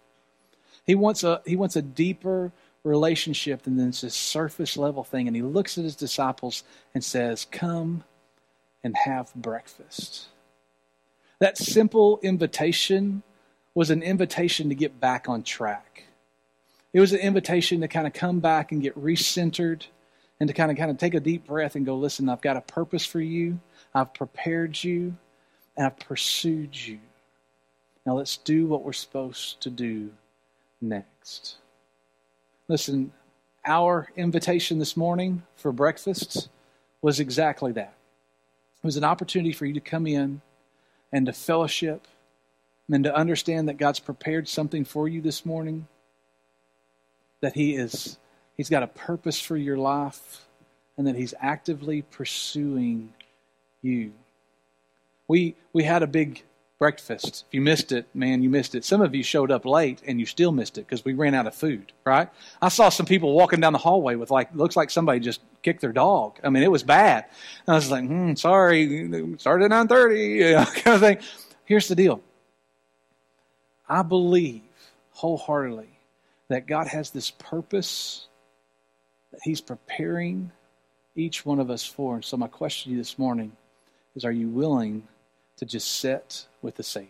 He 0.87 0.95
wants 0.95 1.23
a, 1.23 1.43
he 1.45 1.55
wants 1.55 1.75
a 1.75 1.83
deeper 1.83 2.51
relationship 2.83 3.61
than 3.61 3.77
this 3.77 3.99
surface 4.15 4.77
level 4.77 5.03
thing. 5.03 5.27
And 5.27 5.35
he 5.35 5.43
looks 5.43 5.77
at 5.77 5.83
his 5.83 5.95
disciples 5.95 6.63
and 6.95 7.03
says, 7.03 7.45
Come 7.51 8.03
and 8.83 8.95
have 8.95 9.33
breakfast. 9.35 10.27
That 11.39 11.57
simple 11.57 12.19
invitation 12.21 13.23
was 13.73 13.89
an 13.89 14.03
invitation 14.03 14.69
to 14.69 14.75
get 14.75 14.99
back 14.99 15.29
on 15.29 15.43
track. 15.43 16.03
It 16.93 16.99
was 16.99 17.13
an 17.13 17.19
invitation 17.19 17.81
to 17.81 17.87
kind 17.87 18.05
of 18.05 18.13
come 18.13 18.39
back 18.39 18.71
and 18.71 18.81
get 18.81 19.01
recentered 19.01 19.85
and 20.39 20.47
to 20.47 20.53
kind 20.53 20.71
of 20.71 20.77
kind 20.77 20.91
of 20.91 20.97
take 20.97 21.13
a 21.13 21.19
deep 21.19 21.45
breath 21.47 21.75
and 21.75 21.85
go, 21.85 21.95
listen, 21.95 22.27
I've 22.27 22.41
got 22.41 22.57
a 22.57 22.61
purpose 22.61 23.05
for 23.05 23.21
you. 23.21 23.59
I've 23.93 24.13
prepared 24.13 24.83
you 24.83 25.15
and 25.77 25.85
I've 25.85 25.99
pursued 25.99 26.75
you. 26.75 26.99
Now 28.05 28.15
let's 28.15 28.37
do 28.37 28.65
what 28.65 28.83
we're 28.83 28.93
supposed 28.93 29.61
to 29.61 29.69
do 29.69 30.11
next. 30.81 31.57
Listen, 32.67 33.11
our 33.65 34.09
invitation 34.15 34.79
this 34.79 34.97
morning 34.97 35.43
for 35.55 35.71
breakfast 35.71 36.49
was 37.01 37.19
exactly 37.19 37.71
that. 37.73 37.93
It 38.83 38.87
was 38.87 38.97
an 38.97 39.03
opportunity 39.03 39.53
for 39.53 39.65
you 39.65 39.73
to 39.73 39.79
come 39.79 40.07
in 40.07 40.41
and 41.11 41.25
to 41.27 41.33
fellowship 41.33 42.07
and 42.91 43.03
to 43.03 43.15
understand 43.15 43.69
that 43.69 43.77
God's 43.77 43.99
prepared 43.99 44.47
something 44.47 44.85
for 44.85 45.07
you 45.07 45.21
this 45.21 45.45
morning, 45.45 45.87
that 47.41 47.53
He 47.53 47.75
is 47.75 48.17
He's 48.57 48.69
got 48.69 48.83
a 48.83 48.87
purpose 48.87 49.39
for 49.39 49.55
your 49.57 49.77
life, 49.77 50.45
and 50.97 51.07
that 51.07 51.15
He's 51.15 51.33
actively 51.39 52.01
pursuing 52.01 53.13
you. 53.81 54.13
We 55.27 55.55
we 55.73 55.83
had 55.83 56.03
a 56.03 56.07
big 56.07 56.43
breakfast. 56.81 57.45
If 57.47 57.53
you 57.53 57.61
missed 57.61 57.91
it, 57.91 58.07
man, 58.15 58.41
you 58.41 58.49
missed 58.49 58.73
it. 58.73 58.83
Some 58.83 59.01
of 59.01 59.13
you 59.13 59.21
showed 59.21 59.51
up 59.51 59.67
late 59.67 60.01
and 60.07 60.19
you 60.19 60.25
still 60.25 60.51
missed 60.51 60.79
it 60.79 60.87
because 60.87 61.05
we 61.05 61.13
ran 61.13 61.35
out 61.35 61.45
of 61.45 61.53
food, 61.53 61.91
right? 62.05 62.27
I 62.59 62.69
saw 62.69 62.89
some 62.89 63.05
people 63.05 63.33
walking 63.33 63.59
down 63.59 63.71
the 63.71 63.77
hallway 63.77 64.15
with 64.15 64.31
like, 64.31 64.49
looks 64.55 64.75
like 64.75 64.89
somebody 64.89 65.19
just 65.19 65.41
kicked 65.61 65.81
their 65.81 65.91
dog. 65.91 66.39
I 66.43 66.49
mean, 66.49 66.63
it 66.63 66.71
was 66.71 66.81
bad. 66.81 67.25
And 67.67 67.73
I 67.73 67.75
was 67.75 67.91
like, 67.91 68.03
hmm, 68.03 68.33
sorry, 68.33 69.37
started 69.37 69.71
at 69.71 69.87
9.30, 69.89 70.35
you 70.37 70.51
know, 70.53 70.65
kind 70.65 70.95
of 70.95 71.01
thing. 71.01 71.19
Here's 71.65 71.87
the 71.87 71.93
deal. 71.93 72.19
I 73.87 74.01
believe 74.01 74.63
wholeheartedly 75.11 75.99
that 76.47 76.65
God 76.65 76.87
has 76.87 77.11
this 77.11 77.29
purpose 77.29 78.25
that 79.31 79.41
He's 79.43 79.61
preparing 79.61 80.51
each 81.15 81.45
one 81.45 81.59
of 81.59 81.69
us 81.69 81.85
for. 81.85 82.15
And 82.15 82.25
so 82.25 82.37
my 82.37 82.47
question 82.47 82.89
to 82.89 82.95
you 82.95 82.97
this 82.99 83.19
morning 83.19 83.51
is, 84.15 84.25
are 84.25 84.31
you 84.31 84.49
willing 84.49 85.07
to 85.57 85.65
just 85.65 85.99
sit 85.99 86.47
with 86.61 86.75
the 86.75 86.83
Savior? 86.83 87.09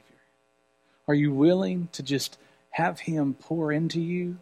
Are 1.07 1.15
you 1.15 1.33
willing 1.33 1.89
to 1.93 2.03
just 2.03 2.37
have 2.71 2.99
Him 2.99 3.33
pour 3.33 3.71
into 3.71 3.99
you 3.99 4.37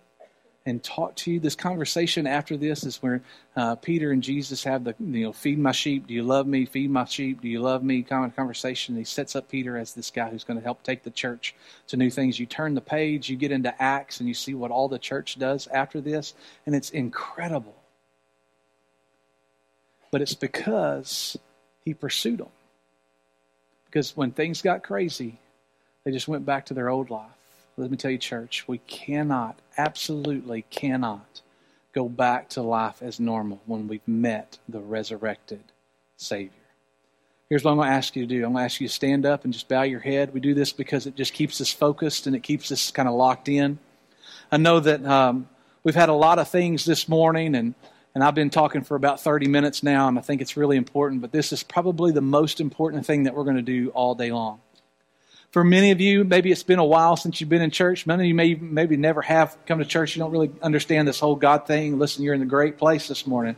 and 0.65 0.84
talk 0.84 1.15
to 1.15 1.32
you? 1.32 1.39
This 1.39 1.56
conversation 1.56 2.28
after 2.28 2.58
this 2.58 2.84
is 2.84 3.02
where 3.02 3.22
uh, 3.56 3.76
Peter 3.76 4.12
and 4.12 4.22
Jesus 4.22 4.63
have 4.65 4.84
the, 4.84 4.93
you 5.00 5.24
know, 5.24 5.34
feed 5.34 5.58
my 5.58 5.72
sheep. 5.72 6.08
Do 6.08 6.13
you 6.13 6.22
love 6.22 6.45
me? 6.45 6.65
Feed 6.65 6.91
my 6.91 7.06
sheep. 7.06 7.41
Do 7.41 7.48
you 7.48 7.62
love 7.62 7.84
me? 7.84 8.06
Of 8.12 8.36
conversation. 8.36 8.95
He 8.98 9.04
sets 9.04 9.36
up 9.36 9.50
Peter 9.50 9.78
as 9.78 9.93
this 9.93 10.12
guy 10.12 10.30
who's 10.30 10.43
going 10.43 10.60
to 10.60 10.63
help 10.63 10.84
take 10.84 11.04
the 11.04 11.12
church 11.12 11.56
to 11.88 11.98
new 11.98 12.10
things. 12.12 12.39
You 12.39 12.45
turn 12.45 12.76
the 12.76 12.82
page, 12.82 13.30
you 13.30 13.38
get 13.38 13.52
into 13.52 13.74
Acts, 13.82 14.19
and 14.19 14.28
you 14.28 14.36
see 14.36 14.54
what 14.54 14.72
all 14.72 14.89
the 14.89 15.00
church 15.00 15.39
does 15.39 15.67
after 15.67 16.02
this, 16.02 16.34
and 16.65 16.76
it's 16.76 16.89
incredible. 16.91 17.76
But 20.12 20.22
it's 20.22 20.36
because 20.36 21.38
he 21.86 21.93
pursued 21.93 22.39
them. 22.39 22.50
Because 23.89 24.15
when 24.15 24.32
things 24.32 24.62
got 24.62 24.84
crazy, 24.84 25.39
they 26.06 26.12
just 26.12 26.28
went 26.28 26.45
back 26.45 26.67
to 26.67 26.73
their 26.73 26.89
old 26.89 27.10
life. 27.10 27.30
Let 27.78 27.89
me 27.89 27.97
tell 27.97 28.12
you, 28.12 28.17
church, 28.17 28.67
we 28.67 28.80
cannot, 28.80 29.58
absolutely 29.78 30.63
cannot 30.69 31.41
go 31.93 32.08
back 32.08 32.49
to 32.49 32.62
life 32.62 33.02
as 33.02 33.19
normal 33.19 33.62
when 33.65 33.88
we've 33.88 34.08
met 34.08 34.60
the 34.67 34.80
resurrected 34.80 35.63
Savior. 36.17 36.52
Here's 37.49 37.63
what 37.63 37.71
I'm 37.71 37.78
going 37.78 37.89
to 37.89 37.95
ask 37.95 38.15
you 38.15 38.28
to 38.28 38.28
do 38.28 38.45
I'm 38.45 38.52
going 38.52 38.62
to 38.62 38.65
ask 38.65 38.80
you 38.80 38.88
to 38.88 38.93
stand 38.93 39.25
up 39.25 39.43
and 39.43 39.52
just 39.52 39.67
bow 39.67 39.82
your 39.82 40.02
head. 40.02 40.34
We 40.34 40.39
do 40.39 40.54
this 40.54 40.71
because 40.71 41.08
it 41.08 41.15
just 41.15 41.34
keeps 41.34 41.60
us 41.62 41.71
focused 41.71 42.28
and 42.28 42.36
it 42.36 42.43
keeps 42.43 42.71
us 42.71 42.91
kind 42.91 43.10
of 43.10 43.15
locked 43.15 43.49
in. 43.49 43.80
I 44.52 44.58
know 44.58 44.80
that 44.80 45.04
um, 45.06 45.49
we've 45.84 45.95
had 45.95 46.10
a 46.10 46.13
lot 46.13 46.38
of 46.38 46.47
things 46.47 46.86
this 46.86 47.08
morning, 47.08 47.56
and 47.56 47.73
and 48.15 48.24
I've 48.24 48.36
been 48.36 48.50
talking 48.50 48.84
for 48.84 48.95
about 48.95 49.22
30 49.22 49.48
minutes 49.48 49.84
now, 49.84 50.08
and 50.08 50.17
I 50.17 50.22
think 50.22 50.41
it's 50.41 50.58
really 50.58 50.78
important, 50.78 51.22
but 51.22 51.32
this 51.32 51.54
is 51.54 51.63
probably 51.63 52.12
the 52.12 52.22
most 52.22 52.60
important 52.60 53.06
thing 53.06 53.24
that 53.24 53.36
we're 53.36 53.43
going 53.43 53.56
to 53.58 53.62
do 53.62 53.89
all 53.89 54.15
day 54.15 54.32
long. 54.32 54.62
For 55.52 55.63
many 55.63 55.91
of 55.91 56.00
you, 56.00 56.24
maybe 56.24 56.52
it's 56.52 56.63
been 56.63 56.80
a 56.80 56.86
while 56.86 57.15
since 57.15 57.41
you've 57.41 57.50
been 57.50 57.62
in 57.62 57.72
church. 57.72 58.06
Many 58.06 58.24
of 58.24 58.28
you 58.28 58.36
may 58.36 58.54
maybe 58.54 58.98
never 58.98 59.22
have 59.24 59.58
come 59.65 59.80
to 59.80 59.86
church. 59.86 60.15
You 60.15 60.19
don't 60.19 60.32
really 60.32 60.52
understand 60.62 61.08
this 61.08 61.19
whole 61.19 61.36
God 61.36 61.65
thing. 61.65 61.98
Listen, 61.98 62.24
you're 62.24 62.36
in 62.36 62.39
the 62.39 62.45
great 62.45 62.78
place 62.78 63.08
this 63.08 63.26
morning. 63.26 63.56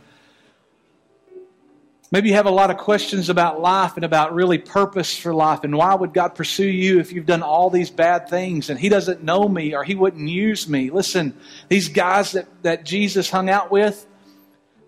Maybe 2.10 2.28
you 2.28 2.34
have 2.34 2.46
a 2.46 2.50
lot 2.50 2.70
of 2.70 2.76
questions 2.76 3.30
about 3.30 3.60
life 3.60 3.96
and 3.96 4.04
about 4.04 4.34
really 4.34 4.58
purpose 4.58 5.16
for 5.16 5.34
life 5.34 5.64
and 5.64 5.74
why 5.74 5.94
would 5.94 6.12
God 6.12 6.34
pursue 6.34 6.68
you 6.68 6.98
if 6.98 7.10
you've 7.10 7.24
done 7.24 7.42
all 7.42 7.70
these 7.70 7.88
bad 7.88 8.28
things 8.28 8.68
and 8.68 8.78
He 8.78 8.90
doesn't 8.90 9.22
know 9.22 9.48
me 9.48 9.74
or 9.74 9.82
He 9.82 9.94
wouldn't 9.94 10.28
use 10.28 10.68
me. 10.68 10.90
Listen, 10.90 11.34
these 11.70 11.88
guys 11.88 12.32
that, 12.32 12.46
that 12.64 12.84
Jesus 12.84 13.30
hung 13.30 13.48
out 13.48 13.70
with, 13.70 14.06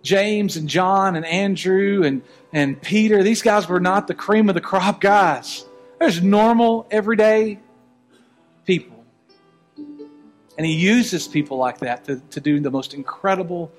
James 0.05 0.55
and 0.55 0.69
John 0.69 1.15
and 1.15 1.25
Andrew 1.25 2.03
and, 2.03 2.21
and 2.53 2.79
Peter, 2.79 3.23
these 3.23 3.41
guys 3.41 3.67
were 3.67 3.79
not 3.79 4.07
the 4.07 4.13
cream 4.13 4.47
of 4.49 4.55
the 4.55 4.61
crop 4.61 5.01
guys. 5.01 5.65
There's 5.99 6.21
normal, 6.21 6.87
everyday 6.91 7.59
people. 8.65 9.03
And 9.75 10.65
he 10.65 10.73
uses 10.73 11.27
people 11.27 11.57
like 11.57 11.79
that 11.79 12.05
to, 12.05 12.21
to 12.31 12.39
do 12.39 12.59
the 12.59 12.69
most 12.69 12.93
incredible 12.93 13.71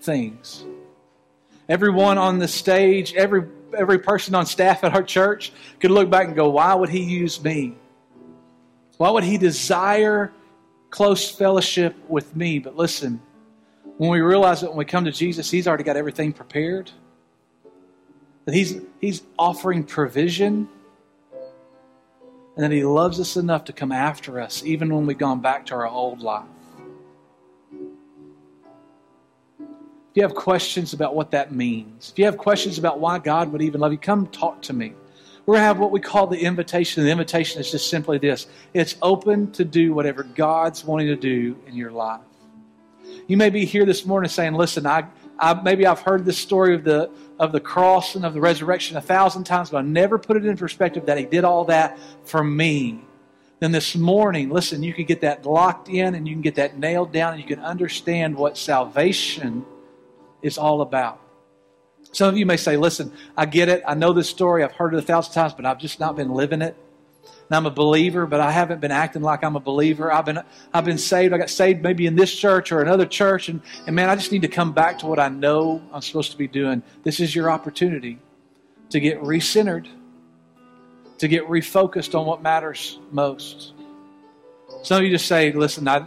things. 0.00 0.64
Everyone 1.68 2.16
on 2.16 2.38
the 2.38 2.48
stage, 2.48 3.12
every, 3.14 3.48
every 3.76 3.98
person 3.98 4.36
on 4.36 4.46
staff 4.46 4.84
at 4.84 4.94
our 4.94 5.02
church 5.02 5.52
could 5.80 5.90
look 5.90 6.08
back 6.08 6.28
and 6.28 6.36
go, 6.36 6.48
Why 6.50 6.74
would 6.74 6.90
he 6.90 7.02
use 7.02 7.42
me? 7.42 7.74
Why 8.98 9.10
would 9.10 9.24
he 9.24 9.36
desire 9.36 10.32
close 10.90 11.28
fellowship 11.28 11.96
with 12.08 12.36
me? 12.36 12.60
But 12.60 12.76
listen, 12.76 13.20
when 13.98 14.10
we 14.10 14.20
realize 14.20 14.60
that 14.60 14.68
when 14.68 14.78
we 14.78 14.84
come 14.84 15.04
to 15.04 15.12
Jesus, 15.12 15.50
He's 15.50 15.68
already 15.68 15.84
got 15.84 15.96
everything 15.96 16.32
prepared, 16.32 16.90
that 18.44 18.54
He's, 18.54 18.80
he's 19.00 19.22
offering 19.38 19.84
provision, 19.84 20.68
and 22.56 22.64
that 22.64 22.72
He 22.72 22.84
loves 22.84 23.20
us 23.20 23.36
enough 23.36 23.64
to 23.64 23.72
come 23.72 23.92
after 23.92 24.40
us, 24.40 24.64
even 24.64 24.94
when 24.94 25.06
we've 25.06 25.18
gone 25.18 25.40
back 25.40 25.66
to 25.66 25.74
our 25.74 25.86
old 25.86 26.20
life. 26.20 26.44
If 30.12 30.16
you 30.16 30.22
have 30.22 30.34
questions 30.34 30.92
about 30.92 31.14
what 31.14 31.30
that 31.30 31.52
means, 31.52 32.10
if 32.10 32.18
you 32.18 32.26
have 32.26 32.36
questions 32.36 32.76
about 32.76 33.00
why 33.00 33.18
God 33.18 33.50
would 33.50 33.62
even 33.62 33.80
love 33.80 33.92
you, 33.92 33.98
come 33.98 34.26
talk 34.26 34.60
to 34.62 34.74
me. 34.74 34.92
We're 35.46 35.54
going 35.54 35.62
to 35.62 35.66
have 35.66 35.78
what 35.78 35.90
we 35.90 36.00
call 36.00 36.26
the 36.26 36.38
invitation. 36.38 37.02
The 37.02 37.10
invitation 37.10 37.60
is 37.60 37.70
just 37.70 37.88
simply 37.88 38.18
this 38.18 38.46
it's 38.74 38.96
open 39.00 39.50
to 39.52 39.64
do 39.64 39.94
whatever 39.94 40.22
God's 40.22 40.84
wanting 40.84 41.06
to 41.08 41.16
do 41.16 41.56
in 41.66 41.74
your 41.74 41.90
life. 41.90 42.20
You 43.26 43.36
may 43.36 43.50
be 43.50 43.64
here 43.64 43.84
this 43.84 44.04
morning 44.04 44.28
saying, 44.28 44.54
listen, 44.54 44.86
I, 44.86 45.06
I, 45.38 45.54
maybe 45.54 45.86
I've 45.86 46.00
heard 46.00 46.24
this 46.24 46.38
story 46.38 46.74
of 46.74 46.84
the, 46.84 47.10
of 47.38 47.52
the 47.52 47.60
cross 47.60 48.14
and 48.14 48.24
of 48.24 48.34
the 48.34 48.40
resurrection 48.40 48.96
a 48.96 49.00
thousand 49.00 49.44
times, 49.44 49.70
but 49.70 49.78
I 49.78 49.82
never 49.82 50.18
put 50.18 50.36
it 50.36 50.44
in 50.44 50.56
perspective 50.56 51.06
that 51.06 51.18
he 51.18 51.24
did 51.24 51.44
all 51.44 51.64
that 51.66 51.98
for 52.24 52.42
me. 52.42 53.04
Then 53.60 53.72
this 53.72 53.94
morning, 53.94 54.50
listen, 54.50 54.82
you 54.82 54.92
can 54.92 55.04
get 55.04 55.20
that 55.20 55.46
locked 55.46 55.88
in 55.88 56.14
and 56.14 56.26
you 56.26 56.34
can 56.34 56.42
get 56.42 56.56
that 56.56 56.78
nailed 56.78 57.12
down 57.12 57.34
and 57.34 57.40
you 57.40 57.46
can 57.46 57.60
understand 57.60 58.36
what 58.36 58.58
salvation 58.58 59.64
is 60.42 60.58
all 60.58 60.80
about. 60.80 61.20
Some 62.10 62.28
of 62.28 62.36
you 62.36 62.44
may 62.44 62.56
say, 62.56 62.76
listen, 62.76 63.12
I 63.36 63.46
get 63.46 63.68
it. 63.68 63.82
I 63.86 63.94
know 63.94 64.12
this 64.12 64.28
story. 64.28 64.64
I've 64.64 64.72
heard 64.72 64.94
it 64.94 64.98
a 64.98 65.02
thousand 65.02 65.34
times, 65.34 65.54
but 65.54 65.64
I've 65.64 65.78
just 65.78 66.00
not 66.00 66.16
been 66.16 66.30
living 66.30 66.60
it 66.60 66.76
and 67.52 67.58
I'm 67.58 67.66
a 67.66 67.70
believer, 67.70 68.26
but 68.26 68.40
I 68.40 68.50
haven't 68.50 68.80
been 68.80 68.90
acting 68.90 69.20
like 69.20 69.44
I'm 69.44 69.56
a 69.56 69.60
believer. 69.60 70.10
I've 70.10 70.24
been 70.24 70.38
I've 70.72 70.86
been 70.86 70.96
saved. 70.96 71.34
I 71.34 71.36
got 71.36 71.50
saved 71.50 71.82
maybe 71.82 72.06
in 72.06 72.16
this 72.16 72.34
church 72.34 72.72
or 72.72 72.80
another 72.80 73.04
church, 73.04 73.50
and, 73.50 73.60
and 73.86 73.94
man, 73.94 74.08
I 74.08 74.16
just 74.16 74.32
need 74.32 74.40
to 74.40 74.48
come 74.48 74.72
back 74.72 74.98
to 75.00 75.06
what 75.06 75.18
I 75.18 75.28
know 75.28 75.82
I'm 75.92 76.00
supposed 76.00 76.30
to 76.30 76.38
be 76.38 76.48
doing. 76.48 76.82
This 77.02 77.20
is 77.20 77.34
your 77.34 77.50
opportunity 77.50 78.18
to 78.88 79.00
get 79.00 79.20
recentered, 79.20 79.86
to 81.18 81.28
get 81.28 81.46
refocused 81.46 82.18
on 82.18 82.24
what 82.24 82.40
matters 82.40 82.98
most. 83.10 83.74
Some 84.82 84.96
of 84.96 85.04
you 85.04 85.10
just 85.10 85.26
say, 85.26 85.52
listen, 85.52 85.86
I 85.86 86.06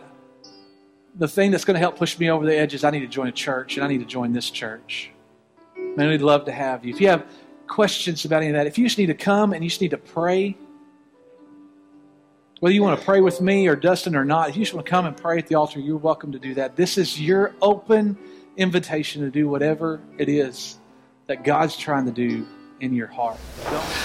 the 1.13 1.27
thing 1.27 1.51
that's 1.51 1.63
going 1.63 1.75
to 1.75 1.79
help 1.79 1.95
push 1.95 2.17
me 2.17 2.31
over 2.31 2.43
the 2.43 2.57
edge 2.57 2.73
is 2.73 2.83
I 2.83 2.89
need 2.89 3.01
to 3.01 3.07
join 3.07 3.27
a 3.27 3.31
church, 3.31 3.75
and 3.75 3.85
I 3.85 3.87
need 3.87 3.99
to 3.99 4.05
join 4.05 4.33
this 4.33 4.49
church. 4.49 5.11
Man, 5.95 6.09
we'd 6.09 6.23
love 6.23 6.45
to 6.45 6.51
have 6.51 6.83
you. 6.83 6.91
If 6.91 6.99
you 6.99 7.09
have 7.09 7.23
questions 7.67 8.25
about 8.25 8.37
any 8.37 8.47
of 8.47 8.53
that, 8.53 8.65
if 8.65 8.79
you 8.79 8.85
just 8.85 8.97
need 8.97 9.05
to 9.05 9.13
come 9.13 9.53
and 9.53 9.63
you 9.63 9.69
just 9.69 9.81
need 9.81 9.91
to 9.91 9.97
pray, 9.99 10.57
whether 12.59 12.73
you 12.73 12.81
want 12.81 12.97
to 12.97 13.05
pray 13.05 13.19
with 13.21 13.41
me 13.41 13.67
or 13.67 13.75
Dustin 13.75 14.15
or 14.15 14.23
not, 14.23 14.49
if 14.49 14.55
you 14.55 14.63
just 14.63 14.73
want 14.73 14.85
to 14.85 14.89
come 14.89 15.05
and 15.05 15.15
pray 15.15 15.37
at 15.37 15.47
the 15.47 15.55
altar, 15.55 15.79
you're 15.79 15.97
welcome 15.97 16.31
to 16.31 16.39
do 16.39 16.53
that. 16.53 16.75
This 16.75 16.97
is 16.97 17.19
your 17.19 17.53
open 17.61 18.17
invitation 18.55 19.21
to 19.23 19.29
do 19.29 19.49
whatever 19.49 20.01
it 20.17 20.29
is 20.29 20.79
that 21.27 21.43
God's 21.43 21.75
trying 21.75 22.05
to 22.05 22.11
do 22.11 22.47
in 22.79 22.93
your 22.93 23.07
heart. 23.07 23.37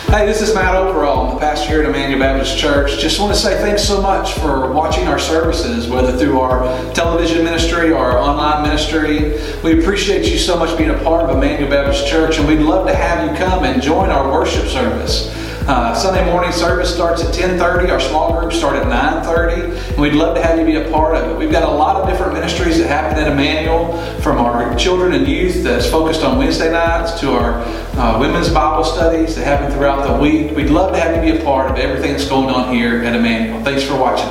Hey, 0.06 0.26
this 0.26 0.40
is 0.40 0.54
Matt 0.54 0.74
Overall. 0.74 1.34
The 1.34 1.40
pastor 1.40 1.68
here 1.68 1.82
at 1.82 1.88
Emmanuel 1.88 2.18
Baptist 2.18 2.58
Church. 2.58 2.98
Just 2.98 3.20
want 3.20 3.32
to 3.32 3.38
say 3.38 3.56
thanks 3.58 3.82
so 3.84 4.00
much 4.00 4.32
for 4.34 4.72
watching 4.72 5.06
our 5.06 5.18
services, 5.18 5.88
whether 5.88 6.16
through 6.16 6.40
our 6.40 6.62
television 6.92 7.44
ministry 7.44 7.90
or 7.90 7.98
our 7.98 8.18
online 8.18 8.62
ministry. 8.62 9.32
We 9.62 9.80
appreciate 9.80 10.30
you 10.30 10.38
so 10.38 10.56
much 10.56 10.76
being 10.76 10.90
a 10.90 11.02
part 11.04 11.28
of 11.28 11.36
Emmanuel 11.36 11.70
Baptist 11.70 12.08
Church, 12.08 12.38
and 12.38 12.48
we'd 12.48 12.60
love 12.60 12.86
to 12.88 12.94
have 12.94 13.28
you 13.28 13.36
come 13.36 13.64
and 13.64 13.80
join 13.80 14.10
our 14.10 14.32
worship 14.32 14.66
service. 14.66 15.36
Uh, 15.66 15.94
Sunday 15.94 16.24
morning 16.24 16.52
service 16.52 16.92
starts 16.92 17.22
at 17.22 17.32
10:30. 17.32 17.90
Our 17.90 18.00
small 18.00 18.38
groups 18.38 18.56
start 18.56 18.76
at 18.76 18.88
9:30, 18.88 19.90
and 19.90 19.98
we'd 19.98 20.14
love 20.14 20.34
to 20.34 20.42
have 20.42 20.58
you 20.58 20.64
be 20.64 20.76
a 20.76 20.90
part 20.90 21.14
of 21.14 21.30
it. 21.30 21.36
We've 21.36 21.52
got 21.52 21.62
a 21.62 21.70
lot 21.70 21.96
of 21.96 22.08
different 22.08 22.32
ministries 22.34 22.78
that 22.78 22.88
happen 22.88 23.18
at 23.18 23.30
Emmanuel, 23.30 23.96
from 24.20 24.38
our 24.38 24.74
children 24.76 25.12
and 25.12 25.26
youth 25.26 25.62
that's 25.62 25.88
focused 25.88 26.22
on 26.22 26.38
Wednesday 26.38 26.70
nights 26.70 27.20
to 27.20 27.32
our 27.32 27.62
uh, 27.96 28.18
women's 28.18 28.48
Bible 28.48 28.84
studies 28.84 29.36
that 29.36 29.44
happen 29.44 29.70
throughout 29.72 30.06
the 30.06 30.20
week. 30.20 30.56
We'd 30.56 30.70
love 30.70 30.92
to 30.92 30.98
have 30.98 31.24
you 31.24 31.32
be 31.32 31.38
a 31.38 31.44
part 31.44 31.70
of 31.70 31.78
everything 31.78 32.12
that's 32.12 32.28
going 32.28 32.48
on 32.48 32.74
here 32.74 33.02
at 33.02 33.14
Emmanuel. 33.14 33.62
Thanks 33.62 33.82
for 33.82 33.96
watching. 33.96 34.28